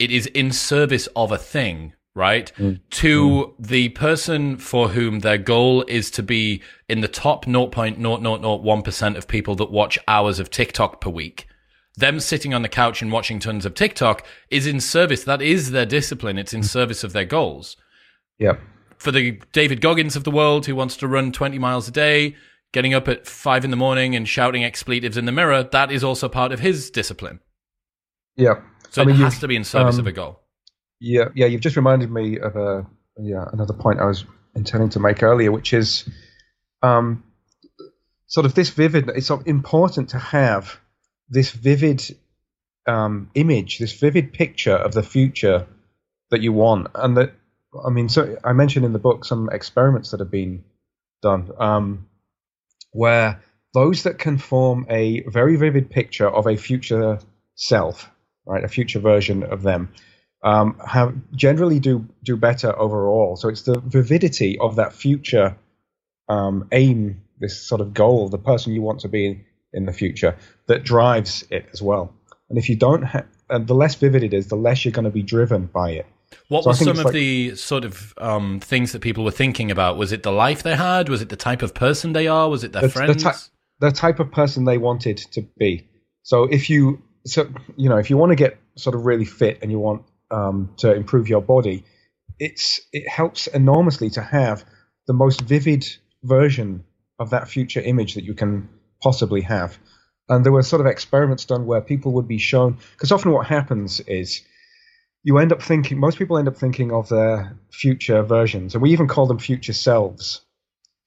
it 0.00 0.10
is 0.10 0.26
in 0.26 0.50
service 0.50 1.06
of 1.14 1.30
a 1.30 1.38
thing, 1.38 1.92
right? 2.14 2.50
Mm. 2.56 2.70
Mm. 2.70 2.80
To 2.90 3.54
the 3.58 3.90
person 3.90 4.56
for 4.56 4.88
whom 4.88 5.20
their 5.20 5.38
goal 5.38 5.84
is 5.86 6.10
to 6.12 6.22
be 6.22 6.62
in 6.88 7.02
the 7.02 7.08
top 7.08 7.44
0.0001% 7.44 9.16
of 9.16 9.28
people 9.28 9.54
that 9.56 9.70
watch 9.70 9.98
hours 10.08 10.40
of 10.40 10.50
TikTok 10.50 11.00
per 11.00 11.10
week. 11.10 11.46
Them 11.96 12.18
sitting 12.18 12.54
on 12.54 12.62
the 12.62 12.68
couch 12.68 13.02
and 13.02 13.12
watching 13.12 13.38
tons 13.40 13.66
of 13.66 13.74
TikTok 13.74 14.26
is 14.48 14.66
in 14.66 14.80
service. 14.80 15.22
That 15.24 15.42
is 15.42 15.70
their 15.70 15.86
discipline. 15.86 16.38
It's 16.38 16.54
in 16.54 16.62
mm. 16.62 16.64
service 16.64 17.04
of 17.04 17.12
their 17.12 17.26
goals 17.26 17.76
Yeah. 18.38 18.56
for 18.96 19.12
the 19.12 19.40
David 19.52 19.82
Goggins 19.82 20.16
of 20.16 20.24
the 20.24 20.30
world 20.30 20.64
who 20.64 20.74
wants 20.74 20.96
to 20.98 21.08
run 21.08 21.30
20 21.30 21.58
miles 21.58 21.88
a 21.88 21.92
day, 21.92 22.36
getting 22.72 22.94
up 22.94 23.06
at 23.06 23.26
five 23.26 23.66
in 23.66 23.70
the 23.70 23.76
morning 23.76 24.16
and 24.16 24.26
shouting 24.26 24.64
expletives 24.64 25.18
in 25.18 25.26
the 25.26 25.32
mirror, 25.32 25.62
that 25.62 25.92
is 25.92 26.02
also 26.02 26.28
part 26.28 26.52
of 26.52 26.60
his 26.60 26.90
discipline. 26.90 27.40
Yeah. 28.36 28.62
So 28.90 29.02
I 29.02 29.04
mean, 29.04 29.16
it 29.16 29.18
has 29.18 29.38
to 29.40 29.48
be 29.48 29.56
in 29.56 29.64
service 29.64 29.96
um, 29.96 30.00
of 30.00 30.06
a 30.06 30.12
goal. 30.12 30.40
Yeah, 31.00 31.28
yeah, 31.34 31.46
you've 31.46 31.60
just 31.60 31.76
reminded 31.76 32.10
me 32.10 32.38
of 32.38 32.56
a 32.56 32.86
yeah 33.18 33.44
another 33.52 33.74
point 33.74 34.00
I 34.00 34.06
was 34.06 34.24
intending 34.54 34.90
to 34.90 35.00
make 35.00 35.22
earlier, 35.22 35.52
which 35.52 35.72
is 35.72 36.08
um, 36.82 37.24
sort 38.26 38.46
of 38.46 38.54
this 38.54 38.70
vivid. 38.70 39.08
It's 39.10 39.26
sort 39.26 39.40
of 39.40 39.46
important 39.46 40.10
to 40.10 40.18
have 40.18 40.78
this 41.28 41.50
vivid 41.50 42.02
um, 42.86 43.30
image, 43.34 43.78
this 43.78 43.92
vivid 43.92 44.32
picture 44.32 44.74
of 44.74 44.92
the 44.92 45.02
future 45.02 45.66
that 46.30 46.40
you 46.40 46.52
want, 46.52 46.88
and 46.94 47.16
that 47.16 47.32
I 47.86 47.90
mean, 47.90 48.08
so 48.08 48.36
I 48.44 48.52
mentioned 48.52 48.84
in 48.84 48.92
the 48.92 48.98
book 48.98 49.24
some 49.24 49.48
experiments 49.50 50.10
that 50.10 50.20
have 50.20 50.30
been 50.30 50.64
done 51.22 51.50
um, 51.58 52.08
where 52.92 53.42
those 53.74 54.02
that 54.02 54.18
can 54.18 54.38
form 54.38 54.86
a 54.88 55.22
very 55.28 55.56
vivid 55.56 55.90
picture 55.90 56.28
of 56.28 56.46
a 56.46 56.56
future 56.56 57.18
self, 57.54 58.10
right, 58.50 58.64
a 58.64 58.68
future 58.68 58.98
version 58.98 59.42
of 59.42 59.62
them 59.62 59.92
um, 60.42 60.78
have 60.86 61.14
generally 61.34 61.80
do 61.80 62.06
do 62.22 62.36
better 62.36 62.76
overall. 62.78 63.36
So 63.36 63.48
it's 63.48 63.62
the 63.62 63.80
vividity 63.80 64.58
of 64.58 64.76
that 64.76 64.92
future 64.92 65.56
um, 66.28 66.68
aim, 66.72 67.22
this 67.38 67.60
sort 67.60 67.80
of 67.80 67.92
goal, 67.94 68.28
the 68.28 68.38
person 68.38 68.72
you 68.72 68.82
want 68.82 69.00
to 69.00 69.08
be 69.08 69.26
in, 69.26 69.44
in 69.72 69.86
the 69.86 69.92
future, 69.92 70.36
that 70.66 70.84
drives 70.84 71.44
it 71.50 71.66
as 71.72 71.82
well. 71.82 72.12
And 72.48 72.58
if 72.58 72.68
you 72.68 72.76
don't, 72.76 73.02
ha- 73.02 73.24
and 73.48 73.66
the 73.66 73.74
less 73.74 73.94
vivid 73.96 74.22
it 74.22 74.32
is, 74.32 74.48
the 74.48 74.56
less 74.56 74.84
you're 74.84 74.92
going 74.92 75.04
to 75.04 75.10
be 75.10 75.22
driven 75.22 75.66
by 75.66 75.90
it. 75.90 76.06
What 76.48 76.64
so 76.64 76.70
were 76.70 76.74
some 76.74 76.98
of 76.98 77.04
like- 77.06 77.14
the 77.14 77.56
sort 77.56 77.84
of 77.84 78.14
um, 78.18 78.60
things 78.60 78.92
that 78.92 79.00
people 79.02 79.24
were 79.24 79.30
thinking 79.30 79.70
about? 79.70 79.96
Was 79.96 80.12
it 80.12 80.22
the 80.22 80.32
life 80.32 80.62
they 80.62 80.76
had? 80.76 81.08
Was 81.08 81.22
it 81.22 81.28
the 81.28 81.36
type 81.36 81.62
of 81.62 81.74
person 81.74 82.12
they 82.12 82.28
are? 82.28 82.48
Was 82.48 82.64
it 82.64 82.72
their 82.72 82.82
the, 82.82 82.88
the, 82.88 82.92
friends? 82.92 83.22
ty- 83.22 83.34
the 83.80 83.90
type 83.90 84.20
of 84.20 84.30
person 84.30 84.64
they 84.64 84.78
wanted 84.78 85.18
to 85.32 85.42
be. 85.58 85.88
So 86.22 86.44
if 86.44 86.70
you, 86.70 87.02
so 87.26 87.48
you 87.76 87.88
know, 87.88 87.98
if 87.98 88.10
you 88.10 88.16
want 88.16 88.30
to 88.30 88.36
get 88.36 88.58
sort 88.76 88.94
of 88.94 89.06
really 89.06 89.24
fit 89.24 89.58
and 89.62 89.70
you 89.70 89.78
want 89.78 90.04
um, 90.30 90.70
to 90.78 90.92
improve 90.94 91.28
your 91.28 91.42
body, 91.42 91.84
it's 92.38 92.80
it 92.92 93.08
helps 93.08 93.46
enormously 93.46 94.10
to 94.10 94.22
have 94.22 94.64
the 95.06 95.12
most 95.12 95.40
vivid 95.40 95.86
version 96.22 96.84
of 97.18 97.30
that 97.30 97.48
future 97.48 97.80
image 97.80 98.14
that 98.14 98.24
you 98.24 98.34
can 98.34 98.68
possibly 99.02 99.42
have. 99.42 99.78
And 100.28 100.44
there 100.44 100.52
were 100.52 100.62
sort 100.62 100.80
of 100.80 100.86
experiments 100.86 101.44
done 101.44 101.66
where 101.66 101.80
people 101.80 102.12
would 102.12 102.28
be 102.28 102.38
shown, 102.38 102.78
because 102.92 103.12
often 103.12 103.32
what 103.32 103.46
happens 103.46 104.00
is 104.00 104.42
you 105.22 105.38
end 105.38 105.52
up 105.52 105.60
thinking, 105.60 105.98
most 105.98 106.18
people 106.18 106.38
end 106.38 106.48
up 106.48 106.56
thinking 106.56 106.92
of 106.92 107.08
their 107.08 107.58
future 107.72 108.22
versions, 108.22 108.74
and 108.74 108.82
we 108.82 108.92
even 108.92 109.08
call 109.08 109.26
them 109.26 109.38
future 109.38 109.72
selves, 109.72 110.40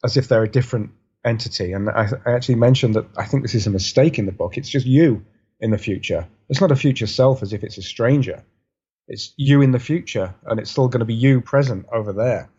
as 0.04 0.18
if 0.18 0.28
they're 0.28 0.44
a 0.44 0.52
different 0.52 0.92
entity. 1.26 1.72
And 1.72 1.90
I, 1.90 2.10
I 2.26 2.32
actually 2.34 2.56
mentioned 2.56 2.96
that 2.96 3.06
I 3.18 3.26
think 3.26 3.44
this 3.44 3.56
is 3.56 3.66
a 3.66 3.72
mistake 3.72 4.20
in 4.20 4.26
the 4.26 4.32
book. 4.32 4.58
It's 4.58 4.70
just 4.70 4.86
you 4.86 5.26
in 5.64 5.72
the 5.72 5.78
future. 5.78 6.28
It's 6.50 6.60
not 6.60 6.72
a 6.72 6.76
future 6.76 7.08
self 7.08 7.42
as 7.42 7.54
if 7.54 7.64
it's 7.64 7.78
a 7.78 7.82
stranger. 7.82 8.44
It's 9.08 9.34
you 9.38 9.62
in 9.62 9.72
the 9.72 9.80
future, 9.80 10.36
and 10.46 10.60
it's 10.60 10.70
still 10.70 10.90
going 10.90 11.00
to 11.00 11.06
be 11.06 11.14
you 11.14 11.40
present 11.40 11.86
over 11.92 12.12
there. 12.12 12.50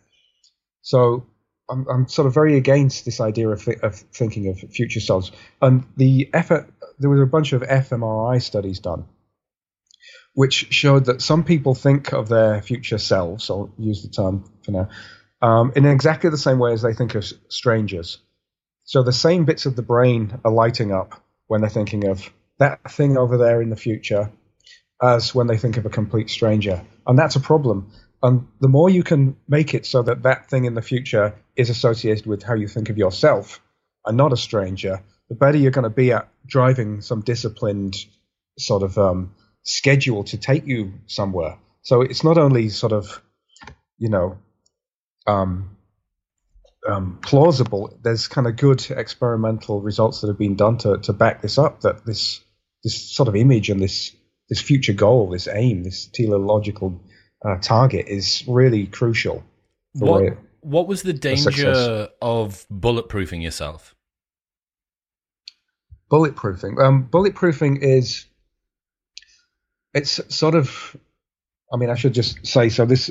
So 0.80 1.26
I'm, 1.68 1.86
I'm 1.88 2.09
sort 2.09 2.26
of 2.26 2.34
very 2.34 2.57
against 2.57 3.05
this 3.05 3.20
idea 3.20 3.50
of, 3.50 3.62
thi- 3.62 3.82
of 3.82 3.94
thinking 3.94 4.48
of 4.48 4.59
future 4.59 5.00
selves. 5.00 5.32
And 5.61 5.84
the 5.98 6.30
effort, 6.32 6.72
there 6.98 7.11
was 7.11 7.20
a 7.20 7.26
bunch 7.26 7.52
of 7.52 7.61
fMRI 7.61 8.42
studies 8.42 8.80
done, 8.80 9.05
which 10.32 10.72
showed 10.72 11.05
that 11.05 11.20
some 11.20 11.44
people 11.44 11.74
think 11.74 12.14
of 12.14 12.30
their 12.30 12.62
future 12.62 12.98
selves. 12.98 13.50
I'll 13.50 13.70
use 13.78 14.02
the 14.02 14.09
term 14.09 14.50
for 14.64 14.70
now. 14.70 14.88
Um, 15.42 15.72
in 15.76 15.84
exactly 15.84 16.30
the 16.30 16.38
same 16.38 16.59
way 16.59 16.72
as 16.72 16.80
they 16.80 16.94
think 16.94 17.14
of 17.14 17.30
strangers. 17.48 18.18
So 18.84 19.02
the 19.02 19.12
same 19.12 19.44
bits 19.44 19.66
of 19.66 19.76
the 19.76 19.82
brain 19.82 20.40
are 20.42 20.50
lighting 20.50 20.90
up 20.90 21.22
when 21.48 21.61
they're 21.61 21.68
thinking 21.68 22.09
of 22.09 22.30
that 22.59 22.90
thing 22.90 23.16
over 23.16 23.36
there 23.36 23.61
in 23.62 23.70
the 23.70 23.76
future 23.76 24.30
as 25.02 25.34
when 25.34 25.46
they 25.46 25.59
think 25.59 25.76
of 25.76 25.86
a 25.86 25.90
complete 25.90 26.30
stranger. 26.30 26.82
And 27.07 27.18
that's 27.18 27.36
a 27.36 27.40
problem. 27.40 27.92
And 28.22 28.46
the 28.61 28.68
more 28.68 28.88
you 28.88 29.02
can 29.02 29.36
make 29.48 29.74
it 29.74 29.84
so 29.84 30.02
that 30.02 30.22
that 30.22 30.48
thing 30.48 30.64
in 30.64 30.74
the 30.74 30.82
future 30.82 31.34
is 31.57 31.68
associated 31.68 32.26
with 32.26 32.42
how 32.42 32.55
you 32.55 32.68
think 32.68 32.88
of 32.88 32.96
yourself 32.96 33.61
and 34.07 34.16
not 34.16 34.32
a 34.32 34.36
stranger, 34.36 35.02
the 35.28 35.34
better 35.34 35.59
you're 35.59 35.70
going 35.70 35.84
to 35.84 35.90
be 35.90 36.12
at 36.12 36.28
driving 36.46 37.00
some 37.00 37.20
disciplined 37.20 37.96
sort 38.59 38.82
of 38.82 38.96
um, 38.96 39.34
schedule 39.62 40.24
to 40.24 40.38
take 40.38 40.66
you 40.66 40.94
somewhere. 41.07 41.59
So 41.82 42.00
it's 42.00 42.24
not 42.24 42.38
only 42.38 42.70
sort 42.70 42.92
of, 42.92 43.20
you 43.98 44.09
know, 44.09 44.38
um, 45.26 45.74
um, 46.89 47.18
plausible. 47.22 47.99
There's 48.03 48.28
kind 48.28 48.47
of 48.47 48.57
good 48.57 48.91
experimental 48.91 49.80
results 49.80 50.20
that 50.20 50.28
have 50.28 50.39
been 50.39 50.57
done 50.57 50.78
to, 50.78 50.99
to 50.99 51.12
back 51.12 51.43
this 51.43 51.59
up. 51.59 51.80
That 51.80 52.05
this 52.05 52.41
this 52.82 53.11
sort 53.11 53.28
of 53.28 53.37
image 53.37 53.70
and 53.70 53.80
this 53.80 54.14
this 54.49 54.61
future 54.61 54.93
goal, 54.93 55.30
this 55.30 55.49
aim, 55.49 55.85
this 55.85 56.07
teleological 56.07 57.01
uh, 57.45 57.57
target 57.59 58.07
is 58.09 58.45
really 58.47 58.87
crucial. 58.87 59.45
What 59.93 60.39
what 60.61 60.89
was 60.89 61.03
the 61.03 61.12
danger 61.12 62.09
of 62.20 62.66
bulletproofing 62.72 63.43
yourself? 63.43 63.95
Bulletproofing. 66.11 66.82
Um, 66.82 67.09
bulletproofing 67.11 67.78
is 67.82 68.26
it's 69.95 70.20
sort 70.35 70.55
of. 70.55 70.97
I 71.72 71.76
mean, 71.76 71.91
I 71.91 71.95
should 71.95 72.14
just 72.14 72.47
say 72.47 72.68
so. 72.68 72.85
This 72.85 73.11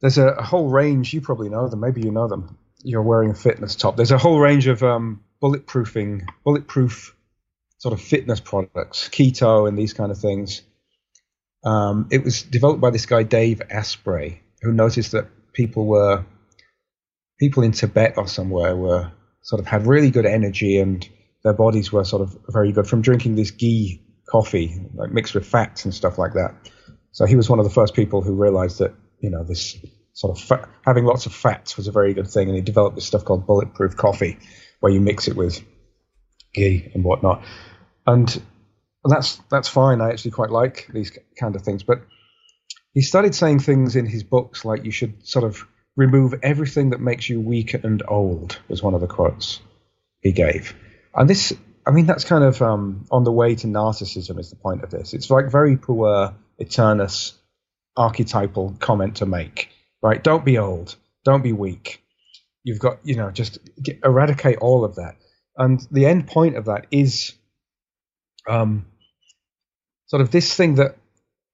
there's 0.00 0.18
a, 0.18 0.28
a, 0.28 0.42
whole 0.42 0.68
range. 0.68 1.12
You 1.12 1.20
probably 1.20 1.48
know 1.48 1.68
them. 1.68 1.80
Maybe 1.80 2.02
you 2.02 2.10
know 2.10 2.28
them. 2.28 2.58
You're 2.82 3.02
wearing 3.02 3.30
a 3.30 3.34
fitness 3.34 3.74
top. 3.74 3.96
There's 3.96 4.12
a 4.12 4.18
whole 4.18 4.38
range 4.38 4.66
of 4.66 4.82
um, 4.82 5.24
bulletproofing, 5.42 6.28
bulletproof 6.44 7.14
sort 7.78 7.92
of 7.92 8.00
fitness 8.00 8.40
products, 8.40 9.08
keto 9.08 9.68
and 9.68 9.78
these 9.78 9.92
kind 9.92 10.10
of 10.10 10.18
things. 10.18 10.62
Um, 11.64 12.08
it 12.10 12.24
was 12.24 12.42
developed 12.42 12.80
by 12.80 12.90
this 12.90 13.06
guy 13.06 13.22
Dave 13.22 13.62
Asprey, 13.70 14.42
who 14.62 14.72
noticed 14.72 15.12
that 15.12 15.28
people 15.52 15.86
were 15.86 16.24
people 17.38 17.62
in 17.62 17.72
Tibet 17.72 18.14
or 18.16 18.26
somewhere 18.26 18.76
were 18.76 19.12
sort 19.42 19.60
of 19.60 19.66
had 19.66 19.86
really 19.86 20.10
good 20.10 20.26
energy 20.26 20.78
and 20.78 21.08
their 21.44 21.52
bodies 21.52 21.92
were 21.92 22.04
sort 22.04 22.22
of 22.22 22.36
very 22.48 22.72
good 22.72 22.86
from 22.86 23.00
drinking 23.00 23.36
this 23.36 23.52
ghee 23.52 24.02
coffee, 24.28 24.74
like 24.94 25.10
mixed 25.10 25.34
with 25.34 25.46
fats 25.46 25.84
and 25.84 25.94
stuff 25.94 26.18
like 26.18 26.34
that. 26.34 26.54
So 27.12 27.26
he 27.26 27.36
was 27.36 27.48
one 27.48 27.58
of 27.58 27.64
the 27.64 27.70
first 27.70 27.94
people 27.94 28.22
who 28.22 28.34
realized 28.34 28.78
that 28.78 28.94
you 29.20 29.30
know 29.30 29.44
this 29.44 29.76
sort 30.12 30.36
of 30.36 30.44
fat, 30.44 30.68
having 30.84 31.04
lots 31.04 31.26
of 31.26 31.32
fats 31.32 31.76
was 31.76 31.86
a 31.86 31.92
very 31.92 32.14
good 32.14 32.28
thing, 32.28 32.48
and 32.48 32.56
he 32.56 32.62
developed 32.62 32.96
this 32.96 33.06
stuff 33.06 33.24
called 33.24 33.46
bulletproof 33.46 33.96
coffee, 33.96 34.38
where 34.80 34.92
you 34.92 35.00
mix 35.00 35.28
it 35.28 35.36
with 35.36 35.64
ghee 36.54 36.90
and 36.94 37.04
whatnot, 37.04 37.44
and 38.06 38.42
that's 39.04 39.40
that's 39.50 39.68
fine. 39.68 40.00
I 40.00 40.10
actually 40.10 40.32
quite 40.32 40.50
like 40.50 40.88
these 40.92 41.16
kind 41.38 41.54
of 41.54 41.62
things, 41.62 41.82
but 41.82 42.02
he 42.94 43.00
started 43.00 43.34
saying 43.34 43.60
things 43.60 43.96
in 43.96 44.06
his 44.06 44.24
books 44.24 44.64
like 44.64 44.84
you 44.84 44.90
should 44.90 45.26
sort 45.26 45.44
of 45.44 45.64
remove 45.96 46.34
everything 46.42 46.90
that 46.90 47.00
makes 47.00 47.28
you 47.28 47.40
weak 47.40 47.74
and 47.74 48.02
old 48.06 48.58
was 48.68 48.82
one 48.82 48.94
of 48.94 49.00
the 49.00 49.06
quotes 49.06 49.60
he 50.20 50.32
gave, 50.32 50.74
and 51.14 51.30
this. 51.30 51.52
I 51.86 51.90
mean, 51.90 52.04
that's 52.04 52.24
kind 52.24 52.44
of 52.44 52.60
um, 52.60 53.06
on 53.10 53.24
the 53.24 53.32
way 53.32 53.54
to 53.54 53.66
narcissism. 53.66 54.38
Is 54.38 54.50
the 54.50 54.56
point 54.56 54.84
of 54.84 54.90
this? 54.90 55.14
It's 55.14 55.30
like 55.30 55.50
very 55.50 55.78
puer, 55.78 56.34
aeternus 56.60 57.37
archetypal 57.98 58.76
comment 58.78 59.16
to 59.16 59.26
make, 59.26 59.70
right? 60.02 60.22
Don't 60.22 60.44
be 60.44 60.56
old. 60.58 60.96
Don't 61.24 61.42
be 61.42 61.52
weak. 61.52 62.02
You've 62.64 62.78
got, 62.78 62.98
you 63.02 63.16
know, 63.16 63.30
just 63.30 63.58
get, 63.82 64.00
eradicate 64.04 64.58
all 64.58 64.84
of 64.84 64.96
that. 64.96 65.16
And 65.56 65.80
the 65.90 66.06
end 66.06 66.28
point 66.28 66.56
of 66.56 66.66
that 66.66 66.86
is 66.90 67.34
um, 68.48 68.86
sort 70.06 70.22
of 70.22 70.30
this 70.30 70.54
thing 70.54 70.76
that 70.76 70.96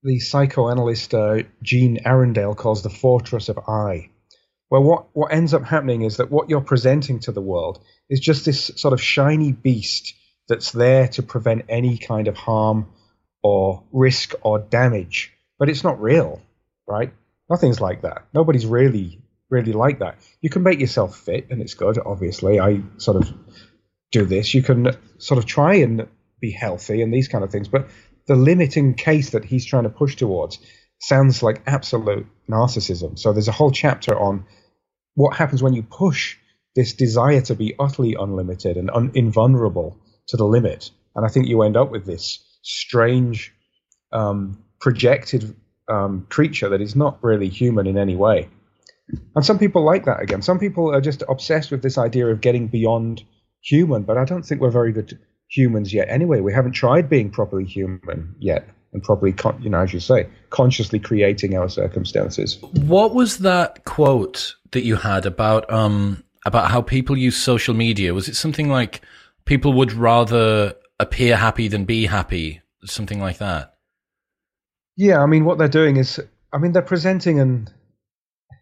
the 0.03 0.21
psychoanalyst 0.21 1.15
uh, 1.15 1.45
Jean 1.63 1.99
Arundale 2.05 2.57
calls 2.57 2.83
the 2.83 2.91
fortress 2.91 3.49
of 3.49 3.59
I. 3.67 4.11
Well, 4.71 4.83
what, 4.83 5.07
what 5.13 5.33
ends 5.33 5.55
up 5.55 5.65
happening 5.65 6.03
is 6.03 6.19
that 6.19 6.31
what 6.31 6.51
you're 6.51 6.61
presenting 6.61 7.21
to 7.21 7.33
the 7.33 7.41
world 7.41 7.83
is 8.11 8.21
just 8.21 8.45
this 8.45 8.71
sort 8.77 8.93
of 8.93 9.01
shiny 9.01 9.53
beast 9.53 10.15
that's 10.49 10.73
there 10.73 11.09
to 11.09 11.23
prevent 11.23 11.65
any 11.69 11.97
kind 11.97 12.29
of 12.29 12.37
harm 12.37 12.89
or 13.43 13.85
risk 13.93 14.35
or 14.43 14.59
damage 14.59 15.34
but 15.59 15.69
it's 15.69 15.85
not 15.85 16.01
real, 16.01 16.43
right? 16.87 17.13
Nothing's 17.51 17.81
like 17.81 18.03
that. 18.03 18.27
Nobody's 18.33 18.67
really, 18.67 19.21
really 19.51 19.73
like 19.73 19.99
that. 20.01 20.17
You 20.41 20.51
can 20.51 20.63
make 20.63 20.81
yourself 20.81 21.17
fit, 21.17 21.49
and 21.51 21.61
it's 21.61 21.75
good, 21.75 21.99
obviously. 22.05 22.61
I 22.61 22.81
sort 22.97 23.19
of 23.19 23.33
do 24.13 24.25
this. 24.25 24.55
You 24.55 24.63
can 24.63 24.91
sort 25.19 25.39
of 25.39 25.47
try 25.47 25.75
and 25.75 26.07
be 26.41 26.51
healthy 26.51 27.03
and 27.03 27.13
these 27.13 27.29
kind 27.29 27.45
of 27.45 27.51
things, 27.51 27.69
but 27.69 27.89
the 28.27 28.37
limiting 28.37 28.95
case 28.95 29.31
that 29.31 29.45
he's 29.45 29.67
trying 29.67 29.85
to 29.85 29.91
push 29.91 30.17
towards 30.17 30.59
sounds 31.01 31.43
like 31.43 31.63
absolute 31.67 32.27
narcissism. 32.49 33.19
So 33.19 33.33
there's 33.33 33.49
a 33.49 33.53
whole 33.53 33.71
chapter 33.71 34.19
on 34.19 34.47
what 35.15 35.37
happens 35.37 35.63
when 35.63 35.75
you 35.75 35.83
push 35.83 36.37
this 36.75 36.95
desire 36.95 37.41
to 37.43 37.55
be 37.55 37.75
utterly 37.79 38.17
unlimited 38.19 38.77
and 38.77 38.91
un- 38.91 39.13
invulnerable 39.15 39.99
to 40.29 40.37
the 40.37 40.45
limit. 40.45 40.91
And 41.15 41.25
I 41.25 41.29
think 41.29 41.47
you 41.47 41.63
end 41.63 41.77
up 41.77 41.91
with 41.91 42.05
this 42.05 42.43
strange 42.63 43.53
um, 44.13 44.64
projected 44.85 45.57
um, 45.89 46.27
creature 46.29 46.69
that 46.69 46.83
is 46.83 46.95
not 46.95 47.17
really 47.25 47.49
human 47.49 47.87
in 47.87 47.97
any 47.97 48.15
way. 48.15 48.47
And 49.35 49.43
some 49.43 49.59
people 49.59 49.83
like 49.83 50.05
that 50.05 50.21
again. 50.21 50.43
Some 50.43 50.59
people 50.59 50.95
are 50.95 51.01
just 51.01 51.23
obsessed 51.27 51.71
with 51.71 51.81
this 51.81 51.97
idea 51.97 52.27
of 52.27 52.43
getting 52.43 52.69
beyond 52.69 53.25
human, 53.63 54.03
but 54.03 54.19
I 54.19 54.27
don't 54.27 54.43
think 54.43 54.61
we're 54.61 54.71
very 54.71 54.93
good 54.93 55.19
humans 55.49 55.95
yet 55.95 56.09
anyway. 56.11 56.41
We 56.41 56.53
haven't 56.53 56.73
tried 56.73 57.09
being 57.09 57.31
properly 57.31 57.65
human 57.65 58.35
yet 58.39 58.69
and 58.93 59.03
properly, 59.03 59.33
con- 59.33 59.59
you 59.63 59.71
know, 59.71 59.81
as 59.81 59.95
you 59.95 60.01
say, 60.01 60.29
consciously 60.51 60.99
creating 60.99 61.57
our 61.57 61.71
circumstances. 61.71 62.59
What 62.73 63.15
was 63.15 63.39
that 63.39 63.87
quote 63.87 64.55
that 64.73 64.85
you 64.85 64.97
had 64.97 65.25
about 65.25 65.73
um 65.73 66.23
about 66.45 66.71
how 66.71 66.83
people 66.83 67.17
use 67.17 67.39
social 67.39 67.73
media? 67.73 68.13
Was 68.13 68.29
it 68.29 68.37
something 68.37 68.69
like 68.69 69.01
people 69.47 69.73
would 69.73 69.95
rather 69.95 70.75
appear 71.01 71.37
happy 71.39 71.69
than 71.69 71.87
be 71.87 72.05
happy? 72.05 72.61
Something 72.85 73.19
like 73.19 73.39
that. 73.39 73.74
Yeah, 74.97 75.21
I 75.23 75.27
mean, 75.27 75.45
what 75.45 75.59
they're 75.59 75.69
doing 75.69 75.97
is, 75.97 76.21
I 76.53 76.59
mean, 76.59 76.73
they're 76.73 76.83
presenting 76.83 77.41
an, 77.41 77.69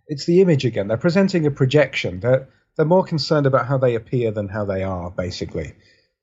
it's 0.07 0.27
the 0.27 0.41
image 0.41 0.65
again. 0.65 0.89
They're 0.89 0.97
presenting 0.97 1.47
a 1.47 1.51
projection. 1.51 2.21
They're 2.21 2.49
they're 2.77 2.87
more 2.87 3.05
concerned 3.05 3.47
about 3.47 3.67
how 3.67 3.77
they 3.77 3.95
appear 3.95 4.31
than 4.31 4.49
how 4.49 4.65
they 4.65 4.83
are, 4.83 5.11
basically. 5.11 5.75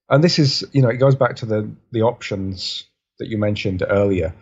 And 0.10 0.24
this 0.24 0.40
is, 0.40 0.66
you 0.74 0.82
know, 0.82 0.90
it 0.90 0.98
goes 0.98 1.16
back 1.16 1.38
to 1.38 1.46
the 1.46 1.76
the 1.92 2.02
options 2.02 2.86
that 3.20 3.28
you 3.28 3.38
mentioned 3.38 3.84
earlier, 3.88 4.34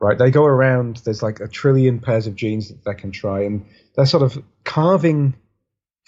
right? 0.00 0.18
They 0.18 0.30
go 0.30 0.44
around. 0.44 0.98
There's 1.04 1.22
like 1.22 1.40
a 1.40 1.48
trillion 1.48 2.00
pairs 2.00 2.26
of 2.26 2.36
jeans 2.36 2.68
that 2.68 2.84
they 2.84 2.94
can 2.94 3.10
try, 3.10 3.42
and 3.42 3.66
they're 3.96 4.06
sort 4.06 4.22
of 4.22 4.42
carving 4.64 5.34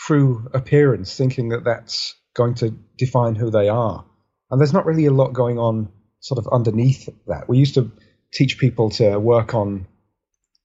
through 0.07 0.49
appearance, 0.53 1.17
thinking 1.17 1.49
that 1.49 1.65
that's 1.65 2.15
going 2.35 2.55
to 2.57 2.77
define 2.99 3.35
who 3.35 3.51
they 3.51 3.69
are. 3.69 4.05
And 4.51 4.61
there's 4.61 4.73
not 4.73 4.87
really 4.87 5.07
a 5.07 5.13
lot 5.13 5.33
going 5.33 5.59
on 5.59 5.91
sort 6.21 6.39
of 6.39 6.49
underneath 6.53 7.09
that. 7.27 7.49
We 7.49 7.59
used 7.59 7.75
to 7.75 7.91
teach 8.33 8.59
people 8.59 8.91
to 8.91 9.19
work 9.19 9.55
on, 9.55 9.87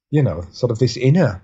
you 0.10 0.24
know, 0.24 0.46
sort 0.52 0.72
of 0.72 0.80
this 0.80 0.98
inner 0.98 1.42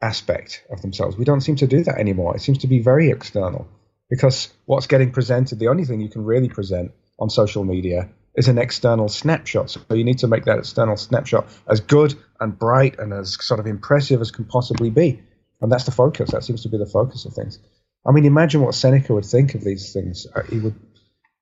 aspect 0.00 0.64
of 0.70 0.82
themselves. 0.82 1.16
We 1.16 1.24
don't 1.24 1.40
seem 1.40 1.56
to 1.56 1.66
do 1.66 1.84
that 1.84 1.98
anymore. 1.98 2.36
It 2.36 2.40
seems 2.40 2.58
to 2.58 2.66
be 2.66 2.80
very 2.80 3.10
external 3.10 3.68
because 4.10 4.52
what's 4.64 4.86
getting 4.86 5.10
presented, 5.10 5.58
the 5.58 5.68
only 5.68 5.84
thing 5.84 6.00
you 6.00 6.08
can 6.08 6.24
really 6.24 6.48
present 6.48 6.92
on 7.18 7.30
social 7.30 7.64
media 7.64 8.08
is 8.34 8.48
an 8.48 8.58
external 8.58 9.08
snapshot. 9.08 9.70
So 9.70 9.80
you 9.90 10.04
need 10.04 10.18
to 10.18 10.28
make 10.28 10.44
that 10.44 10.58
external 10.58 10.96
snapshot 10.96 11.48
as 11.68 11.80
good 11.80 12.14
and 12.40 12.56
bright 12.56 12.98
and 12.98 13.12
as 13.12 13.36
sort 13.44 13.58
of 13.58 13.66
impressive 13.66 14.20
as 14.20 14.30
can 14.30 14.44
possibly 14.44 14.90
be. 14.90 15.20
And 15.60 15.72
that's 15.72 15.84
the 15.84 15.90
focus. 15.90 16.30
That 16.30 16.44
seems 16.44 16.62
to 16.62 16.68
be 16.68 16.78
the 16.78 16.86
focus 16.86 17.24
of 17.24 17.34
things. 17.34 17.58
I 18.06 18.12
mean, 18.12 18.24
imagine 18.24 18.60
what 18.60 18.74
Seneca 18.74 19.12
would 19.12 19.24
think 19.24 19.54
of 19.54 19.64
these 19.64 19.92
things. 19.92 20.26
Uh, 20.34 20.42
he 20.42 20.60
would, 20.60 20.76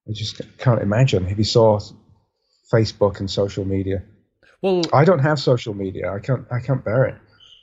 I 0.08 0.12
just 0.12 0.40
can't 0.56 0.80
imagine 0.80 1.26
if 1.26 1.36
he 1.36 1.44
saw 1.44 1.78
Facebook 2.72 3.20
and 3.20 3.30
social 3.30 3.64
media. 3.64 4.02
Well, 4.66 4.82
I 4.92 5.04
don't 5.04 5.20
have 5.20 5.38
social 5.38 5.74
media. 5.74 6.12
I 6.12 6.18
can't. 6.18 6.44
I 6.50 6.58
can't 6.58 6.84
bear 6.84 7.04
it. 7.04 7.14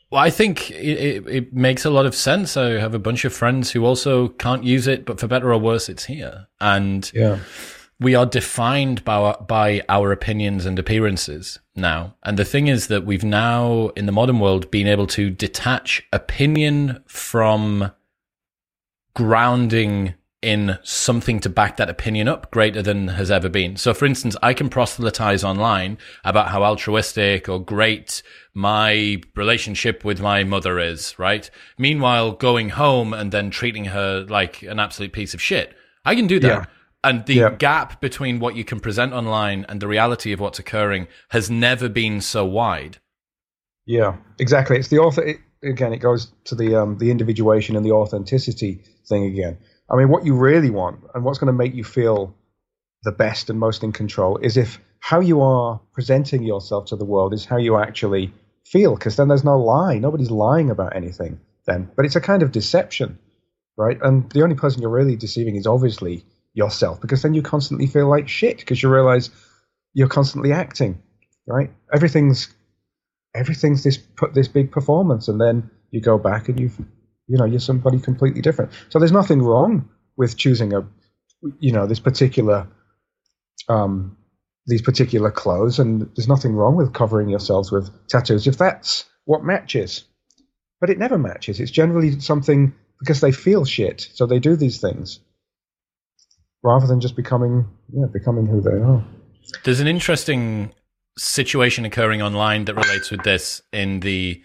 Well, 0.10 0.22
I 0.22 0.30
think 0.30 0.72
it, 0.72 0.76
it, 0.76 1.28
it, 1.28 1.54
makes 1.54 1.84
a 1.84 1.90
lot 1.90 2.06
of 2.06 2.16
sense. 2.16 2.56
I 2.56 2.80
have 2.80 2.94
a 2.94 3.00
bunch 3.00 3.26
of 3.26 3.34
friends 3.34 3.72
who 3.72 3.84
also 3.84 4.30
can't 4.30 4.64
use 4.64 4.88
it, 4.88 5.04
but 5.06 5.20
for 5.20 5.28
better 5.28 5.52
or 5.52 5.58
worse, 5.60 5.90
it's 5.90 6.06
here. 6.06 6.48
And 6.62 7.12
yeah. 7.14 7.40
we 8.00 8.16
are 8.16 8.26
defined 8.26 9.04
by 9.04 9.16
our, 9.16 9.38
by 9.46 9.82
our 9.90 10.14
opinions 10.14 10.66
and 10.66 10.80
appearances 10.80 11.60
now. 11.76 12.16
And 12.24 12.40
the 12.40 12.46
thing 12.46 12.68
is 12.68 12.88
that 12.88 13.06
we've 13.06 13.26
now, 13.26 13.90
in 13.98 14.06
the 14.06 14.14
modern 14.14 14.40
world, 14.40 14.72
been 14.72 14.88
able 14.88 15.08
to 15.08 15.30
detach 15.30 16.08
opinion 16.14 17.04
from 17.06 17.92
grounding 19.14 20.14
in 20.44 20.78
something 20.84 21.40
to 21.40 21.50
back 21.50 21.78
that 21.78 21.90
opinion 21.90 22.28
up 22.28 22.52
greater 22.52 22.82
than 22.82 23.08
has 23.08 23.32
ever 23.32 23.48
been. 23.48 23.78
So, 23.78 23.94
for 23.94 24.06
instance, 24.06 24.36
I 24.44 24.54
can 24.54 24.70
proselytize 24.70 25.44
online 25.44 25.98
about 26.24 26.50
how 26.50 26.64
altruistic 26.64 27.48
or 27.48 27.64
great 27.64 28.22
my 28.54 29.22
relationship 29.36 30.04
with 30.04 30.22
my 30.22 30.44
mother 30.44 30.80
is, 30.80 31.18
right? 31.18 31.50
Meanwhile, 31.78 32.34
going 32.34 32.70
home 32.70 33.14
and 33.14 33.32
then 33.32 33.50
treating 33.50 33.86
her 33.86 34.26
like 34.28 34.62
an 34.64 34.80
absolute 34.80 35.14
piece 35.14 35.34
of 35.34 35.42
shit. 35.42 35.74
I 36.06 36.16
can 36.16 36.28
do 36.28 36.40
that. 36.42 36.48
Yeah. 36.48 36.66
And 37.06 37.26
the 37.26 37.36
yeah. 37.36 37.50
gap 37.52 38.02
between 38.02 38.40
what 38.40 38.56
you 38.56 38.64
can 38.64 38.80
present 38.80 39.14
online 39.14 39.66
and 39.68 39.82
the 39.82 39.88
reality 39.88 40.32
of 40.34 40.40
what's 40.40 40.60
occurring 40.60 41.08
has 41.30 41.50
never 41.50 41.90
been 41.90 42.22
so 42.22 42.46
wide. 42.46 43.00
Yeah, 43.86 44.18
exactly. 44.40 44.78
It's 44.78 44.88
the 44.90 45.00
author. 45.00 45.24
It, 45.24 45.38
again, 45.64 45.94
it 45.94 45.98
goes 45.98 46.32
to 46.46 46.56
the 46.56 46.76
um, 46.76 46.98
the 46.98 47.12
individuation 47.12 47.76
and 47.76 47.86
the 47.86 47.92
authenticity 47.92 48.84
thing 49.08 49.26
again. 49.26 49.58
I 49.94 49.98
mean, 49.98 50.10
what 50.10 50.26
you 50.26 50.36
really 50.36 50.72
want 50.72 51.02
and 51.14 51.24
what's 51.24 51.38
going 51.38 51.48
to 51.48 51.54
make 51.54 51.76
you 51.76 51.84
feel 51.84 52.36
the 53.04 53.12
best 53.12 53.52
and 53.52 53.60
most 53.60 53.84
in 53.84 53.92
control 53.92 54.38
is 54.38 54.58
if 54.58 54.80
how 55.00 55.20
you 55.20 55.42
are 55.42 55.80
presenting 55.94 56.42
yourself 56.42 56.88
to 56.88 56.96
the 56.96 57.06
world 57.06 57.34
is 57.34 57.46
how 57.46 57.58
you 57.58 57.78
actually 57.78 58.34
feel, 58.66 58.96
because 58.96 59.18
then 59.18 59.28
there's 59.28 59.44
no 59.44 59.60
lie. 59.60 60.00
Nobody's 60.00 60.32
lying 60.32 60.72
about 60.72 60.96
anything 60.96 61.40
then. 61.68 61.92
But 61.96 62.06
it's 62.06 62.16
a 62.16 62.22
kind 62.22 62.42
of 62.42 62.52
deception, 62.52 63.20
right? 63.78 64.00
And 64.02 64.30
the 64.32 64.42
only 64.42 64.56
person 64.56 64.82
you're 64.82 64.90
really 64.90 65.16
deceiving 65.16 65.58
is 65.58 65.68
obviously 65.68 66.24
yourself, 66.54 67.00
because 67.02 67.22
then 67.22 67.34
you 67.34 67.42
constantly 67.42 67.86
feel 67.86 68.10
like 68.10 68.28
shit, 68.28 68.58
because 68.58 68.82
you 68.82 68.90
realize 68.90 69.30
you're 69.94 70.08
constantly 70.08 70.54
acting, 70.54 71.04
right? 71.46 71.70
Everything's 71.94 72.54
everything's 73.36 73.84
this 73.84 73.98
put 73.98 74.34
this 74.34 74.48
big 74.48 74.72
performance, 74.72 75.28
and 75.28 75.40
then 75.40 75.70
you 75.92 76.02
go 76.02 76.18
back 76.18 76.50
and 76.50 76.60
you 76.60 76.72
you 77.28 77.38
know 77.38 77.46
you're 77.46 77.60
somebody 77.60 78.00
completely 78.00 78.42
different. 78.42 78.72
So 78.90 79.00
there's 79.00 79.12
nothing 79.12 79.42
wrong 79.42 79.90
with 80.16 80.38
choosing 80.38 80.74
a 80.74 80.88
you 81.60 81.72
know 81.72 81.88
this 81.88 82.00
particular 82.00 82.68
um, 83.70 84.18
these 84.66 84.82
particular 84.82 85.32
clothes, 85.32 85.80
and 85.80 86.10
there's 86.16 86.28
nothing 86.28 86.54
wrong 86.54 86.76
with 86.76 86.94
covering 86.94 87.30
yourselves 87.30 87.72
with 87.72 87.90
tattoos 88.08 88.48
if 88.48 88.58
that's 88.58 89.06
what 89.26 89.44
matches. 89.44 90.04
But 90.80 90.90
it 90.90 90.98
never 90.98 91.18
matches. 91.18 91.60
It's 91.60 91.72
generally 91.72 92.20
something 92.20 92.74
because 93.00 93.22
they 93.22 93.32
feel 93.32 93.64
shit, 93.64 94.10
so 94.14 94.26
they 94.26 94.40
do 94.40 94.56
these 94.56 94.82
things 94.82 95.20
rather 96.64 96.88
than 96.88 97.02
just 97.02 97.16
becoming 97.16 97.68
yeah 97.94 98.06
becoming 98.12 98.48
who 98.48 98.62
they 98.62 98.72
are. 98.72 99.04
There's 99.64 99.80
an 99.80 99.88
interesting 99.88 100.74
situation 101.18 101.86
occurring 101.86 102.22
online 102.22 102.66
that 102.66 102.76
relates 102.76 103.12
with 103.12 103.24
this 103.24 103.62
in 103.72 104.00
the 104.00 104.42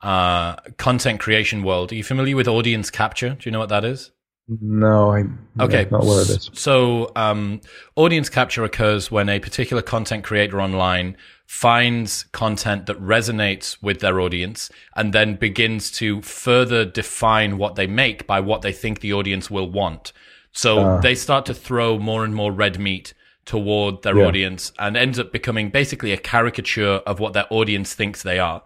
uh, 0.00 0.56
content 0.76 1.20
creation 1.20 1.62
world. 1.62 1.92
Are 1.92 1.94
you 1.94 2.04
familiar 2.04 2.36
with 2.36 2.48
audience 2.48 2.90
capture? 2.90 3.30
Do 3.30 3.40
you 3.44 3.50
know 3.50 3.58
what 3.58 3.68
that 3.70 3.84
is? 3.84 4.10
No, 4.48 5.12
I'm 5.12 5.46
okay. 5.60 5.86
not 5.90 6.04
aware 6.04 6.22
of 6.22 6.28
this. 6.28 6.50
So, 6.54 7.12
um, 7.16 7.60
audience 7.96 8.30
capture 8.30 8.64
occurs 8.64 9.10
when 9.10 9.28
a 9.28 9.40
particular 9.40 9.82
content 9.82 10.24
creator 10.24 10.58
online 10.58 11.18
finds 11.44 12.24
content 12.32 12.86
that 12.86 12.98
resonates 12.98 13.82
with 13.82 14.00
their 14.00 14.20
audience 14.20 14.70
and 14.96 15.12
then 15.12 15.36
begins 15.36 15.90
to 15.90 16.22
further 16.22 16.86
define 16.86 17.58
what 17.58 17.74
they 17.74 17.86
make 17.86 18.26
by 18.26 18.40
what 18.40 18.62
they 18.62 18.72
think 18.72 19.00
the 19.00 19.12
audience 19.12 19.50
will 19.50 19.70
want. 19.70 20.12
So 20.52 20.78
uh. 20.78 21.00
they 21.02 21.14
start 21.14 21.44
to 21.46 21.54
throw 21.54 21.98
more 21.98 22.24
and 22.24 22.34
more 22.34 22.50
red 22.50 22.78
meat 22.78 23.12
toward 23.44 24.02
their 24.02 24.18
yeah. 24.18 24.26
audience 24.26 24.72
and 24.78 24.96
ends 24.96 25.18
up 25.18 25.30
becoming 25.30 25.70
basically 25.70 26.12
a 26.12 26.18
caricature 26.18 27.02
of 27.06 27.20
what 27.20 27.34
their 27.34 27.46
audience 27.50 27.94
thinks 27.94 28.22
they 28.22 28.38
are. 28.38 28.62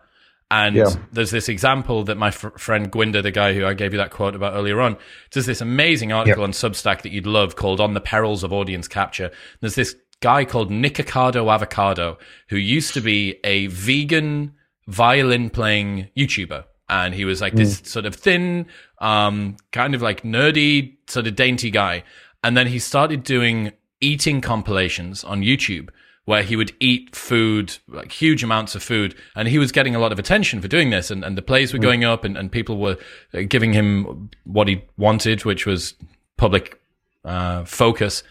And 0.53 0.76
yeah. 0.76 0.90
there's 1.11 1.30
this 1.30 1.48
example 1.48 2.05
that 2.05 2.18
my 2.18 2.28
f- 2.28 2.53
friend 2.59 2.92
Gurwinder, 2.92 3.22
the 3.22 3.30
guy 3.30 3.55
who 3.55 3.64
I 3.64 3.72
gave 3.72 3.94
you 3.94 3.96
that 3.96 4.11
quote 4.11 4.34
about 4.34 4.53
earlier 4.53 4.82
on, 4.82 4.98
does 5.30 5.46
this 5.46 5.62
amazing 5.62 6.12
article 6.12 6.44
on 6.44 6.53
Substack 6.53 7.00
that 7.03 7.11
you'd 7.11 7.26
love 7.26 7.57
called 7.57 7.80
On 7.80 7.94
the 7.94 8.03
Perils 8.03 8.44
of 8.44 8.53
Audience 8.53 8.86
Capture. 8.86 9.30
There's 9.61 9.76
this 9.76 9.96
guy 10.20 10.44
called 10.44 10.70
Nikocado 10.70 11.50
Avocado 11.50 12.18
who 12.50 12.57
used 12.57 12.92
to 12.92 13.00
be 13.00 13.40
a 13.44 13.68
vegan 13.68 14.53
violin 14.88 15.48
playing 15.48 16.11
YouTuber. 16.14 16.64
And 16.86 17.14
he 17.14 17.24
was 17.24 17.40
like 17.40 17.55
mm. 17.55 17.57
this 17.57 17.80
sort 17.84 18.05
of 18.05 18.14
thin, 18.14 18.66
um, 18.98 19.57
kind 19.70 19.94
of 19.94 20.03
like 20.03 20.22
nerdy, 20.22 20.96
sort 21.09 21.26
of 21.26 21.34
dainty 21.34 21.70
guy. 21.70 22.05
And 22.44 22.59
then 22.59 22.66
he 22.66 22.78
started 22.78 23.22
doing 23.22 23.72
eating 24.03 24.42
compilations 24.42 25.24
on 25.24 25.40
YouTube 25.40 25.88
where 26.24 26.42
he 26.42 26.54
would 26.54 26.72
eat 26.78 27.16
food, 27.16 27.76
like 27.88 28.12
huge 28.12 28.44
amounts 28.44 28.74
of 28.74 28.82
food, 28.82 29.14
and 29.34 29.48
he 29.48 29.58
was 29.58 29.72
getting 29.72 29.94
a 29.94 29.98
lot 29.98 30.12
of 30.12 30.18
attention 30.18 30.60
for 30.60 30.68
doing 30.68 30.90
this, 30.90 31.10
and, 31.10 31.24
and 31.24 31.36
the 31.36 31.42
plays 31.42 31.72
were 31.72 31.78
mm. 31.78 31.82
going 31.82 32.04
up, 32.04 32.24
and, 32.24 32.36
and 32.36 32.52
people 32.52 32.78
were 32.78 32.96
uh, 33.34 33.40
giving 33.48 33.72
him 33.72 34.30
what 34.44 34.68
he 34.68 34.82
wanted, 34.96 35.44
which 35.44 35.66
was 35.66 35.94
public 36.36 36.80
uh, 37.24 37.64
focus. 37.64 38.22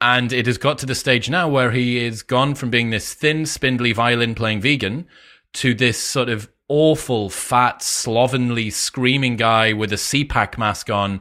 And 0.00 0.32
it 0.32 0.46
has 0.46 0.58
got 0.58 0.78
to 0.78 0.86
the 0.86 0.94
stage 0.94 1.28
now 1.28 1.48
where 1.48 1.72
he 1.72 2.04
is 2.04 2.22
gone 2.22 2.54
from 2.54 2.70
being 2.70 2.90
this 2.90 3.14
thin, 3.14 3.46
spindly 3.46 3.92
violin 3.92 4.34
playing 4.34 4.60
vegan 4.60 5.08
to 5.54 5.74
this 5.74 5.98
sort 5.98 6.28
of 6.28 6.48
awful, 6.68 7.30
fat, 7.30 7.82
slovenly, 7.82 8.70
screaming 8.70 9.36
guy 9.36 9.72
with 9.72 9.92
a 9.92 9.96
CPAP 9.96 10.58
mask 10.58 10.90
on, 10.90 11.20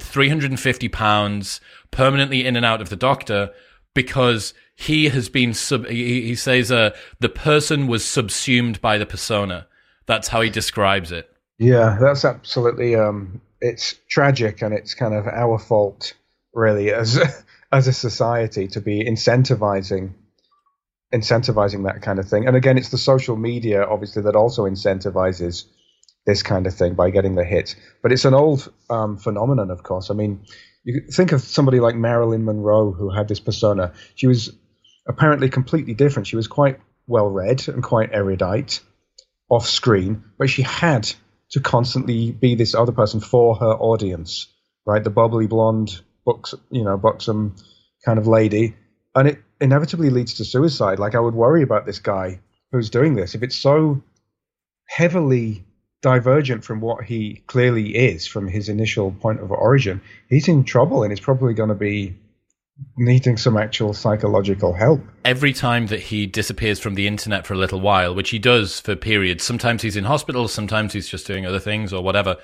350 0.00 0.88
pounds, 0.88 1.60
permanently 1.90 2.46
in 2.46 2.56
and 2.56 2.64
out 2.64 2.80
of 2.80 2.88
the 2.88 2.96
doctor 2.96 3.50
because 3.94 4.54
he 4.74 5.08
has 5.08 5.28
been 5.28 5.54
sub. 5.54 5.86
He, 5.86 6.22
he 6.22 6.34
says 6.34 6.70
uh, 6.72 6.90
the 7.20 7.28
person 7.28 7.86
was 7.86 8.04
subsumed 8.04 8.80
by 8.80 8.98
the 8.98 9.06
persona. 9.06 9.66
That's 10.06 10.28
how 10.28 10.40
he 10.40 10.50
describes 10.50 11.12
it. 11.12 11.30
Yeah, 11.58 11.96
that's 12.00 12.24
absolutely. 12.24 12.96
Um, 12.96 13.40
it's 13.60 13.94
tragic, 14.08 14.62
and 14.62 14.74
it's 14.74 14.94
kind 14.94 15.14
of 15.14 15.26
our 15.26 15.58
fault, 15.58 16.14
really, 16.52 16.92
as 16.92 17.18
as 17.72 17.86
a 17.88 17.92
society, 17.92 18.68
to 18.68 18.80
be 18.80 19.04
incentivizing 19.04 20.14
incentivizing 21.12 21.84
that 21.84 22.02
kind 22.02 22.18
of 22.18 22.28
thing. 22.28 22.46
And 22.46 22.56
again, 22.56 22.78
it's 22.78 22.88
the 22.88 22.98
social 22.98 23.36
media, 23.36 23.84
obviously, 23.84 24.22
that 24.22 24.34
also 24.34 24.64
incentivizes 24.64 25.64
this 26.24 26.42
kind 26.42 26.66
of 26.66 26.74
thing 26.74 26.94
by 26.94 27.10
getting 27.10 27.34
the 27.34 27.44
hits. 27.44 27.76
But 28.02 28.12
it's 28.12 28.24
an 28.24 28.34
old 28.34 28.72
um, 28.88 29.18
phenomenon, 29.18 29.70
of 29.70 29.82
course. 29.82 30.10
I 30.10 30.14
mean, 30.14 30.44
you 30.84 31.02
think 31.10 31.32
of 31.32 31.42
somebody 31.42 31.80
like 31.80 31.94
Marilyn 31.94 32.44
Monroe 32.44 32.92
who 32.92 33.10
had 33.10 33.28
this 33.28 33.40
persona. 33.40 33.92
She 34.14 34.26
was 34.26 34.52
apparently 35.06 35.48
completely 35.48 35.94
different. 35.94 36.26
She 36.26 36.36
was 36.36 36.48
quite 36.48 36.80
well 37.06 37.28
read 37.28 37.68
and 37.68 37.82
quite 37.82 38.10
erudite 38.12 38.80
off 39.48 39.66
screen, 39.66 40.24
but 40.38 40.48
she 40.48 40.62
had 40.62 41.12
to 41.50 41.60
constantly 41.60 42.30
be 42.30 42.54
this 42.54 42.74
other 42.74 42.92
person 42.92 43.20
for 43.20 43.56
her 43.56 43.72
audience, 43.72 44.46
right? 44.86 45.04
The 45.04 45.10
bubbly 45.10 45.46
blonde, 45.46 46.00
books, 46.24 46.54
you 46.70 46.84
know, 46.84 46.96
buxom 46.96 47.56
kind 48.04 48.18
of 48.18 48.26
lady, 48.26 48.74
and 49.14 49.28
it 49.28 49.38
inevitably 49.60 50.10
leads 50.10 50.34
to 50.34 50.44
suicide. 50.44 50.98
Like 50.98 51.14
I 51.14 51.20
would 51.20 51.34
worry 51.34 51.62
about 51.62 51.86
this 51.86 51.98
guy 51.98 52.40
who's 52.72 52.90
doing 52.90 53.14
this 53.14 53.34
if 53.34 53.42
it's 53.42 53.56
so 53.56 54.02
heavily 54.88 55.64
divergent 56.02 56.64
from 56.64 56.80
what 56.80 57.04
he 57.04 57.42
clearly 57.46 57.94
is 57.94 58.26
from 58.26 58.48
his 58.48 58.68
initial 58.68 59.12
point 59.12 59.40
of 59.40 59.50
origin, 59.50 60.02
he's 60.28 60.48
in 60.48 60.64
trouble 60.64 61.02
and 61.02 61.12
he's 61.12 61.20
probably 61.20 61.54
going 61.54 61.68
to 61.68 61.74
be 61.74 62.14
needing 62.96 63.36
some 63.36 63.56
actual 63.56 63.94
psychological 63.94 64.72
help. 64.72 65.00
Every 65.24 65.52
time 65.52 65.86
that 65.86 66.00
he 66.00 66.26
disappears 66.26 66.80
from 66.80 66.94
the 66.94 67.06
internet 67.06 67.46
for 67.46 67.54
a 67.54 67.58
little 67.58 67.80
while, 67.80 68.14
which 68.14 68.30
he 68.30 68.38
does 68.38 68.80
for 68.80 68.96
periods, 68.96 69.44
sometimes 69.44 69.82
he's 69.82 69.96
in 69.96 70.04
hospital, 70.04 70.48
sometimes 70.48 70.92
he's 70.92 71.08
just 71.08 71.26
doing 71.26 71.46
other 71.46 71.60
things 71.60 71.92
or 71.92 72.02
whatever, 72.02 72.36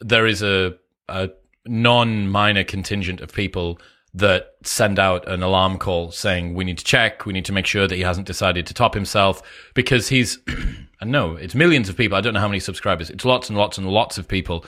there 0.00 0.26
is 0.26 0.42
a, 0.42 0.76
a 1.08 1.30
non 1.66 2.28
minor 2.28 2.64
contingent 2.64 3.20
of 3.20 3.32
people 3.32 3.80
that 4.12 4.54
send 4.64 4.98
out 4.98 5.26
an 5.28 5.42
alarm 5.42 5.78
call 5.78 6.10
saying 6.10 6.54
we 6.54 6.64
need 6.64 6.78
to 6.78 6.84
check, 6.84 7.26
we 7.26 7.32
need 7.32 7.44
to 7.44 7.52
make 7.52 7.66
sure 7.66 7.86
that 7.86 7.94
he 7.94 8.02
hasn't 8.02 8.26
decided 8.26 8.66
to 8.66 8.74
top 8.74 8.94
himself 8.94 9.42
because 9.74 10.08
he's, 10.08 10.38
I 11.00 11.04
know 11.04 11.36
it's 11.36 11.54
millions 11.54 11.88
of 11.88 11.96
people. 11.96 12.18
I 12.18 12.20
don't 12.20 12.34
know 12.34 12.40
how 12.40 12.48
many 12.48 12.60
subscribers. 12.60 13.08
It's 13.10 13.24
lots 13.24 13.48
and 13.48 13.56
lots 13.56 13.78
and 13.78 13.86
lots 13.88 14.18
of 14.18 14.26
people 14.26 14.64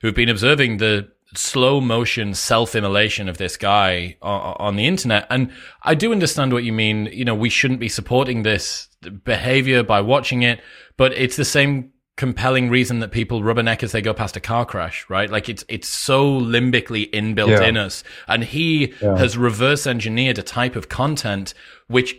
who've 0.00 0.14
been 0.14 0.28
observing 0.28 0.78
the 0.78 1.10
slow 1.34 1.80
motion 1.80 2.32
self 2.32 2.74
immolation 2.74 3.28
of 3.28 3.36
this 3.36 3.56
guy 3.56 4.16
on 4.22 4.76
the 4.76 4.86
internet. 4.86 5.26
And 5.28 5.52
I 5.82 5.94
do 5.94 6.12
understand 6.12 6.52
what 6.52 6.64
you 6.64 6.72
mean. 6.72 7.06
You 7.06 7.24
know, 7.24 7.34
we 7.34 7.50
shouldn't 7.50 7.80
be 7.80 7.88
supporting 7.88 8.42
this 8.42 8.88
behavior 9.24 9.82
by 9.82 10.00
watching 10.00 10.42
it, 10.42 10.60
but 10.96 11.12
it's 11.12 11.36
the 11.36 11.44
same 11.44 11.92
compelling 12.18 12.68
reason 12.68 12.98
that 12.98 13.12
people 13.12 13.42
rubberneck 13.42 13.82
as 13.82 13.92
they 13.92 14.02
go 14.02 14.12
past 14.12 14.36
a 14.36 14.40
car 14.40 14.66
crash, 14.66 15.06
right? 15.08 15.30
Like 15.30 15.48
it's 15.48 15.64
it's 15.68 15.88
so 15.88 16.38
limbically 16.38 17.10
inbuilt 17.12 17.60
yeah. 17.60 17.62
in 17.62 17.76
us, 17.78 18.04
and 18.26 18.44
he 18.44 18.92
yeah. 19.00 19.16
has 19.16 19.38
reverse 19.38 19.86
engineered 19.86 20.36
a 20.38 20.42
type 20.42 20.76
of 20.76 20.90
content 20.90 21.54
which 21.86 22.18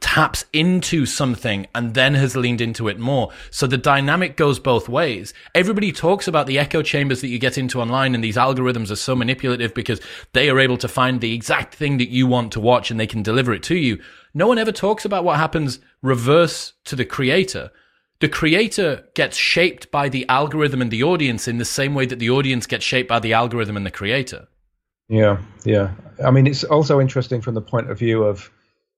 taps 0.00 0.44
into 0.52 1.06
something 1.06 1.66
and 1.74 1.94
then 1.94 2.12
has 2.12 2.36
leaned 2.36 2.60
into 2.60 2.88
it 2.88 2.98
more. 2.98 3.30
So 3.50 3.66
the 3.66 3.78
dynamic 3.78 4.36
goes 4.36 4.58
both 4.58 4.86
ways. 4.86 5.32
Everybody 5.54 5.92
talks 5.92 6.28
about 6.28 6.46
the 6.46 6.58
echo 6.58 6.82
chambers 6.82 7.22
that 7.22 7.28
you 7.28 7.38
get 7.38 7.56
into 7.56 7.80
online 7.80 8.14
and 8.14 8.22
these 8.22 8.36
algorithms 8.36 8.90
are 8.90 8.96
so 8.96 9.16
manipulative 9.16 9.72
because 9.72 10.02
they 10.34 10.50
are 10.50 10.60
able 10.60 10.76
to 10.76 10.88
find 10.88 11.22
the 11.22 11.32
exact 11.32 11.74
thing 11.74 11.96
that 11.98 12.10
you 12.10 12.26
want 12.26 12.52
to 12.52 12.60
watch 12.60 12.90
and 12.90 13.00
they 13.00 13.06
can 13.06 13.22
deliver 13.22 13.54
it 13.54 13.62
to 13.62 13.76
you. 13.76 13.98
No 14.34 14.46
one 14.46 14.58
ever 14.58 14.72
talks 14.72 15.06
about 15.06 15.24
what 15.24 15.38
happens 15.38 15.80
reverse 16.02 16.74
to 16.84 16.94
the 16.94 17.06
creator 17.06 17.70
the 18.20 18.28
creator 18.28 19.04
gets 19.14 19.36
shaped 19.36 19.90
by 19.90 20.08
the 20.08 20.28
algorithm 20.28 20.82
and 20.82 20.90
the 20.90 21.02
audience 21.02 21.46
in 21.46 21.58
the 21.58 21.64
same 21.64 21.94
way 21.94 22.06
that 22.06 22.18
the 22.18 22.30
audience 22.30 22.66
gets 22.66 22.84
shaped 22.84 23.08
by 23.08 23.20
the 23.20 23.32
algorithm 23.32 23.76
and 23.76 23.86
the 23.86 23.90
creator. 23.90 24.48
Yeah, 25.08 25.40
yeah. 25.64 25.94
I 26.24 26.30
mean, 26.30 26.46
it's 26.46 26.64
also 26.64 27.00
interesting 27.00 27.40
from 27.40 27.54
the 27.54 27.62
point 27.62 27.90
of 27.90 27.98
view 27.98 28.24
of 28.24 28.50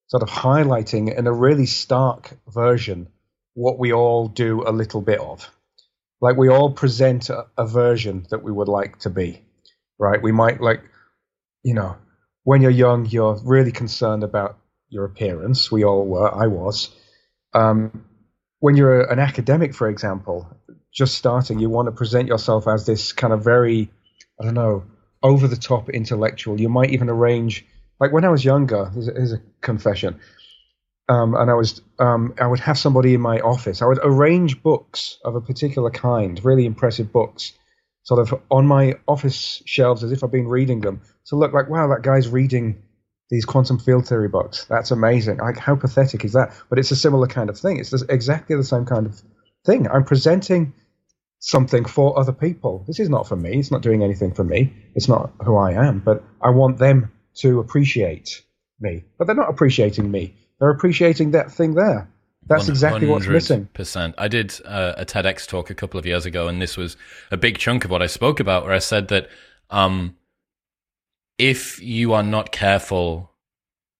sort 0.08 0.22
of 0.22 0.28
highlighting 0.28 1.16
in 1.16 1.26
a 1.26 1.32
really 1.32 1.66
stark 1.66 2.36
version 2.48 3.08
what 3.54 3.78
we 3.78 3.92
all 3.92 4.26
do 4.26 4.62
a 4.66 4.72
little 4.72 5.00
bit 5.02 5.20
of. 5.20 5.48
Like 6.20 6.36
we 6.36 6.48
all 6.48 6.72
present 6.72 7.30
a, 7.30 7.46
a 7.56 7.66
version 7.66 8.26
that 8.30 8.42
we 8.42 8.50
would 8.50 8.68
like 8.68 8.98
to 9.00 9.10
be, 9.10 9.42
right? 9.98 10.20
We 10.20 10.32
might 10.32 10.60
like, 10.60 10.82
you 11.62 11.74
know, 11.74 11.96
when 12.44 12.62
you're 12.62 12.70
young, 12.70 13.06
you're 13.06 13.38
really 13.44 13.72
concerned 13.72 14.24
about 14.24 14.58
your 14.88 15.04
appearance. 15.04 15.70
We 15.70 15.84
all 15.84 16.06
were. 16.06 16.34
I 16.34 16.46
was. 16.46 16.90
Um, 17.52 18.04
when 18.60 18.76
you're 18.76 19.02
an 19.10 19.18
academic, 19.18 19.74
for 19.74 19.88
example, 19.88 20.48
just 20.92 21.16
starting, 21.16 21.58
you 21.58 21.68
want 21.68 21.86
to 21.86 21.92
present 21.92 22.28
yourself 22.28 22.68
as 22.68 22.86
this 22.86 23.12
kind 23.12 23.32
of 23.32 23.42
very, 23.42 23.90
I 24.40 24.44
don't 24.44 24.54
know, 24.54 24.84
over 25.22 25.48
the 25.48 25.56
top 25.56 25.90
intellectual. 25.90 26.60
You 26.60 26.68
might 26.68 26.90
even 26.90 27.10
arrange 27.10 27.66
like 28.00 28.12
when 28.12 28.24
I 28.24 28.30
was 28.30 28.44
younger, 28.44 28.90
here's 28.90 29.32
a, 29.32 29.42
confession. 29.60 30.18
Um, 31.08 31.34
and 31.34 31.50
I 31.50 31.54
was, 31.54 31.82
um, 31.98 32.34
I 32.40 32.46
would 32.46 32.60
have 32.60 32.78
somebody 32.78 33.14
in 33.14 33.20
my 33.20 33.40
office. 33.40 33.82
I 33.82 33.86
would 33.86 33.98
arrange 34.02 34.62
books 34.62 35.18
of 35.24 35.34
a 35.34 35.40
particular 35.40 35.90
kind, 35.90 36.42
really 36.44 36.64
impressive 36.64 37.12
books, 37.12 37.52
sort 38.04 38.20
of 38.20 38.40
on 38.50 38.66
my 38.66 38.94
office 39.06 39.62
shelves 39.66 40.02
as 40.02 40.12
if 40.12 40.24
I've 40.24 40.30
been 40.30 40.48
reading 40.48 40.80
them. 40.80 41.02
To 41.26 41.36
look 41.36 41.52
like, 41.52 41.68
wow, 41.68 41.88
that 41.88 42.02
guy's 42.02 42.28
reading 42.28 42.82
these 43.30 43.44
quantum 43.44 43.78
field 43.78 44.06
theory 44.06 44.28
books. 44.28 44.64
That's 44.64 44.90
amazing. 44.90 45.38
Like, 45.38 45.56
how 45.56 45.76
pathetic 45.76 46.24
is 46.24 46.32
that? 46.32 46.52
But 46.68 46.78
it's 46.78 46.90
a 46.90 46.96
similar 46.96 47.26
kind 47.26 47.48
of 47.48 47.58
thing. 47.58 47.78
It's 47.78 47.92
exactly 47.92 48.56
the 48.56 48.64
same 48.64 48.84
kind 48.84 49.06
of 49.06 49.22
thing. 49.64 49.88
I'm 49.88 50.04
presenting 50.04 50.72
something 51.38 51.84
for 51.84 52.18
other 52.18 52.32
people. 52.32 52.84
This 52.86 53.00
is 53.00 53.08
not 53.08 53.26
for 53.26 53.36
me. 53.36 53.58
It's 53.58 53.70
not 53.70 53.82
doing 53.82 54.02
anything 54.02 54.32
for 54.34 54.44
me. 54.44 54.74
It's 54.94 55.08
not 55.08 55.32
who 55.44 55.56
I 55.56 55.72
am. 55.72 56.00
But 56.00 56.22
I 56.42 56.50
want 56.50 56.78
them 56.78 57.10
to 57.36 57.60
appreciate 57.60 58.42
me, 58.80 59.04
but 59.16 59.26
they're 59.26 59.36
not 59.36 59.48
appreciating 59.48 60.10
me. 60.10 60.34
They're 60.58 60.70
appreciating 60.70 61.30
that 61.30 61.50
thing 61.50 61.74
there. 61.74 62.10
That's 62.46 62.68
exactly 62.68 63.06
what's 63.06 63.28
missing. 63.28 63.68
Percent. 63.74 64.14
I 64.18 64.26
did 64.26 64.54
uh, 64.64 64.94
a 64.96 65.04
TEDx 65.04 65.46
talk 65.46 65.70
a 65.70 65.74
couple 65.74 66.00
of 66.00 66.06
years 66.06 66.26
ago, 66.26 66.48
and 66.48 66.60
this 66.60 66.76
was 66.76 66.96
a 67.30 67.36
big 67.36 67.58
chunk 67.58 67.84
of 67.84 67.90
what 67.90 68.02
I 68.02 68.06
spoke 68.06 68.40
about, 68.40 68.64
where 68.64 68.72
I 68.72 68.78
said 68.78 69.08
that 69.08 69.28
um, 69.70 70.16
if 71.40 71.80
you 71.82 72.12
are 72.12 72.22
not 72.22 72.52
careful, 72.52 73.32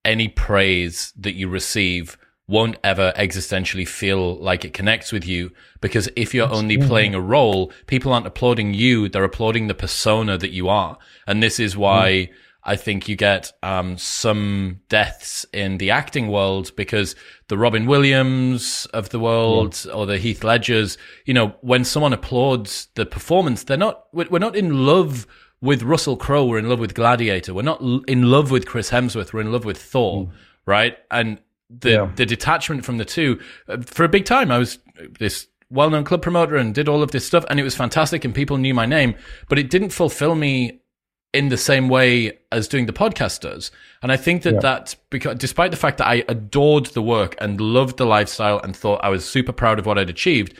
any 0.04 0.28
praise 0.28 1.12
that 1.16 1.34
you 1.34 1.48
receive 1.48 2.18
won't 2.46 2.76
ever 2.84 3.12
existentially 3.16 3.86
feel 3.86 4.36
like 4.36 4.64
it 4.64 4.74
connects 4.74 5.12
with 5.12 5.24
you 5.24 5.50
because 5.80 6.08
if 6.16 6.34
you're 6.34 6.52
only 6.52 6.76
playing 6.76 7.14
a 7.14 7.20
role, 7.20 7.72
people 7.86 8.12
aren't 8.12 8.26
applauding 8.26 8.74
you, 8.74 9.08
they're 9.08 9.24
applauding 9.24 9.68
the 9.68 9.74
persona 9.74 10.36
that 10.36 10.50
you 10.50 10.68
are. 10.68 10.98
And 11.26 11.42
this 11.42 11.58
is 11.58 11.76
why. 11.76 12.10
Mm 12.10 12.34
I 12.62 12.76
think 12.76 13.08
you 13.08 13.16
get 13.16 13.52
um, 13.62 13.96
some 13.96 14.80
deaths 14.88 15.46
in 15.52 15.78
the 15.78 15.90
acting 15.90 16.28
world 16.28 16.72
because 16.76 17.16
the 17.48 17.56
Robin 17.56 17.86
Williams 17.86 18.86
of 18.92 19.08
the 19.08 19.18
world 19.18 19.86
or 19.92 20.04
the 20.04 20.18
Heath 20.18 20.44
Ledgers, 20.44 20.98
you 21.24 21.32
know, 21.32 21.54
when 21.62 21.84
someone 21.84 22.12
applauds 22.12 22.88
the 22.96 23.06
performance, 23.06 23.64
they're 23.64 23.78
not, 23.78 24.04
we're 24.12 24.38
not 24.38 24.56
in 24.56 24.84
love 24.84 25.26
with 25.62 25.82
Russell 25.82 26.16
Crowe, 26.16 26.46
we're 26.46 26.58
in 26.58 26.68
love 26.68 26.80
with 26.80 26.94
Gladiator. 26.94 27.52
We're 27.52 27.62
not 27.62 27.80
in 28.08 28.30
love 28.30 28.50
with 28.50 28.66
Chris 28.66 28.90
Hemsworth, 28.90 29.32
we're 29.32 29.40
in 29.40 29.52
love 29.52 29.64
with 29.64 29.80
Thor, 29.80 30.26
mm. 30.26 30.30
right? 30.66 30.96
And 31.10 31.38
the, 31.68 31.90
yeah. 31.90 32.10
the 32.16 32.26
detachment 32.26 32.84
from 32.84 32.98
the 32.98 33.04
two, 33.04 33.40
uh, 33.68 33.78
for 33.82 34.04
a 34.04 34.08
big 34.08 34.24
time, 34.24 34.50
I 34.50 34.58
was 34.58 34.78
this 35.18 35.46
well-known 35.70 36.04
club 36.04 36.22
promoter 36.22 36.56
and 36.56 36.74
did 36.74 36.88
all 36.88 37.02
of 37.02 37.12
this 37.12 37.26
stuff 37.26 37.44
and 37.48 37.60
it 37.60 37.62
was 37.62 37.76
fantastic 37.76 38.24
and 38.24 38.34
people 38.34 38.58
knew 38.58 38.74
my 38.74 38.86
name, 38.86 39.14
but 39.48 39.58
it 39.58 39.70
didn't 39.70 39.90
fulfill 39.90 40.34
me 40.34 40.80
in 41.32 41.48
the 41.48 41.56
same 41.56 41.88
way 41.88 42.38
as 42.50 42.66
doing 42.66 42.86
the 42.86 42.92
podcast 42.92 43.40
does. 43.40 43.70
And 44.02 44.10
I 44.10 44.16
think 44.16 44.42
that 44.42 44.54
yeah. 44.54 44.60
that 44.60 44.96
because 45.10 45.38
despite 45.38 45.70
the 45.70 45.76
fact 45.76 45.98
that 45.98 46.08
I 46.08 46.24
adored 46.28 46.86
the 46.86 47.02
work 47.02 47.36
and 47.40 47.60
loved 47.60 47.98
the 47.98 48.06
lifestyle 48.06 48.58
and 48.58 48.74
thought 48.74 49.00
I 49.04 49.10
was 49.10 49.24
super 49.24 49.52
proud 49.52 49.78
of 49.78 49.86
what 49.86 49.96
I'd 49.96 50.10
achieved, 50.10 50.58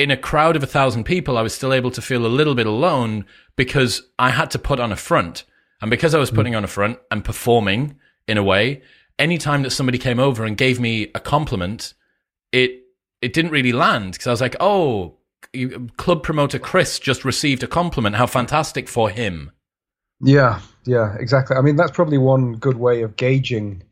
in 0.00 0.10
a 0.10 0.16
crowd 0.16 0.56
of 0.56 0.62
a 0.62 0.66
thousand 0.66 1.04
people, 1.04 1.36
I 1.36 1.42
was 1.42 1.52
still 1.52 1.74
able 1.74 1.90
to 1.90 2.00
feel 2.00 2.24
a 2.24 2.28
little 2.38 2.54
bit 2.54 2.66
alone 2.66 3.26
because 3.54 4.02
I 4.18 4.30
had 4.30 4.50
to 4.52 4.58
put 4.58 4.80
on 4.80 4.92
a 4.92 4.96
front. 4.96 5.44
And 5.82 5.90
because 5.90 6.14
I 6.14 6.18
was 6.18 6.30
mm. 6.30 6.36
putting 6.36 6.54
on 6.54 6.64
a 6.64 6.68
front 6.68 6.98
and 7.10 7.22
performing 7.22 7.96
in 8.26 8.38
a 8.38 8.42
way, 8.42 8.80
anytime 9.18 9.62
that 9.62 9.72
somebody 9.72 9.98
came 9.98 10.18
over 10.18 10.46
and 10.46 10.56
gave 10.56 10.80
me 10.80 11.10
a 11.14 11.20
compliment, 11.20 11.92
it 12.50 12.82
it 13.20 13.34
didn't 13.34 13.50
really 13.50 13.72
land 13.72 14.12
because 14.12 14.26
I 14.26 14.30
was 14.30 14.40
like, 14.40 14.56
oh, 14.58 15.18
club 15.98 16.22
promoter 16.22 16.58
Chris 16.58 16.98
just 16.98 17.22
received 17.22 17.62
a 17.62 17.66
compliment. 17.66 18.16
How 18.16 18.26
fantastic 18.26 18.88
for 18.88 19.10
him! 19.10 19.50
Yeah, 20.22 20.60
yeah, 20.86 21.14
exactly. 21.18 21.56
I 21.56 21.60
mean, 21.60 21.76
that's 21.76 21.90
probably 21.90 22.16
one 22.16 22.54
good 22.54 22.78
way 22.78 23.02
of 23.02 23.16
gauging 23.16 23.82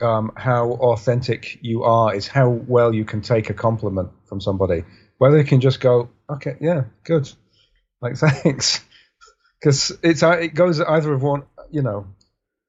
um, 0.00 0.30
how 0.36 0.72
authentic 0.74 1.58
you 1.62 1.82
are 1.82 2.14
is 2.14 2.28
how 2.28 2.48
well 2.68 2.94
you 2.94 3.04
can 3.04 3.22
take 3.22 3.50
a 3.50 3.54
compliment 3.54 4.10
from 4.26 4.40
somebody. 4.40 4.84
Whether 5.18 5.38
you 5.38 5.44
can 5.44 5.60
just 5.60 5.80
go, 5.80 6.10
okay, 6.28 6.56
yeah, 6.60 6.84
good, 7.04 7.30
like 8.00 8.16
thanks, 8.16 8.84
because 9.60 9.92
it's 10.02 10.22
it 10.22 10.54
goes 10.54 10.80
either 10.80 11.12
of 11.12 11.22
one, 11.22 11.44
you 11.70 11.82
know, 11.82 12.06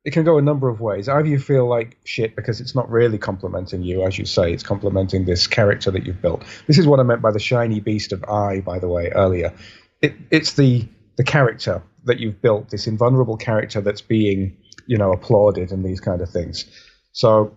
it 0.08 0.12
can 0.14 0.24
go 0.24 0.38
a 0.38 0.42
number 0.42 0.70
of 0.70 0.80
ways. 0.80 1.10
Either 1.10 1.28
you 1.28 1.38
feel 1.38 1.68
like 1.68 1.98
shit 2.06 2.34
because 2.36 2.62
it's 2.62 2.74
not 2.74 2.90
really 2.90 3.18
complimenting 3.18 3.84
you, 3.84 4.04
as 4.04 4.18
you 4.18 4.26
say, 4.26 4.54
it's 4.54 4.64
complimenting 4.64 5.26
this 5.26 5.48
character 5.48 5.92
that 5.92 6.06
you've 6.06 6.22
built. 6.22 6.44
This 6.66 6.78
is 6.78 6.88
what 6.88 7.02
I 7.02 7.04
meant 7.04 7.22
by 7.22 7.32
the 7.32 7.40
shiny 7.40 7.82
beast 7.82 8.14
of 8.14 8.24
I, 8.24 8.62
by 8.62 8.80
the 8.80 8.88
way, 8.88 9.10
earlier. 9.10 9.54
It, 10.02 10.16
it's 10.32 10.54
the 10.54 10.88
the 11.18 11.26
character 11.26 11.84
that 12.06 12.20
you've 12.20 12.42
built, 12.42 12.70
this 12.70 12.88
invulnerable 12.88 13.36
character 13.36 13.82
that's 13.82 14.02
being, 14.02 14.56
you 14.86 14.98
know, 14.98 15.12
applauded 15.12 15.72
and 15.72 15.84
these 15.84 16.00
kind 16.00 16.22
of 16.22 16.30
things. 16.30 16.66
So, 17.12 17.56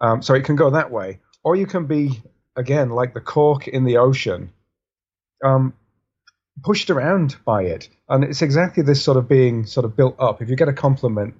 um, 0.00 0.20
so 0.20 0.34
it 0.34 0.44
can 0.44 0.56
go 0.56 0.70
that 0.70 0.90
way, 0.90 1.20
or 1.44 1.54
you 1.54 1.66
can 1.66 1.86
be 1.86 2.22
again 2.56 2.90
like 2.90 3.14
the 3.14 3.20
cork 3.20 3.68
in 3.68 3.84
the 3.84 3.98
ocean, 3.98 4.52
um, 5.44 5.74
pushed 6.62 6.90
around 6.90 7.36
by 7.44 7.62
it, 7.64 7.88
and 8.08 8.24
it's 8.24 8.42
exactly 8.42 8.82
this 8.82 9.02
sort 9.02 9.16
of 9.16 9.28
being 9.28 9.66
sort 9.66 9.84
of 9.84 9.96
built 9.96 10.16
up. 10.18 10.42
If 10.42 10.48
you 10.48 10.56
get 10.56 10.68
a 10.68 10.72
compliment 10.72 11.34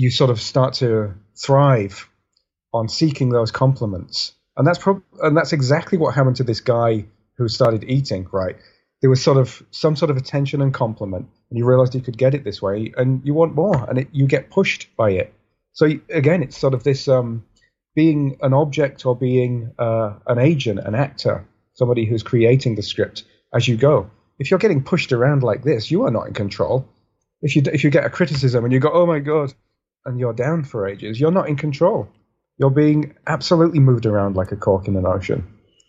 you 0.00 0.10
sort 0.10 0.30
of 0.30 0.40
start 0.40 0.72
to 0.74 1.14
thrive 1.36 2.08
on 2.72 2.88
seeking 2.88 3.28
those 3.28 3.50
compliments. 3.50 4.32
And 4.56 4.66
that's 4.66 4.78
prob- 4.78 5.02
and 5.20 5.36
that's 5.36 5.52
exactly 5.52 5.98
what 5.98 6.14
happened 6.14 6.36
to 6.36 6.44
this 6.44 6.60
guy 6.60 7.04
who 7.36 7.48
started 7.48 7.84
eating, 7.84 8.26
right? 8.32 8.56
There 9.02 9.10
was 9.10 9.22
sort 9.22 9.36
of 9.36 9.62
some 9.70 9.96
sort 9.96 10.10
of 10.10 10.16
attention 10.16 10.62
and 10.62 10.72
compliment, 10.72 11.28
and 11.50 11.58
you 11.58 11.66
realized 11.66 11.94
you 11.94 12.00
could 12.00 12.16
get 12.16 12.34
it 12.34 12.44
this 12.44 12.62
way, 12.62 12.92
and 12.96 13.20
you 13.24 13.34
want 13.34 13.54
more, 13.54 13.88
and 13.88 13.98
it, 13.98 14.08
you 14.12 14.26
get 14.26 14.50
pushed 14.50 14.88
by 14.96 15.10
it. 15.10 15.34
So 15.72 15.86
again, 16.08 16.42
it's 16.42 16.56
sort 16.56 16.72
of 16.72 16.82
this 16.82 17.06
um, 17.06 17.44
being 17.94 18.36
an 18.42 18.52
object 18.52 19.04
or 19.04 19.16
being 19.16 19.72
uh, 19.78 20.14
an 20.26 20.38
agent, 20.38 20.80
an 20.80 20.94
actor, 20.94 21.46
somebody 21.74 22.04
who's 22.04 22.22
creating 22.22 22.76
the 22.76 22.82
script 22.82 23.24
as 23.54 23.66
you 23.66 23.76
go. 23.76 24.10
If 24.38 24.50
you're 24.50 24.58
getting 24.58 24.82
pushed 24.82 25.12
around 25.12 25.42
like 25.42 25.62
this, 25.62 25.90
you 25.90 26.04
are 26.04 26.10
not 26.10 26.26
in 26.26 26.34
control. 26.34 26.88
If 27.42 27.56
you 27.56 27.62
if 27.72 27.84
you 27.84 27.90
get 27.90 28.04
a 28.04 28.10
criticism 28.10 28.64
and 28.64 28.72
you 28.72 28.80
go, 28.80 28.90
"Oh 28.92 29.06
my 29.06 29.18
god," 29.18 29.52
and 30.04 30.18
you're 30.18 30.32
down 30.32 30.64
for 30.64 30.86
ages, 30.86 31.20
you're 31.20 31.30
not 31.30 31.48
in 31.48 31.56
control. 31.56 32.08
You're 32.58 32.70
being 32.70 33.14
absolutely 33.26 33.80
moved 33.80 34.06
around 34.06 34.36
like 34.36 34.52
a 34.52 34.56
cork 34.56 34.86
in 34.86 34.96
an 34.96 35.06
ocean. 35.06 35.46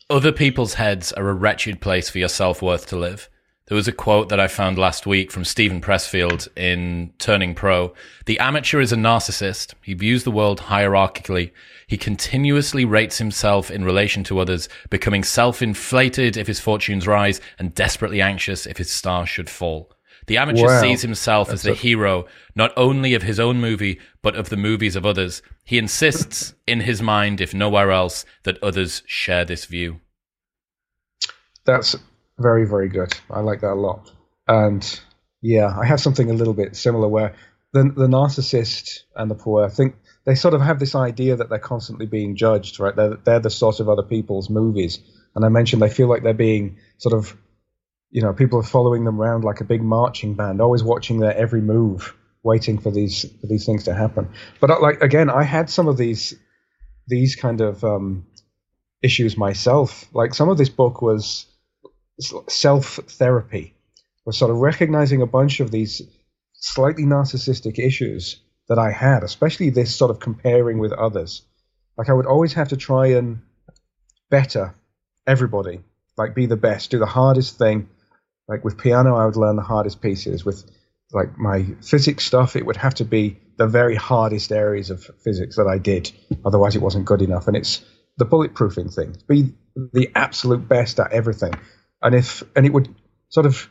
Other 0.09 0.31
people's 0.31 0.75
heads 0.75 1.11
are 1.13 1.29
a 1.29 1.33
wretched 1.33 1.81
place 1.81 2.09
for 2.09 2.17
your 2.19 2.29
self 2.29 2.61
worth 2.61 2.87
to 2.87 2.97
live. 2.97 3.29
There 3.71 3.77
was 3.77 3.87
a 3.87 3.93
quote 3.93 4.27
that 4.27 4.39
I 4.41 4.49
found 4.49 4.77
last 4.77 5.07
week 5.07 5.31
from 5.31 5.45
Steven 5.45 5.79
Pressfield 5.79 6.49
in 6.57 7.13
Turning 7.19 7.55
Pro. 7.55 7.93
The 8.25 8.37
amateur 8.37 8.81
is 8.81 8.91
a 8.91 8.97
narcissist. 8.97 9.75
He 9.81 9.93
views 9.93 10.25
the 10.25 10.29
world 10.29 10.63
hierarchically. 10.63 11.51
He 11.87 11.95
continuously 11.95 12.83
rates 12.83 13.17
himself 13.19 13.71
in 13.71 13.85
relation 13.85 14.25
to 14.25 14.39
others, 14.39 14.67
becoming 14.89 15.23
self 15.23 15.61
inflated 15.61 16.35
if 16.35 16.47
his 16.47 16.59
fortunes 16.59 17.07
rise 17.07 17.39
and 17.57 17.73
desperately 17.73 18.21
anxious 18.21 18.65
if 18.65 18.75
his 18.75 18.91
star 18.91 19.25
should 19.25 19.49
fall. 19.49 19.93
The 20.27 20.35
amateur 20.35 20.67
wow. 20.67 20.81
sees 20.81 21.01
himself 21.01 21.47
That's 21.47 21.61
as 21.61 21.63
the 21.63 21.71
a- 21.71 21.75
hero, 21.75 22.25
not 22.53 22.73
only 22.75 23.13
of 23.13 23.23
his 23.23 23.39
own 23.39 23.61
movie, 23.61 24.01
but 24.21 24.35
of 24.35 24.49
the 24.49 24.57
movies 24.57 24.97
of 24.97 25.05
others. 25.05 25.41
He 25.63 25.77
insists, 25.77 26.55
in 26.67 26.81
his 26.81 27.01
mind, 27.01 27.39
if 27.39 27.53
nowhere 27.53 27.91
else, 27.91 28.25
that 28.43 28.61
others 28.61 29.01
share 29.05 29.45
this 29.45 29.63
view. 29.63 30.01
That's 31.63 31.95
very, 32.41 32.67
very 32.67 32.89
good. 32.89 33.13
I 33.29 33.41
like 33.41 33.61
that 33.61 33.73
a 33.73 33.75
lot. 33.75 34.11
And 34.47 34.99
yeah, 35.41 35.75
I 35.77 35.85
have 35.85 35.99
something 35.99 36.29
a 36.29 36.33
little 36.33 36.53
bit 36.53 36.75
similar 36.75 37.07
where 37.07 37.35
the, 37.73 37.83
the 37.83 38.07
narcissist 38.07 39.03
and 39.15 39.31
the 39.31 39.35
puer, 39.35 39.65
I 39.65 39.69
think 39.69 39.95
they 40.25 40.35
sort 40.35 40.53
of 40.53 40.61
have 40.61 40.79
this 40.79 40.95
idea 40.95 41.35
that 41.37 41.49
they're 41.49 41.59
constantly 41.59 42.05
being 42.05 42.35
judged, 42.35 42.79
right? 42.79 42.95
They're, 42.95 43.17
they're 43.23 43.39
the 43.39 43.49
source 43.49 43.79
of 43.79 43.89
other 43.89 44.03
people's 44.03 44.49
movies. 44.49 44.99
And 45.35 45.45
I 45.45 45.49
mentioned 45.49 45.81
they 45.81 45.89
feel 45.89 46.07
like 46.07 46.23
they're 46.23 46.33
being 46.33 46.77
sort 46.97 47.13
of 47.13 47.35
you 48.11 48.21
know, 48.21 48.33
people 48.33 48.59
are 48.59 48.63
following 48.63 49.05
them 49.05 49.19
around 49.19 49.43
like 49.43 49.61
a 49.61 49.63
big 49.63 49.81
marching 49.81 50.33
band, 50.35 50.61
always 50.61 50.83
watching 50.83 51.19
their 51.19 51.35
every 51.35 51.61
move, 51.61 52.13
waiting 52.43 52.77
for 52.77 52.91
these 52.91 53.25
for 53.39 53.47
these 53.47 53.65
things 53.65 53.85
to 53.85 53.93
happen. 53.93 54.29
But 54.59 54.69
uh, 54.69 54.81
like 54.81 55.01
again, 55.01 55.29
I 55.29 55.43
had 55.43 55.69
some 55.69 55.87
of 55.87 55.97
these 55.97 56.35
these 57.07 57.35
kind 57.35 57.61
of 57.61 57.83
um, 57.83 58.27
issues 59.01 59.37
myself. 59.37 60.05
Like 60.13 60.33
some 60.33 60.49
of 60.49 60.57
this 60.57 60.69
book 60.69 61.01
was 61.01 61.45
self 62.47 62.99
therapy, 63.07 63.73
was 64.25 64.37
sort 64.37 64.51
of 64.51 64.57
recognizing 64.57 65.21
a 65.21 65.27
bunch 65.27 65.59
of 65.59 65.71
these 65.71 66.01
slightly 66.53 67.03
narcissistic 67.03 67.79
issues 67.79 68.41
that 68.69 68.79
I 68.79 68.91
had, 68.91 69.23
especially 69.23 69.69
this 69.69 69.95
sort 69.95 70.11
of 70.11 70.19
comparing 70.19 70.79
with 70.79 70.93
others. 70.93 71.41
Like 71.97 72.09
I 72.09 72.13
would 72.13 72.25
always 72.25 72.53
have 72.53 72.69
to 72.69 72.77
try 72.77 73.07
and 73.07 73.41
better 74.29 74.75
everybody, 75.27 75.81
like 76.17 76.35
be 76.35 76.45
the 76.45 76.55
best, 76.55 76.91
do 76.91 76.99
the 76.99 77.05
hardest 77.05 77.57
thing. 77.57 77.89
Like 78.47 78.63
with 78.63 78.77
piano, 78.77 79.15
I 79.15 79.25
would 79.25 79.35
learn 79.35 79.55
the 79.55 79.61
hardest 79.61 80.01
pieces. 80.01 80.45
With 80.45 80.63
like 81.11 81.37
my 81.37 81.65
physics 81.81 82.25
stuff, 82.25 82.55
it 82.55 82.65
would 82.65 82.77
have 82.77 82.95
to 82.95 83.05
be 83.05 83.37
the 83.57 83.67
very 83.67 83.95
hardest 83.95 84.51
areas 84.51 84.89
of 84.89 85.03
physics 85.23 85.57
that 85.57 85.67
I 85.67 85.77
did. 85.77 86.11
Otherwise, 86.45 86.75
it 86.75 86.81
wasn't 86.81 87.05
good 87.05 87.21
enough. 87.21 87.47
And 87.47 87.57
it's 87.57 87.83
the 88.17 88.25
bulletproofing 88.25 88.93
thing. 88.93 89.15
Be 89.27 89.53
the 89.75 90.09
absolute 90.15 90.67
best 90.67 90.99
at 90.99 91.11
everything. 91.11 91.53
And 92.01 92.15
if 92.15 92.43
and 92.55 92.65
it 92.65 92.73
would 92.73 92.93
sort 93.29 93.45
of 93.45 93.69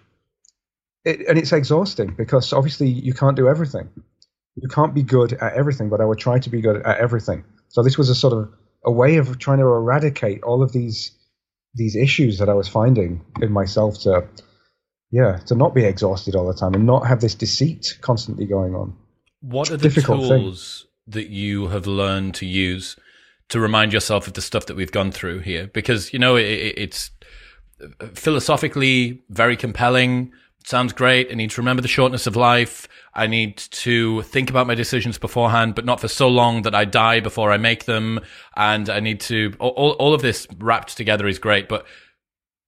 it, 1.04 1.26
and 1.28 1.38
it's 1.38 1.52
exhausting 1.52 2.14
because 2.16 2.52
obviously 2.52 2.88
you 2.88 3.14
can't 3.14 3.36
do 3.36 3.48
everything. 3.48 3.88
You 4.56 4.68
can't 4.68 4.94
be 4.94 5.02
good 5.02 5.32
at 5.34 5.54
everything, 5.54 5.88
but 5.88 6.00
I 6.00 6.04
would 6.04 6.18
try 6.18 6.38
to 6.38 6.50
be 6.50 6.60
good 6.60 6.84
at 6.84 6.98
everything. 6.98 7.44
So 7.68 7.82
this 7.82 7.96
was 7.96 8.08
a 8.08 8.14
sort 8.14 8.32
of 8.32 8.52
a 8.84 8.90
way 8.90 9.16
of 9.16 9.38
trying 9.38 9.58
to 9.58 9.64
eradicate 9.64 10.42
all 10.42 10.62
of 10.62 10.72
these 10.72 11.12
these 11.74 11.96
issues 11.96 12.38
that 12.38 12.48
I 12.48 12.54
was 12.54 12.68
finding 12.68 13.24
in 13.40 13.52
myself 13.52 14.00
to 14.00 14.26
yeah, 15.10 15.38
to 15.46 15.54
not 15.54 15.74
be 15.74 15.84
exhausted 15.84 16.36
all 16.36 16.46
the 16.46 16.54
time 16.54 16.74
and 16.74 16.86
not 16.86 17.06
have 17.06 17.20
this 17.20 17.34
deceit 17.34 17.98
constantly 18.00 18.46
going 18.46 18.74
on. 18.74 18.96
What 19.40 19.70
are 19.70 19.76
the 19.76 19.88
tools 19.88 20.86
thing. 21.08 21.14
that 21.14 21.30
you 21.30 21.68
have 21.68 21.86
learned 21.86 22.34
to 22.36 22.46
use 22.46 22.96
to 23.48 23.58
remind 23.58 23.92
yourself 23.92 24.28
of 24.28 24.34
the 24.34 24.42
stuff 24.42 24.66
that 24.66 24.76
we've 24.76 24.92
gone 24.92 25.10
through 25.10 25.40
here? 25.40 25.66
Because 25.66 26.12
you 26.12 26.18
know 26.18 26.36
it, 26.36 26.44
it's 26.44 27.10
philosophically 28.14 29.22
very 29.28 29.56
compelling. 29.56 30.32
Sounds 30.64 30.92
great. 30.92 31.28
I 31.30 31.34
need 31.34 31.50
to 31.50 31.60
remember 31.60 31.82
the 31.82 31.88
shortness 31.88 32.26
of 32.26 32.36
life. 32.36 32.86
I 33.14 33.26
need 33.26 33.56
to 33.56 34.22
think 34.22 34.50
about 34.50 34.66
my 34.66 34.74
decisions 34.74 35.18
beforehand, 35.18 35.74
but 35.74 35.84
not 35.84 36.00
for 36.00 36.08
so 36.08 36.28
long 36.28 36.62
that 36.62 36.74
I 36.74 36.84
die 36.84 37.20
before 37.20 37.50
I 37.50 37.56
make 37.56 37.86
them. 37.86 38.20
And 38.56 38.88
I 38.88 39.00
need 39.00 39.20
to, 39.20 39.54
all, 39.58 39.92
all 39.92 40.14
of 40.14 40.22
this 40.22 40.46
wrapped 40.58 40.96
together 40.96 41.26
is 41.26 41.38
great. 41.38 41.68
But 41.68 41.86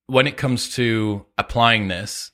when 0.06 0.26
it 0.26 0.36
comes 0.36 0.74
to 0.76 1.26
applying 1.36 1.88
this, 1.88 2.30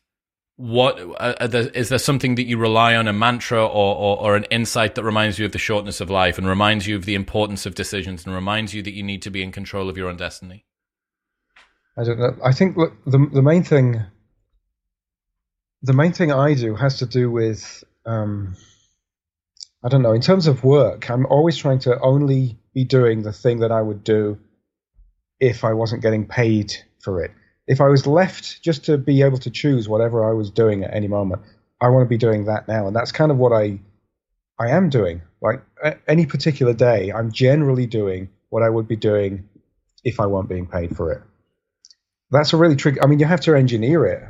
what 0.57 0.99
uh, 1.21 1.47
there, 1.47 1.69
is 1.69 1.89
there 1.89 1.99
something 1.99 2.35
that 2.35 2.47
you 2.47 2.57
rely 2.59 2.97
on 2.97 3.07
a 3.07 3.13
mantra 3.13 3.65
or, 3.65 3.95
or, 3.95 4.21
or, 4.21 4.37
an 4.37 4.43
insight 4.45 4.97
that 4.97 5.05
reminds 5.05 5.39
you 5.39 5.47
of 5.47 5.53
the 5.53 5.59
shortness 5.59 6.01
of 6.01 6.11
life 6.11 6.37
and 6.37 6.49
reminds 6.49 6.85
you 6.85 6.97
of 6.97 7.05
the 7.05 7.15
importance 7.15 7.65
of 7.65 7.77
decisions 7.77 8.27
and 8.27 8.35
reminds 8.35 8.75
you 8.75 8.83
that 8.83 8.91
you 8.91 9.05
need 9.05 9.23
to 9.23 9.31
be 9.31 9.41
in 9.41 9.53
control 9.53 9.89
of 9.89 9.97
your 9.97 10.09
own 10.09 10.17
destiny 10.17 10.67
i 11.99 12.05
don't 12.05 12.19
know 12.19 12.37
i 12.45 12.53
think 12.53 12.77
look, 12.77 12.93
the, 13.05 13.19
the 13.33 13.43
main 13.43 13.63
thing 13.63 14.03
the 15.83 15.93
main 15.93 16.13
thing 16.13 16.33
i 16.33 16.55
do 16.55 16.75
has 16.75 16.99
to 16.99 17.07
do 17.07 17.31
with 17.31 17.85
um, 18.07 18.57
I 19.85 19.89
don't 19.89 20.03
know. 20.03 20.13
In 20.13 20.21
terms 20.21 20.47
of 20.47 20.65
work, 20.65 21.09
I'm 21.09 21.27
always 21.27 21.57
trying 21.57 21.79
to 21.81 21.99
only 22.01 22.59
be 22.75 22.85
doing 22.85 23.23
the 23.23 23.33
thing 23.33 23.61
that 23.61 23.71
I 23.71 23.81
would 23.81 24.03
do 24.03 24.39
if 25.39 25.63
I 25.63 25.73
wasn't 25.73 26.03
getting 26.03 26.27
paid 26.27 26.75
for 27.01 27.23
it. 27.23 27.31
If 27.67 27.81
I 27.81 27.87
was 27.87 28.07
left 28.07 28.63
just 28.63 28.85
to 28.87 28.99
be 28.99 29.23
able 29.23 29.39
to 29.39 29.51
choose 29.51 29.89
whatever 29.89 30.29
I 30.29 30.33
was 30.33 30.51
doing 30.51 30.83
at 30.83 30.95
any 30.95 31.07
moment, 31.07 31.43
I 31.81 31.91
want 31.91 32.05
to 32.05 32.09
be 32.09 32.19
doing 32.19 32.47
that 32.47 32.67
now, 32.67 32.89
and 32.89 32.97
that's 32.97 33.13
kind 33.13 33.31
of 33.31 33.39
what 33.39 33.53
I 33.53 33.79
I 34.59 34.71
am 34.71 34.91
doing. 34.91 35.23
Like 35.41 35.63
any 36.09 36.27
particular 36.27 36.73
day, 36.73 37.13
I'm 37.13 37.31
generally 37.31 37.87
doing 37.87 38.31
what 38.49 38.65
I 38.65 38.69
would 38.69 38.89
be 38.89 38.97
doing 38.97 39.49
if 40.03 40.19
I 40.19 40.27
weren't 40.27 40.49
being 40.49 40.67
paid 40.67 40.97
for 40.97 41.13
it. 41.13 41.23
That's 42.31 42.53
a 42.53 42.57
really 42.57 42.77
tricky. 42.77 43.01
I 43.01 43.07
mean, 43.07 43.19
you 43.19 43.27
have 43.27 43.41
to 43.43 43.55
engineer 43.55 44.07
it. 44.07 44.23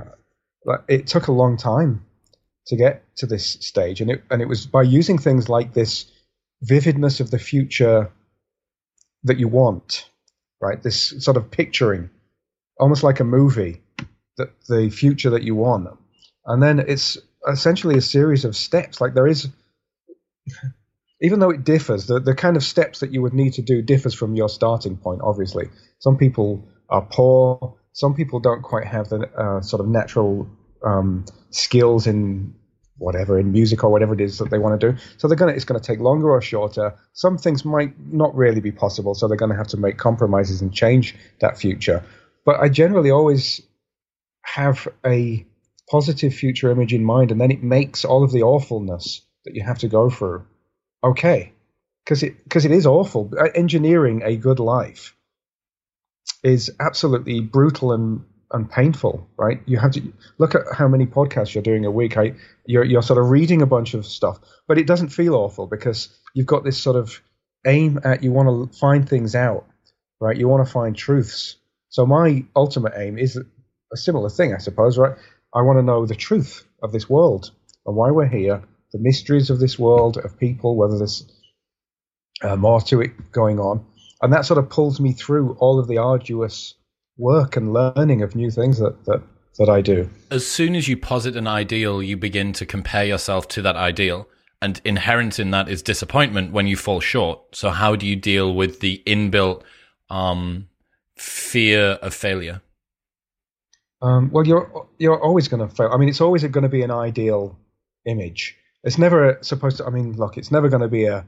It 0.89 1.07
took 1.07 1.29
a 1.29 1.33
long 1.33 1.57
time 1.57 2.05
to 2.67 2.77
get 2.77 3.03
to 3.17 3.27
this 3.27 3.47
stage, 3.47 4.01
and 4.01 4.11
it 4.11 4.23
and 4.31 4.43
it 4.43 4.49
was 4.49 4.67
by 4.67 4.83
using 4.83 5.19
things 5.19 5.49
like 5.49 5.73
this 5.73 6.11
vividness 6.63 7.21
of 7.21 7.31
the 7.31 7.39
future 7.39 8.11
that 9.25 9.39
you 9.39 9.49
want, 9.49 10.09
right? 10.61 10.81
This 10.83 11.15
sort 11.25 11.37
of 11.37 11.51
picturing, 11.51 12.11
almost 12.79 13.03
like 13.03 13.21
a 13.21 13.25
movie, 13.25 13.83
that 14.37 14.51
the 14.69 14.91
future 14.91 15.31
that 15.31 15.43
you 15.43 15.55
want, 15.55 15.89
and 16.47 16.63
then 16.63 16.79
it's 16.79 17.19
essentially 17.51 17.97
a 17.97 18.03
series 18.03 18.45
of 18.45 18.55
steps. 18.55 19.01
Like 19.01 19.15
there 19.15 19.27
is, 19.27 19.49
even 21.21 21.41
though 21.41 21.51
it 21.51 21.65
differs, 21.65 22.07
the 22.07 22.21
the 22.21 22.35
kind 22.35 22.57
of 22.57 22.63
steps 22.63 23.01
that 23.01 23.13
you 23.13 23.23
would 23.23 23.35
need 23.35 23.55
to 23.55 23.63
do 23.63 23.83
differs 23.83 24.15
from 24.15 24.37
your 24.37 24.49
starting 24.49 24.97
point. 24.97 25.21
Obviously, 25.25 25.69
some 25.99 26.17
people 26.17 26.69
are 26.89 27.03
poor. 27.03 27.75
Some 27.99 28.15
people 28.15 28.39
don't 28.39 28.63
quite 28.63 28.87
have 28.87 29.09
the 29.09 29.29
uh, 29.37 29.61
sort 29.61 29.81
of 29.81 29.89
natural 29.89 30.49
um, 30.85 31.25
skills 31.51 32.07
in 32.07 32.55
whatever 32.97 33.41
in 33.41 33.51
music 33.51 33.83
or 33.83 33.91
whatever 33.91 34.15
it 34.15 34.21
is 34.21 34.39
that 34.39 34.51
they 34.51 34.59
want 34.59 34.81
to 34.81 34.93
do. 34.93 34.99
So 35.17 35.27
they're 35.27 35.37
gonna 35.37 35.51
it's 35.51 35.65
gonna 35.65 35.81
take 35.81 35.99
longer 35.99 36.31
or 36.31 36.41
shorter. 36.41 36.95
Some 37.13 37.39
things 37.39 37.65
might 37.65 37.99
not 37.99 38.37
really 38.37 38.61
be 38.61 38.71
possible, 38.71 39.17
so 39.17 39.27
they're 39.27 39.37
gonna 39.37 39.57
have 39.57 39.67
to 39.75 39.77
make 39.77 39.97
compromises 39.97 40.63
and 40.63 40.73
change 40.73 41.17
that 41.41 41.59
future. 41.59 42.05
But 42.45 42.61
I 42.61 42.69
generally 42.69 43.11
always 43.11 43.63
have 44.45 44.87
a 45.05 45.45
positive 45.91 46.33
future 46.33 46.71
image 46.71 46.95
in 46.95 47.03
mind, 47.03 47.33
and 47.33 47.41
then 47.41 47.51
it 47.51 47.65
makes 47.65 48.05
all 48.05 48.23
of 48.23 48.31
the 48.31 48.45
awfulness 48.45 49.23
that 49.45 49.57
you 49.57 49.65
have 49.65 49.79
to 49.81 49.89
go 49.89 50.09
through 50.09 50.47
okay, 51.03 51.53
because 52.05 52.23
it 52.23 52.45
because 52.45 52.65
it 52.65 52.71
is 52.71 52.87
awful. 52.87 53.33
Engineering 53.57 54.23
a 54.25 54.37
good 54.37 54.61
life 54.61 55.17
is 56.43 56.71
absolutely 56.81 57.41
brutal 57.41 57.93
and 57.93 58.25
and 58.51 58.71
painful, 58.71 59.29
right? 59.37 59.61
You 59.67 59.77
have 59.79 59.93
to 59.93 60.13
look 60.39 60.55
at 60.55 60.63
how 60.73 60.89
many 60.89 61.05
podcasts 61.05 61.55
you're 61.55 61.63
doing 61.63 61.85
a 61.85 61.91
week. 61.91 62.17
I, 62.17 62.35
you're 62.65 62.85
you're 62.85 63.03
sort 63.03 63.19
of 63.19 63.31
reading 63.31 63.63
a 63.63 63.67
bunch 63.67 63.95
of 63.95 64.07
stuff, 64.07 64.39
but 64.67 64.79
it 64.79 64.87
doesn't 64.87 65.11
feel 65.11 65.35
awful 65.35 65.67
because 65.67 66.09
you've 66.35 66.47
got 66.47 66.65
this 66.65 66.79
sort 66.79 66.97
of 66.97 67.21
aim 67.67 68.01
at 68.05 68.23
you 68.23 68.33
want 68.33 68.73
to 68.73 68.79
find 68.79 69.09
things 69.09 69.35
out, 69.35 69.67
right? 70.21 70.37
You 70.37 70.49
want 70.49 70.67
to 70.67 70.73
find 70.73 70.97
truths. 70.97 71.57
So 71.91 72.07
my 72.07 72.45
ultimate 72.57 72.95
aim 72.97 73.19
is 73.19 73.37
a 73.93 73.97
similar 73.97 74.31
thing, 74.31 74.55
I 74.55 74.59
suppose, 74.59 74.99
right? 74.99 75.17
I 75.55 75.63
want 75.63 75.79
to 75.79 75.83
know 75.83 76.07
the 76.07 76.15
truth 76.15 76.65
of 76.83 76.93
this 76.93 77.09
world 77.09 77.51
and 77.87 77.97
why 77.97 78.11
we're 78.11 78.29
here, 78.29 78.63
the 78.93 78.99
mysteries 78.99 79.51
of 79.51 79.59
this 79.59 79.79
world, 79.79 80.19
of 80.19 80.39
people, 80.39 80.77
whether 80.77 80.99
there's 80.99 81.25
uh, 82.43 82.57
more 82.57 82.81
to 82.83 83.01
it 83.01 83.33
going 83.33 83.59
on, 83.59 83.85
and 84.23 84.33
that 84.33 84.45
sort 84.45 84.59
of 84.59 84.69
pulls 84.69 85.01
me 85.01 85.13
through 85.13 85.57
all 85.61 85.79
of 85.79 85.89
the 85.89 85.99
arduous 85.99 86.75
work 87.17 87.57
and 87.57 87.73
learning 87.73 88.23
of 88.23 88.35
new 88.35 88.51
things 88.51 88.79
that, 88.79 89.05
that 89.05 89.23
that 89.59 89.69
I 89.69 89.81
do. 89.81 90.09
As 90.31 90.47
soon 90.47 90.75
as 90.77 90.89
you 90.89 90.97
posit 90.97 91.37
an 91.37 91.47
ideal, 91.47 92.03
you 92.03 92.17
begin 92.17 92.53
to 92.55 92.65
compare 92.65 93.05
yourself 93.05 93.49
to 93.49 93.63
that 93.63 93.77
ideal. 93.77 94.29
And 94.61 94.81
inherent 94.85 95.39
in 95.39 95.51
that 95.53 95.69
is 95.69 95.83
disappointment 95.83 96.53
when 96.53 96.67
you 96.67 96.77
fall 96.77 97.01
short. 97.01 97.41
So 97.55 97.71
how 97.71 97.95
do 97.95 98.07
you 98.07 98.17
deal 98.17 98.55
with 98.55 98.81
the 98.81 99.03
inbuilt 99.07 99.63
um, 100.11 100.69
fear 101.17 101.93
of 102.03 102.15
failure? 102.15 102.61
Um, 104.01 104.31
well, 104.31 104.47
you're 104.47 104.89
you're 104.99 105.21
always 105.21 105.49
going 105.49 105.69
to 105.69 105.75
fail. 105.75 105.91
I 105.93 105.97
mean, 105.97 106.09
it's 106.09 106.21
always 106.21 106.43
going 106.45 106.63
to 106.63 106.69
be 106.69 106.83
an 106.83 106.91
ideal 106.91 107.59
image. 108.07 108.57
It's 108.85 108.99
never 108.99 109.39
supposed 109.43 109.79
to. 109.79 109.87
I 109.87 109.91
mean, 109.91 110.17
look, 110.17 110.37
it's 110.39 110.53
never 110.53 110.69
going 110.69 110.83
to 110.83 110.89
be 110.89 111.05
a 111.05 111.25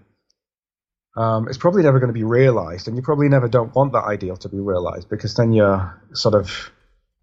um, 1.16 1.48
it's 1.48 1.58
probably 1.58 1.82
never 1.82 1.98
going 1.98 2.08
to 2.08 2.14
be 2.14 2.24
realized, 2.24 2.86
and 2.86 2.96
you 2.96 3.02
probably 3.02 3.28
never 3.28 3.48
don't 3.48 3.74
want 3.74 3.92
that 3.92 4.04
ideal 4.04 4.36
to 4.38 4.48
be 4.48 4.58
realized 4.58 5.08
because 5.08 5.34
then 5.34 5.52
you're 5.52 6.00
sort 6.12 6.34
of 6.34 6.70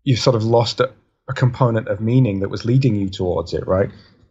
you've 0.04 0.20
sort 0.20 0.36
of 0.36 0.44
lost 0.44 0.80
a, 0.80 0.92
a 1.30 1.34
component 1.34 1.88
of 1.88 2.02
meaning 2.02 2.42
that 2.42 2.50
was 2.50 2.66
leading 2.66 2.96
you 2.96 3.10
towards 3.10 3.54
it, 3.54 3.66
right? 3.68 3.90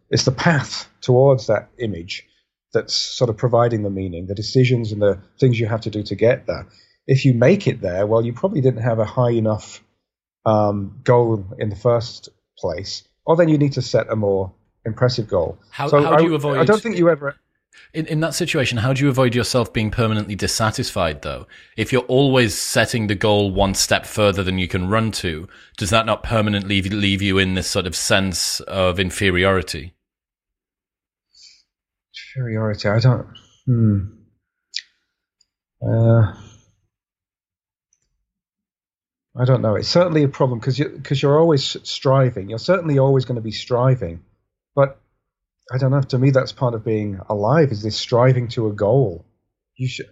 It's 0.09 0.25
the 0.25 0.31
path 0.31 0.89
towards 1.01 1.47
that 1.47 1.69
image 1.79 2.25
that's 2.73 2.93
sort 2.93 3.29
of 3.29 3.37
providing 3.37 3.83
the 3.83 3.89
meaning, 3.89 4.27
the 4.27 4.35
decisions 4.35 4.91
and 4.91 5.01
the 5.01 5.19
things 5.39 5.59
you 5.59 5.65
have 5.67 5.81
to 5.81 5.89
do 5.89 6.03
to 6.03 6.15
get 6.15 6.45
there. 6.47 6.67
If 7.07 7.25
you 7.25 7.33
make 7.33 7.67
it 7.67 7.81
there, 7.81 8.05
well, 8.05 8.25
you 8.25 8.33
probably 8.33 8.61
didn't 8.61 8.81
have 8.81 8.99
a 8.99 9.05
high 9.05 9.31
enough 9.31 9.83
um, 10.45 10.99
goal 11.03 11.45
in 11.59 11.69
the 11.69 11.75
first 11.75 12.29
place, 12.57 13.03
or 13.25 13.35
then 13.35 13.49
you 13.49 13.57
need 13.57 13.73
to 13.73 13.81
set 13.81 14.09
a 14.09 14.15
more 14.15 14.53
impressive 14.85 15.27
goal. 15.27 15.57
How, 15.69 15.87
so 15.87 16.01
how 16.01 16.17
do 16.17 16.25
you 16.25 16.35
avoid? 16.35 16.57
I 16.57 16.65
don't 16.65 16.81
think 16.81 16.97
you 16.97 17.09
ever. 17.09 17.35
In, 17.93 18.05
in 18.07 18.19
that 18.19 18.33
situation, 18.33 18.77
how 18.79 18.93
do 18.93 19.03
you 19.03 19.09
avoid 19.09 19.33
yourself 19.33 19.71
being 19.71 19.91
permanently 19.91 20.35
dissatisfied, 20.35 21.21
though? 21.21 21.47
If 21.75 21.91
you're 21.91 22.03
always 22.03 22.57
setting 22.57 23.07
the 23.07 23.15
goal 23.15 23.51
one 23.51 23.73
step 23.73 24.05
further 24.05 24.43
than 24.43 24.57
you 24.59 24.67
can 24.67 24.89
run 24.89 25.11
to, 25.13 25.47
does 25.77 25.89
that 25.89 26.05
not 26.05 26.23
permanently 26.23 26.81
leave 26.81 27.21
you 27.21 27.37
in 27.37 27.55
this 27.55 27.69
sort 27.69 27.87
of 27.87 27.95
sense 27.95 28.59
of 28.61 28.99
inferiority? 28.99 29.93
Inferiority, 32.35 32.89
I 32.89 32.99
don't. 32.99 33.27
Hmm. 33.65 33.99
Uh, 35.81 36.33
I 39.39 39.45
don't 39.45 39.61
know. 39.61 39.75
It's 39.75 39.87
certainly 39.87 40.23
a 40.23 40.27
problem 40.27 40.59
because 40.59 40.79
you, 40.79 40.99
cause 41.03 41.21
you're 41.21 41.39
always 41.39 41.77
striving. 41.83 42.49
You're 42.49 42.57
certainly 42.57 42.97
always 42.97 43.25
going 43.25 43.35
to 43.35 43.41
be 43.41 43.51
striving. 43.51 44.23
But 44.75 44.99
I 45.73 45.77
don't 45.77 45.91
know. 45.91 46.01
To 46.01 46.17
me, 46.17 46.31
that's 46.31 46.51
part 46.51 46.73
of 46.73 46.85
being 46.85 47.19
alive. 47.29 47.71
Is 47.71 47.83
this 47.83 47.97
striving 47.97 48.47
to 48.49 48.67
a 48.67 48.73
goal? 48.73 49.25
You 49.75 49.87
should. 49.87 50.09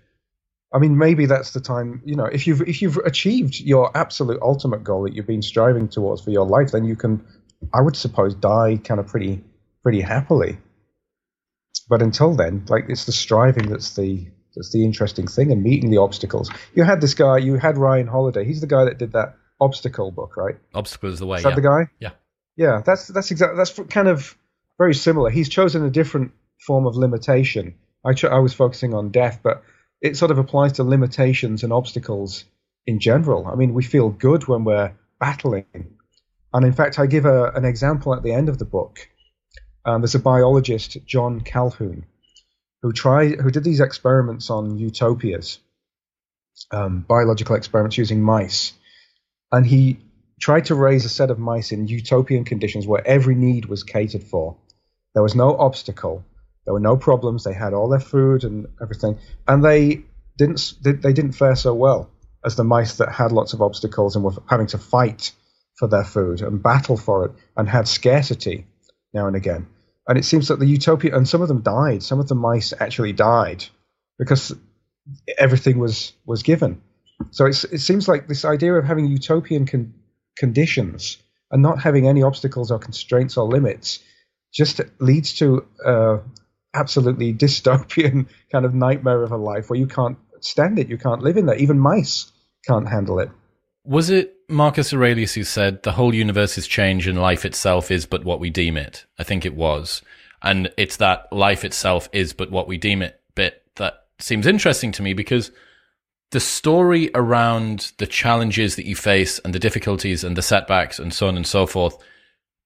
I 0.74 0.80
mean, 0.80 0.98
maybe 0.98 1.26
that's 1.26 1.52
the 1.52 1.62
time. 1.62 2.02
You 2.06 2.16
know, 2.16 2.26
if 2.26 2.48
you've 2.48 2.62
if 2.62 2.82
you've 2.82 2.98
achieved 2.98 3.60
your 3.60 3.96
absolute 3.96 4.42
ultimate 4.42 4.84
goal 4.84 5.04
that 5.04 5.14
you've 5.14 5.28
been 5.28 5.42
striving 5.42 5.88
towards 5.88 6.22
for 6.22 6.32
your 6.32 6.46
life, 6.46 6.72
then 6.72 6.84
you 6.84 6.96
can, 6.96 7.26
I 7.74 7.82
would 7.82 7.96
suppose, 7.96 8.36
die 8.36 8.80
kind 8.84 9.00
of 9.00 9.08
pretty 9.08 9.44
pretty 9.82 10.02
happily. 10.02 10.58
But 11.88 12.02
until 12.02 12.36
then, 12.36 12.66
like 12.68 12.86
it's 12.90 13.06
the 13.06 13.14
striving 13.14 13.70
that's 13.70 13.96
the 13.96 14.28
that's 14.56 14.72
the 14.74 14.84
interesting 14.84 15.28
thing, 15.28 15.52
and 15.52 15.64
meeting 15.64 15.92
the 15.92 15.98
obstacles. 15.98 16.52
You 16.74 16.84
had 16.84 17.00
this 17.00 17.14
guy. 17.14 17.38
You 17.38 17.56
had 17.56 17.78
Ryan 17.78 18.08
Holiday. 18.08 18.44
He's 18.44 18.62
the 18.62 18.68
guy 18.68 18.86
that 18.86 18.98
did 18.98 19.14
that 19.14 19.36
obstacle 19.62 20.12
book, 20.12 20.36
right? 20.36 20.56
Obstacle 20.74 21.10
is 21.10 21.20
the 21.20 21.26
way. 21.26 21.38
Is 21.38 21.44
that 21.44 21.50
yeah. 21.50 21.56
the 21.56 21.62
guy? 21.62 21.88
Yeah. 22.00 22.12
Yeah, 22.58 22.82
that's 22.86 23.08
that's 23.08 23.32
exactly 23.32 23.58
that's 23.58 23.72
kind 23.90 24.08
of 24.08 24.38
very 24.78 24.94
similar. 24.94 25.30
He's 25.30 25.50
chosen 25.50 25.86
a 25.86 25.90
different 25.90 26.32
form 26.66 26.86
of 26.86 26.96
limitation. 26.96 27.76
I 28.06 28.14
ch- 28.14 28.26
I 28.26 28.40
was 28.40 28.54
focusing 28.54 28.94
on 28.94 29.10
death, 29.10 29.40
but 29.44 29.64
it 30.02 30.18
sort 30.18 30.32
of 30.32 30.38
applies 30.38 30.74
to 30.74 30.84
limitations 30.84 31.64
and 31.64 31.74
obstacles 31.74 32.46
in 32.86 33.00
general. 33.00 33.48
I 33.48 33.56
mean, 33.56 33.74
we 33.74 33.84
feel 33.84 34.10
good 34.10 34.48
when 34.48 34.64
we're 34.64 34.94
battling, 35.20 35.66
and 36.54 36.66
in 36.66 36.74
fact, 36.74 37.00
I 37.00 37.08
give 37.08 37.26
a, 37.26 37.52
an 37.52 37.66
example 37.66 38.14
at 38.14 38.24
the 38.24 38.34
end 38.34 38.50
of 38.50 38.60
the 38.60 38.66
book. 38.66 39.10
Um, 39.86 40.02
there's 40.02 40.16
a 40.16 40.20
biologist, 40.20 40.98
John 41.06 41.42
Calhoun, 41.42 42.06
who 42.82 42.92
tried 42.92 43.40
who 43.40 43.52
did 43.52 43.64
these 43.64 43.80
experiments 43.80 44.50
on 44.50 44.78
utopias, 44.78 45.60
um, 46.72 47.06
biological 47.08 47.56
experiments 47.56 47.98
using 47.98 48.22
mice, 48.22 48.74
and 49.52 49.66
he 49.66 50.00
tried 50.40 50.66
to 50.66 50.76
raise 50.76 51.06
a 51.06 51.10
set 51.10 51.32
of 51.32 51.40
mice 51.40 51.72
in 51.72 51.88
utopian 51.88 52.44
conditions 52.44 52.86
where 52.86 53.06
every 53.08 53.36
need 53.36 53.66
was 53.66 53.84
catered 53.84 54.24
for. 54.24 54.58
There 55.16 55.24
was 55.24 55.34
no 55.34 55.58
obstacle. 55.58 56.24
There 56.66 56.74
were 56.74 56.80
no 56.80 56.98
problems. 56.98 57.44
They 57.44 57.54
had 57.54 57.74
all 57.74 57.90
their 57.90 58.00
food 58.00 58.44
and 58.44 58.68
everything, 58.82 59.18
and 59.48 59.64
they 59.64 60.04
didn't 60.38 60.74
they 60.84 61.14
didn't 61.14 61.32
fare 61.32 61.56
so 61.56 61.74
well 61.74 62.12
as 62.46 62.56
the 62.56 62.64
mice 62.64 62.98
that 62.98 63.12
had 63.12 63.32
lots 63.32 63.54
of 63.54 63.62
obstacles 63.62 64.16
and 64.16 64.24
were 64.24 64.34
having 64.48 64.68
to 64.68 64.78
fight 64.78 65.32
for 65.78 65.88
their 65.88 66.04
food 66.04 66.42
and 66.42 66.62
battle 66.62 66.98
for 66.98 67.26
it 67.26 67.32
and 67.58 67.68
had 67.68 67.88
scarcity 67.88 68.68
now 69.14 69.26
and 69.28 69.36
again. 69.36 69.68
And 70.08 70.18
it 70.18 70.26
seems 70.26 70.50
that 70.50 70.60
the 70.60 70.68
utopia 70.68 71.16
and 71.16 71.28
some 71.28 71.42
of 71.42 71.48
them 71.48 71.62
died. 71.62 72.04
Some 72.04 72.20
of 72.20 72.28
the 72.28 72.36
mice 72.36 72.74
actually 72.80 73.14
died 73.14 73.66
because 74.20 74.54
everything 75.38 75.80
was 75.80 76.12
was 76.26 76.44
given. 76.44 76.82
So 77.32 77.46
it 77.46 77.54
seems 77.54 78.10
like 78.10 78.28
this 78.28 78.44
idea 78.44 78.74
of 78.74 78.84
having 78.84 79.06
utopian 79.06 79.66
con- 79.66 79.94
conditions 80.38 81.18
and 81.52 81.62
not 81.62 81.82
having 81.82 82.08
any 82.08 82.22
obstacles 82.22 82.70
or 82.70 82.80
constraints 82.80 83.38
or 83.38 83.48
limits 83.48 84.00
just 84.56 84.82
leads 85.00 85.34
to 85.34 85.66
uh, 85.86 86.18
absolutely 86.74 87.34
dystopian 87.34 88.28
kind 88.52 88.66
of 88.66 88.74
nightmare 88.74 89.22
of 89.24 89.32
a 89.32 89.38
life 89.38 89.70
where 89.70 89.80
you 89.80 89.88
can't 89.88 90.18
stand 90.40 90.80
it, 90.80 90.88
you 90.88 90.98
can't 90.98 91.22
live 91.22 91.38
in 91.38 91.48
that. 91.48 91.60
Even 91.60 91.78
mice 91.78 92.32
can't 92.68 92.88
handle 92.88 93.20
it. 93.20 93.30
Was 93.84 94.10
it 94.10 94.36
Marcus 94.50 94.94
Aurelius 94.94 95.34
who 95.34 95.44
said 95.44 95.84
the 95.84 95.92
whole 95.92 96.14
universe 96.14 96.58
is 96.58 96.68
change 96.68 97.08
and 97.08 97.20
life 97.20 97.46
itself 97.46 97.92
is 97.92 98.06
but 98.06 98.24
what 98.24 98.40
we 98.40 98.50
deem 98.50 98.78
it? 98.78 99.06
I 99.20 99.24
think 99.24 99.46
it 99.46 99.56
was. 99.56 100.02
And 100.42 100.72
it's 100.78 100.98
that 100.98 101.32
life 101.32 101.66
itself 101.66 102.10
is 102.14 102.34
but 102.34 102.50
what 102.50 102.68
we 102.68 102.78
deem 102.78 103.02
it 103.02 103.20
bit 103.36 103.62
that 103.76 104.06
seems 104.20 104.48
interesting 104.48 104.92
to 104.94 105.04
me 105.04 105.14
because 105.14 105.52
the 106.32 106.40
story 106.40 107.12
around 107.14 107.92
the 107.98 108.08
challenges 108.08 108.76
that 108.76 108.86
you 108.86 108.96
face 108.96 109.40
and 109.40 109.54
the 109.54 109.60
difficulties 109.60 110.24
and 110.24 110.36
the 110.36 110.42
setbacks 110.42 110.98
and 110.98 111.14
so 111.14 111.28
on 111.28 111.36
and 111.36 111.46
so 111.46 111.68
forth 111.68 111.98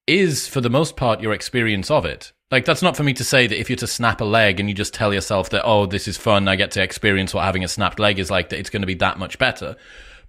is 0.10 0.48
for 0.48 0.60
the 0.60 0.70
most 0.70 0.96
part 0.96 1.22
your 1.22 1.34
experience 1.34 1.92
of 1.92 2.06
it. 2.06 2.32
Like 2.52 2.66
that's 2.66 2.82
not 2.82 2.98
for 2.98 3.04
me 3.04 3.14
to 3.14 3.24
say 3.24 3.46
that 3.46 3.60
if 3.60 3.70
you're 3.70 3.78
to 3.78 3.88
snap 3.88 4.22
a 4.22 4.26
leg 4.26 4.60
and 4.60 4.68
you 4.68 4.74
just 4.74 4.94
tell 4.94 5.14
yourself 5.14 5.52
that 5.52 5.64
oh 5.66 5.86
this 5.86 6.08
is 6.08 6.18
fun 6.18 6.48
I 6.48 6.56
get 6.56 6.72
to 6.72 6.82
experience 6.82 7.34
what 7.34 7.46
having 7.46 7.64
a 7.64 7.68
snapped 7.68 8.00
leg 8.00 8.18
is 8.18 8.32
like 8.32 8.50
that 8.50 8.60
it's 8.60 8.72
going 8.72 8.82
to 8.82 8.88
be 8.88 8.96
that 8.96 9.20
much 9.20 9.38
better. 9.38 9.76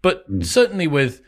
But 0.03 0.31
mm. 0.31 0.45
certainly 0.45 0.87
with 0.87 1.23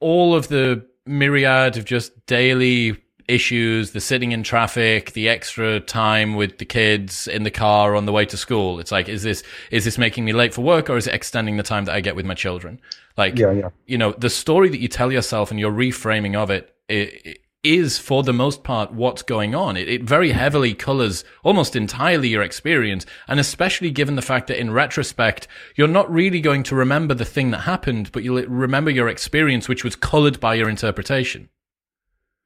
all 0.00 0.34
of 0.34 0.48
the 0.48 0.84
myriad 1.06 1.76
of 1.76 1.84
just 1.84 2.26
daily 2.26 2.96
issues, 3.28 3.92
the 3.92 4.00
sitting 4.00 4.32
in 4.32 4.42
traffic, 4.42 5.12
the 5.12 5.28
extra 5.28 5.78
time 5.78 6.34
with 6.34 6.58
the 6.58 6.64
kids 6.64 7.28
in 7.28 7.44
the 7.44 7.50
car 7.50 7.94
on 7.94 8.04
the 8.04 8.12
way 8.12 8.26
to 8.26 8.36
school. 8.36 8.80
It's 8.80 8.90
like, 8.90 9.08
is 9.08 9.22
this, 9.22 9.44
is 9.70 9.84
this 9.84 9.98
making 9.98 10.24
me 10.24 10.32
late 10.32 10.52
for 10.52 10.62
work 10.62 10.90
or 10.90 10.96
is 10.96 11.06
it 11.06 11.14
extending 11.14 11.56
the 11.56 11.62
time 11.62 11.84
that 11.84 11.94
I 11.94 12.00
get 12.00 12.16
with 12.16 12.26
my 12.26 12.34
children? 12.34 12.80
Like, 13.16 13.38
yeah, 13.38 13.52
yeah. 13.52 13.68
you 13.86 13.98
know, 13.98 14.12
the 14.12 14.30
story 14.30 14.68
that 14.70 14.80
you 14.80 14.88
tell 14.88 15.12
yourself 15.12 15.50
and 15.50 15.60
your 15.60 15.72
reframing 15.72 16.36
of 16.36 16.50
it, 16.50 16.74
it 16.88 17.41
is 17.64 17.96
for 17.98 18.22
the 18.22 18.32
most 18.32 18.64
part 18.64 18.92
what's 18.92 19.22
going 19.22 19.54
on. 19.54 19.76
It, 19.76 19.88
it, 19.88 20.02
very 20.02 20.32
heavily 20.32 20.74
colors 20.74 21.24
almost 21.44 21.76
entirely 21.76 22.28
your 22.28 22.42
experience. 22.42 23.06
And 23.28 23.38
especially 23.38 23.90
given 23.90 24.16
the 24.16 24.22
fact 24.22 24.48
that 24.48 24.58
in 24.58 24.72
retrospect, 24.72 25.46
you're 25.76 25.88
not 25.88 26.12
really 26.12 26.40
going 26.40 26.64
to 26.64 26.74
remember 26.74 27.14
the 27.14 27.24
thing 27.24 27.50
that 27.52 27.60
happened, 27.60 28.10
but 28.12 28.24
you'll 28.24 28.44
remember 28.46 28.90
your 28.90 29.08
experience, 29.08 29.68
which 29.68 29.84
was 29.84 29.94
colored 29.94 30.40
by 30.40 30.54
your 30.54 30.68
interpretation. 30.68 31.48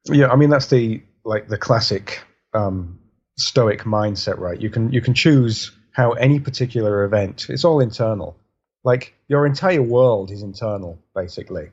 Yeah, 0.08 0.28
I 0.28 0.36
mean 0.36 0.50
that's 0.50 0.68
the 0.68 1.02
like 1.24 1.48
the 1.48 1.58
classic 1.58 2.22
um, 2.54 2.98
Stoic 3.38 3.80
mindset, 3.80 4.38
right? 4.38 4.60
You 4.60 4.70
can 4.70 4.92
you 4.92 5.00
can 5.00 5.14
choose 5.14 5.72
how 5.92 6.12
any 6.12 6.38
particular 6.38 7.04
event. 7.04 7.46
It's 7.48 7.64
all 7.64 7.80
internal. 7.80 8.36
Like 8.84 9.14
your 9.28 9.46
entire 9.46 9.82
world 9.82 10.30
is 10.30 10.42
internal, 10.42 10.98
basically. 11.14 11.70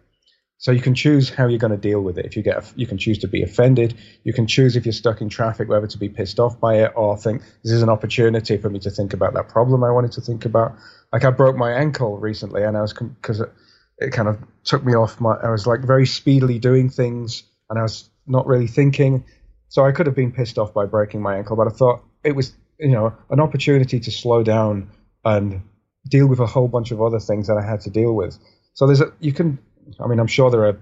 So 0.63 0.71
you 0.71 0.79
can 0.79 0.95
choose 0.95 1.29
how 1.29 1.47
you're 1.47 1.59
going 1.59 1.71
to 1.71 1.77
deal 1.77 1.99
with 1.99 2.17
it. 2.17 2.25
If 2.25 2.37
you 2.37 2.41
get, 2.41 2.71
you 2.77 2.87
can 2.87 2.97
choose 2.97 3.17
to 3.17 3.27
be 3.27 3.43
offended. 3.43 3.95
You 4.23 4.31
can 4.31 4.47
choose 4.47 4.77
if 4.77 4.85
you're 4.85 4.93
stuck 4.93 5.19
in 5.19 5.27
traffic, 5.27 5.67
whether 5.67 5.87
to 5.87 5.97
be 5.97 6.07
pissed 6.07 6.39
off 6.39 6.57
by 6.57 6.75
it 6.75 6.93
or 6.95 7.17
think 7.17 7.41
this 7.65 7.73
is 7.73 7.81
an 7.81 7.89
opportunity 7.89 8.55
for 8.55 8.69
me 8.69 8.79
to 8.79 8.89
think 8.89 9.11
about 9.11 9.33
that 9.33 9.49
problem 9.49 9.83
I 9.83 9.91
wanted 9.91 10.13
to 10.13 10.21
think 10.21 10.45
about. 10.45 10.77
Like 11.11 11.25
I 11.25 11.31
broke 11.31 11.57
my 11.57 11.73
ankle 11.73 12.17
recently, 12.17 12.63
and 12.63 12.77
I 12.77 12.81
was 12.81 12.93
because 12.93 13.41
it, 13.41 13.51
it 13.97 14.13
kind 14.13 14.29
of 14.29 14.37
took 14.63 14.85
me 14.85 14.93
off 14.93 15.19
my. 15.19 15.35
I 15.35 15.49
was 15.49 15.67
like 15.67 15.81
very 15.81 16.05
speedily 16.05 16.59
doing 16.59 16.89
things, 16.89 17.43
and 17.69 17.77
I 17.77 17.81
was 17.81 18.09
not 18.25 18.47
really 18.47 18.67
thinking. 18.67 19.25
So 19.67 19.83
I 19.85 19.91
could 19.91 20.05
have 20.05 20.15
been 20.15 20.31
pissed 20.31 20.57
off 20.57 20.73
by 20.73 20.85
breaking 20.85 21.21
my 21.21 21.35
ankle, 21.35 21.57
but 21.57 21.67
I 21.67 21.71
thought 21.71 22.05
it 22.23 22.37
was, 22.37 22.53
you 22.79 22.91
know, 22.91 23.13
an 23.29 23.41
opportunity 23.41 23.99
to 23.99 24.11
slow 24.11 24.43
down 24.43 24.91
and 25.25 25.61
deal 26.07 26.27
with 26.27 26.39
a 26.39 26.45
whole 26.45 26.69
bunch 26.69 26.91
of 26.91 27.01
other 27.01 27.19
things 27.19 27.47
that 27.47 27.57
I 27.57 27.65
had 27.69 27.81
to 27.81 27.89
deal 27.89 28.15
with. 28.15 28.39
So 28.75 28.87
there's 28.87 29.01
a, 29.01 29.11
you 29.19 29.33
can, 29.33 29.59
I 29.99 30.07
mean, 30.07 30.19
I'm 30.19 30.27
sure 30.27 30.51
there 30.51 30.65
are 30.65 30.81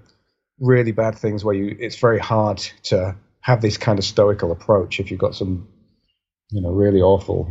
really 0.58 0.92
bad 0.92 1.16
things 1.16 1.44
where 1.44 1.54
you, 1.54 1.76
it's 1.78 1.96
very 1.96 2.18
hard 2.18 2.58
to 2.84 3.16
have 3.40 3.60
this 3.60 3.76
kind 3.76 3.98
of 3.98 4.04
stoical 4.04 4.52
approach 4.52 5.00
if 5.00 5.10
you've 5.10 5.20
got 5.20 5.34
some, 5.34 5.68
you 6.50 6.62
know, 6.62 6.70
really 6.70 7.00
awful 7.00 7.50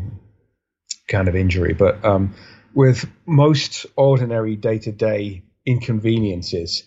kind 1.09 1.27
of 1.27 1.35
injury. 1.35 1.73
But 1.73 2.03
um, 2.05 2.33
with 2.73 3.09
most 3.25 3.85
ordinary 3.95 4.55
day 4.55 4.79
to 4.79 4.91
day 4.91 5.43
inconveniences, 5.65 6.83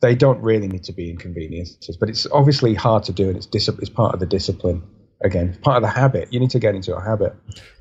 they 0.00 0.14
don't 0.14 0.40
really 0.42 0.68
need 0.68 0.84
to 0.84 0.92
be 0.92 1.10
inconveniences, 1.10 1.96
but 1.96 2.08
it's 2.08 2.26
obviously 2.30 2.74
hard 2.74 3.04
to 3.04 3.12
do, 3.12 3.28
and 3.28 3.36
it's 3.36 3.46
dis- 3.46 3.68
it's 3.68 3.88
part 3.88 4.14
of 4.14 4.20
the 4.20 4.26
discipline. 4.26 4.82
Again, 5.22 5.56
part 5.62 5.78
of 5.78 5.82
the 5.82 5.88
habit. 5.88 6.30
You 6.30 6.40
need 6.40 6.50
to 6.50 6.58
get 6.58 6.74
into 6.74 6.94
a 6.94 7.02
habit. 7.02 7.34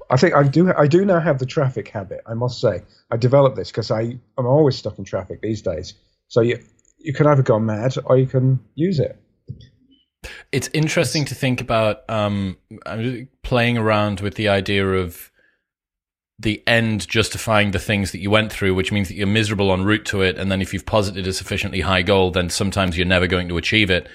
I 0.09 0.15
think 0.15 0.33
I 0.33 0.43
do. 0.43 0.71
I 0.73 0.87
do 0.87 1.03
now 1.03 1.19
have 1.19 1.37
the 1.37 1.45
traffic 1.45 1.89
habit. 1.89 2.21
I 2.25 2.33
must 2.33 2.61
say, 2.61 2.83
I 3.11 3.17
developed 3.17 3.57
this 3.57 3.69
because 3.71 3.91
I 3.91 4.19
am 4.39 4.45
always 4.45 4.77
stuck 4.77 4.97
in 4.99 5.03
traffic 5.03 5.41
these 5.41 5.61
days. 5.61 5.95
So 6.27 6.41
you 6.41 6.59
you 6.97 7.13
can 7.13 7.27
either 7.27 7.43
go 7.43 7.59
mad 7.59 7.95
or 8.05 8.17
you 8.17 8.25
can 8.25 8.59
use 8.73 8.99
it. 8.99 9.17
It's 10.51 10.69
interesting 10.73 11.25
to 11.25 11.35
think 11.35 11.61
about 11.61 12.09
um, 12.09 12.57
playing 13.43 13.77
around 13.77 14.21
with 14.21 14.35
the 14.35 14.49
idea 14.49 14.87
of 14.87 15.31
the 16.39 16.63
end 16.67 17.07
justifying 17.07 17.71
the 17.71 17.79
things 17.79 18.11
that 18.11 18.19
you 18.19 18.29
went 18.29 18.51
through, 18.51 18.73
which 18.73 18.91
means 18.91 19.07
that 19.07 19.15
you're 19.15 19.27
miserable 19.27 19.71
en 19.71 19.83
route 19.83 20.05
to 20.05 20.21
it. 20.21 20.37
And 20.37 20.51
then 20.51 20.61
if 20.61 20.73
you've 20.73 20.85
posited 20.85 21.27
a 21.27 21.33
sufficiently 21.33 21.81
high 21.81 22.01
goal, 22.01 22.31
then 22.31 22.49
sometimes 22.49 22.97
you're 22.97 23.05
never 23.05 23.27
going 23.27 23.47
to 23.49 23.57
achieve 23.57 23.89
it. 23.89 24.07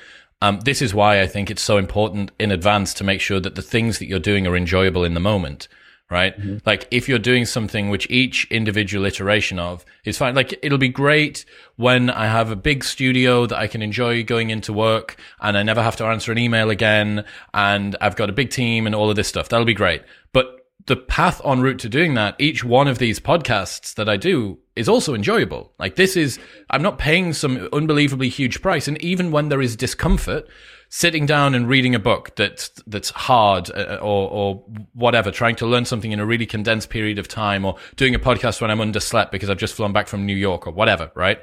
Um, 0.43 0.61
this 0.61 0.83
is 0.83 0.95
why 0.95 1.21
I 1.21 1.27
think 1.27 1.51
it's 1.51 1.63
so 1.63 1.77
important 1.77 2.33
in 2.39 2.51
advance 2.51 2.95
to 2.95 3.05
make 3.05 3.21
sure 3.21 3.41
that 3.41 3.55
the 3.55 3.63
things 3.63 3.99
that 3.99 4.07
you're 4.07 4.19
doing 4.19 4.47
are 4.47 4.57
enjoyable 4.57 5.05
in 5.05 5.15
the 5.15 5.21
moment, 5.21 5.69
right? 6.11 6.39
Mm-hmm. 6.39 6.59
Like 6.67 6.89
if 6.91 7.09
you're 7.09 7.19
doing 7.19 7.47
something 7.47 7.89
which 7.89 8.09
each 8.11 8.47
individual 8.51 9.07
iteration 9.07 9.59
of 9.59 9.85
is 10.05 10.19
fine, 10.19 10.35
like 10.35 10.59
it'll 10.63 10.79
be 10.79 10.89
great 10.89 11.45
when 11.77 12.11
I 12.11 12.27
have 12.27 12.51
a 12.51 12.57
big 12.57 12.85
studio 12.85 13.47
that 13.47 13.57
I 13.57 13.69
can 13.69 13.81
enjoy 13.81 14.25
going 14.25 14.51
into 14.51 14.73
work 14.73 15.17
and 15.41 15.57
I 15.57 15.63
never 15.63 15.83
have 15.83 15.97
to 15.97 16.05
answer 16.05 16.33
an 16.33 16.39
email 16.39 16.71
again 16.71 17.25
and 17.55 17.97
I've 18.01 18.17
got 18.17 18.29
a 18.29 18.33
big 18.33 18.51
team 18.51 18.87
and 18.87 18.95
all 18.95 19.09
of 19.09 19.17
this 19.17 19.29
stuff. 19.29 19.49
That'll 19.49 19.65
be 19.65 19.75
great. 19.75 20.03
But 20.33 20.57
the 20.87 20.97
path 20.97 21.41
en 21.45 21.61
route 21.61 21.79
to 21.81 21.89
doing 21.89 22.15
that, 22.15 22.35
each 22.39 22.65
one 22.65 22.89
of 22.89 22.99
these 22.99 23.21
podcasts 23.21 23.95
that 23.95 24.09
I 24.09 24.17
do 24.17 24.59
is 24.75 24.89
also 24.89 25.15
enjoyable. 25.15 25.73
Like 25.79 25.95
this 25.95 26.17
is, 26.17 26.41
I'm 26.71 26.83
not 26.83 26.99
paying 26.99 27.33
some 27.33 27.69
unbelievably 27.73 28.31
huge 28.31 28.61
price. 28.61 28.89
And 28.89 29.01
even 29.01 29.31
when 29.31 29.49
there 29.49 29.63
is 29.63 29.77
discomfort, 29.77 30.49
sitting 30.91 31.25
down 31.25 31.55
and 31.55 31.69
reading 31.69 31.95
a 31.95 31.99
book 31.99 32.35
that's, 32.37 32.69
that's 32.87 33.11
hard 33.11 33.71
uh, 33.71 33.99
or, 34.03 34.29
or 34.31 34.65
whatever, 34.93 35.31
trying 35.31 35.55
to 35.57 35.67
learn 35.67 35.85
something 35.85 36.13
in 36.13 36.21
a 36.21 36.27
really 36.27 36.47
condensed 36.47 36.91
period 36.91 37.19
of 37.19 37.29
time 37.29 37.65
or 37.65 37.77
doing 37.97 38.15
a 38.15 38.19
podcast 38.19 38.61
when 38.61 38.71
I'm 38.71 38.79
underslept 38.79 39.31
because 39.31 39.49
I've 39.49 39.57
just 39.57 39.75
flown 39.75 39.93
back 39.93 40.09
from 40.09 40.27
New 40.27 40.37
York 40.37 40.67
or 40.67 40.73
whatever, 40.73 41.11
right? 41.15 41.41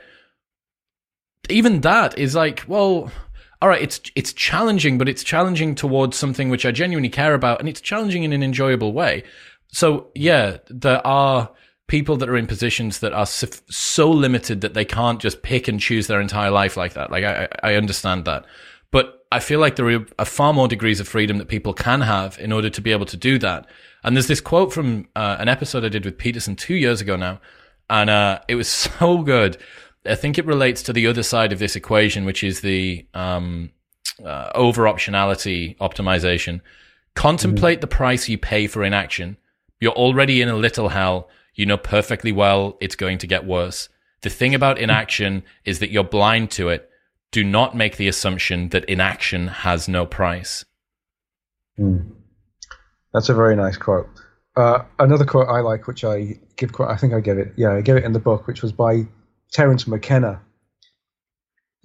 Even 1.50 1.82
that 1.82 2.20
is 2.20 2.36
like, 2.36 2.66
well, 2.68 3.10
all 3.62 3.70
right, 3.70 3.82
it's 3.82 4.02
it's 4.16 4.34
challenging, 4.34 4.98
but 4.98 5.10
it's 5.10 5.24
challenging 5.24 5.74
towards 5.74 6.16
something 6.16 6.50
which 6.50 6.66
I 6.66 6.72
genuinely 6.72 7.10
care 7.10 7.34
about, 7.34 7.60
and 7.60 7.68
it's 7.68 7.82
challenging 7.82 8.24
in 8.24 8.34
an 8.34 8.44
enjoyable 8.44 8.94
way. 8.94 9.24
So 9.70 10.12
yeah, 10.14 10.58
there 10.70 11.06
are 11.08 11.50
people 11.88 12.18
that 12.18 12.30
are 12.30 12.38
in 12.38 12.48
positions 12.48 13.00
that 13.00 13.14
are 13.14 13.26
so 13.26 14.12
limited 14.12 14.62
that 14.62 14.74
they 14.74 14.86
can't 14.86 15.22
just 15.22 15.42
pick 15.42 15.68
and 15.68 15.80
choose 15.80 16.08
their 16.08 16.22
entire 16.22 16.52
life 16.52 16.78
like 16.78 16.94
that. 16.94 17.10
Like 17.10 17.24
I, 17.24 17.48
I 17.64 17.76
understand 17.76 18.26
that, 18.26 18.46
I 19.32 19.40
feel 19.40 19.60
like 19.60 19.76
there 19.76 20.06
are 20.18 20.26
far 20.26 20.54
more 20.54 20.68
degrees 20.68 21.00
of 21.00 21.08
freedom 21.08 21.38
that 21.38 21.48
people 21.48 21.74
can 21.74 22.02
have 22.02 22.40
in 22.40 22.52
order 22.52 22.70
to 22.70 22.82
be 22.82 22.92
able 22.92 23.06
to 23.08 23.18
do 23.18 23.38
that. 23.40 23.68
And 24.04 24.16
there's 24.16 24.28
this 24.28 24.40
quote 24.40 24.72
from 24.72 25.08
uh, 25.16 25.36
an 25.40 25.50
episode 25.50 25.84
I 25.84 25.90
did 25.90 26.06
with 26.06 26.18
Peterson 26.18 26.56
two 26.56 26.76
years 26.76 27.02
ago 27.02 27.16
now, 27.18 27.42
and 27.90 28.10
uh, 28.10 28.40
it 28.48 28.56
was 28.56 28.68
so 29.00 29.22
good. 29.24 29.58
I 30.06 30.16
think 30.16 30.38
it 30.38 30.46
relates 30.46 30.82
to 30.84 30.94
the 30.94 31.08
other 31.08 31.24
side 31.24 31.52
of 31.52 31.60
this 31.60 31.76
equation, 31.76 32.24
which 32.24 32.44
is 32.44 32.62
the 32.62 33.06
um, 33.14 33.72
uh, 34.24 34.52
over 34.56 34.84
optionality 34.84 35.78
optimization. 35.78 36.62
Contemplate 37.14 37.78
mm-hmm. 37.78 37.82
the 37.82 37.88
price 37.88 38.30
you 38.30 38.38
pay 38.38 38.68
for 38.68 38.84
inaction. 38.84 39.38
You're 39.80 39.92
already 39.92 40.42
in 40.42 40.50
a 40.50 40.56
little 40.56 40.90
hell. 40.90 41.30
You 41.56 41.66
know 41.66 41.78
perfectly 41.78 42.32
well 42.32 42.78
it's 42.80 42.96
going 42.96 43.18
to 43.18 43.28
get 43.28 43.46
worse. 43.46 43.90
The 44.22 44.30
thing 44.30 44.56
about 44.56 44.78
inaction 44.80 45.44
is 45.66 45.80
that 45.80 45.92
you're 45.92 46.04
blind 46.04 46.52
to 46.52 46.70
it. 46.70 46.90
Do 47.32 47.44
not 47.44 47.76
make 47.76 47.98
the 47.98 48.08
assumption 48.08 48.70
that 48.70 48.86
inaction 48.86 49.48
has 49.48 49.88
no 49.88 50.06
price. 50.06 50.64
Mm. 51.80 52.12
That's 53.14 53.30
a 53.30 53.34
very 53.34 53.56
nice 53.56 53.78
quote. 53.78 54.08
Uh, 54.56 54.84
another 54.98 55.26
quote 55.26 55.48
I 55.48 55.60
like, 55.60 55.88
which 55.88 56.04
I 56.04 56.40
give 56.56 56.72
I 56.80 56.96
think 56.98 57.14
I 57.14 57.20
gave 57.20 57.38
it, 57.38 57.54
yeah, 57.58 57.74
I 57.74 57.82
gave 57.82 57.96
it 57.96 58.04
in 58.04 58.14
the 58.14 58.20
book, 58.20 58.48
which 58.48 58.62
was 58.62 58.72
by 58.72 59.08
Terence 59.52 59.88
McKenna. 59.88 60.42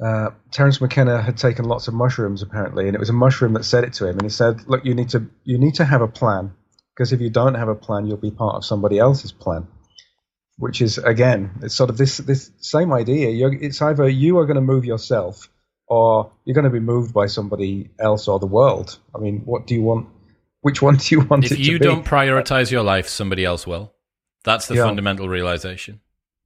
Uh, 0.02 0.30
Terence 0.50 0.80
McKenna 0.80 1.20
had 1.20 1.36
taken 1.36 1.66
lots 1.66 1.86
of 1.86 1.94
mushrooms 1.94 2.42
apparently, 2.42 2.86
and 2.86 2.94
it 2.94 2.98
was 2.98 3.10
a 3.10 3.12
mushroom 3.14 3.52
that 3.52 3.64
said 3.64 3.84
it 3.84 3.92
to 3.94 4.06
him, 4.06 4.14
and 4.14 4.22
he 4.22 4.30
said, 4.30 4.66
"Look, 4.66 4.84
you 4.84 4.94
need 4.94 5.10
to 5.10 5.26
you 5.44 5.58
need 5.58 5.74
to 5.74 5.84
have 5.84 6.00
a 6.00 6.08
plan 6.08 6.52
because 6.94 7.12
if 7.12 7.20
you 7.20 7.30
don't 7.30 7.54
have 7.54 7.68
a 7.68 7.74
plan, 7.74 8.06
you'll 8.06 8.16
be 8.16 8.30
part 8.30 8.56
of 8.56 8.64
somebody 8.64 8.98
else's 8.98 9.32
plan." 9.32 9.68
Which 10.58 10.82
is 10.82 10.98
again, 10.98 11.50
it's 11.62 11.74
sort 11.74 11.90
of 11.90 11.96
this 11.96 12.18
this 12.18 12.50
same 12.60 12.92
idea. 12.92 13.30
You're, 13.30 13.52
it's 13.52 13.80
either 13.82 14.08
you 14.08 14.38
are 14.38 14.46
going 14.46 14.56
to 14.56 14.60
move 14.60 14.84
yourself, 14.84 15.48
or 15.86 16.32
you're 16.44 16.54
going 16.54 16.64
to 16.64 16.70
be 16.70 16.80
moved 16.80 17.12
by 17.12 17.26
somebody 17.26 17.90
else 17.98 18.28
or 18.28 18.38
the 18.38 18.46
world. 18.46 18.98
I 19.14 19.18
mean, 19.18 19.42
what 19.44 19.66
do 19.66 19.74
you 19.74 19.82
want? 19.82 20.08
Which 20.60 20.80
one 20.80 20.96
do 20.96 21.14
you 21.14 21.20
want 21.30 21.44
to 21.44 21.48
do? 21.48 21.54
if 21.54 21.66
you 21.66 21.78
don't 21.78 22.04
prioritize 22.04 22.70
your 22.70 22.82
life, 22.82 23.08
somebody 23.08 23.44
else 23.44 23.66
will. 23.66 23.92
That's 24.44 24.66
the 24.66 24.76
yeah. 24.76 24.84
fundamental 24.84 25.28
realization. 25.28 26.00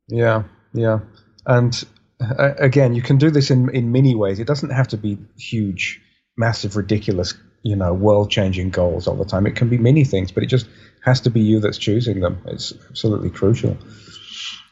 Yeah, 0.09 0.45
yeah, 0.73 1.01
and 1.47 1.85
uh, 2.21 2.55
again, 2.59 2.95
you 2.95 3.03
can 3.03 3.19
do 3.19 3.31
this 3.31 3.51
in 3.51 3.71
in 3.71 3.93
many 3.93 4.15
ways. 4.15 4.39
It 4.39 4.47
doesn't 4.47 4.71
have 4.71 4.89
to 4.89 4.97
be 4.97 5.19
huge, 5.39 6.01
massive, 6.37 6.77
ridiculous, 6.77 7.35
you 7.63 7.77
know, 7.77 7.93
world 7.93 8.31
changing 8.31 8.71
goals 8.71 9.07
all 9.07 9.17
the 9.17 9.25
time. 9.25 9.47
It 9.47 9.57
can 9.57 9.69
be 9.69 9.79
many 9.79 10.05
things, 10.05 10.33
but 10.33 10.43
it 10.43 10.47
just 10.47 10.69
has 11.07 11.21
to 11.23 11.31
be 11.31 11.41
you 11.41 11.61
that's 11.61 11.79
choosing 11.79 12.21
them. 12.21 12.43
It's 12.47 12.75
absolutely 12.91 13.31
crucial. 13.31 13.77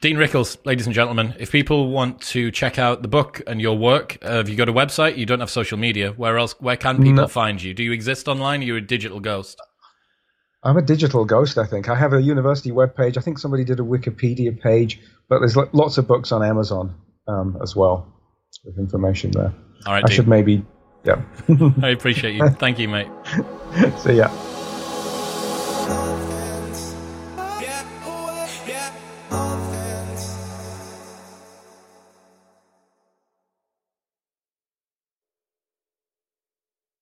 Dean 0.00 0.16
Rickles, 0.16 0.58
ladies 0.66 0.84
and 0.84 0.94
gentlemen, 0.94 1.34
if 1.38 1.50
people 1.50 1.88
want 1.88 2.20
to 2.20 2.50
check 2.50 2.78
out 2.78 3.00
the 3.00 3.08
book 3.08 3.40
and 3.46 3.58
your 3.58 3.78
work, 3.78 4.18
uh, 4.20 4.32
have 4.32 4.50
you 4.50 4.56
got 4.56 4.68
a 4.68 4.72
website? 4.72 5.16
You 5.16 5.24
don't 5.24 5.40
have 5.40 5.48
social 5.48 5.78
media. 5.78 6.12
Where 6.12 6.36
else? 6.36 6.54
Where 6.60 6.76
can 6.76 6.98
people 6.98 7.12
no. 7.12 7.28
find 7.28 7.62
you? 7.62 7.72
Do 7.72 7.82
you 7.82 7.92
exist 7.92 8.28
online? 8.28 8.60
Are 8.60 8.64
you 8.64 8.76
a 8.76 8.82
digital 8.82 9.20
ghost? 9.20 9.58
I'm 10.62 10.76
a 10.76 10.82
digital 10.82 11.24
ghost. 11.24 11.56
I 11.56 11.64
think 11.64 11.88
I 11.88 11.94
have 11.94 12.12
a 12.12 12.20
university 12.20 12.70
webpage. 12.70 13.16
I 13.16 13.20
think 13.20 13.38
somebody 13.38 13.64
did 13.64 13.80
a 13.80 13.82
Wikipedia 13.82 14.60
page, 14.60 15.00
but 15.28 15.38
there's 15.38 15.56
lots 15.56 15.96
of 15.96 16.06
books 16.06 16.32
on 16.32 16.42
Amazon 16.42 16.94
um, 17.28 17.58
as 17.62 17.74
well 17.74 18.12
with 18.64 18.76
information 18.78 19.30
there. 19.30 19.54
All 19.86 19.92
right, 19.94 20.04
I 20.04 20.08
Dean. 20.08 20.16
should 20.16 20.28
maybe, 20.28 20.64
yeah. 21.04 21.22
I 21.82 21.88
appreciate 21.88 22.34
you. 22.34 22.48
Thank 22.58 22.78
you, 22.78 22.88
mate. 22.88 23.08
See 23.98 24.14
ya. 24.14 24.28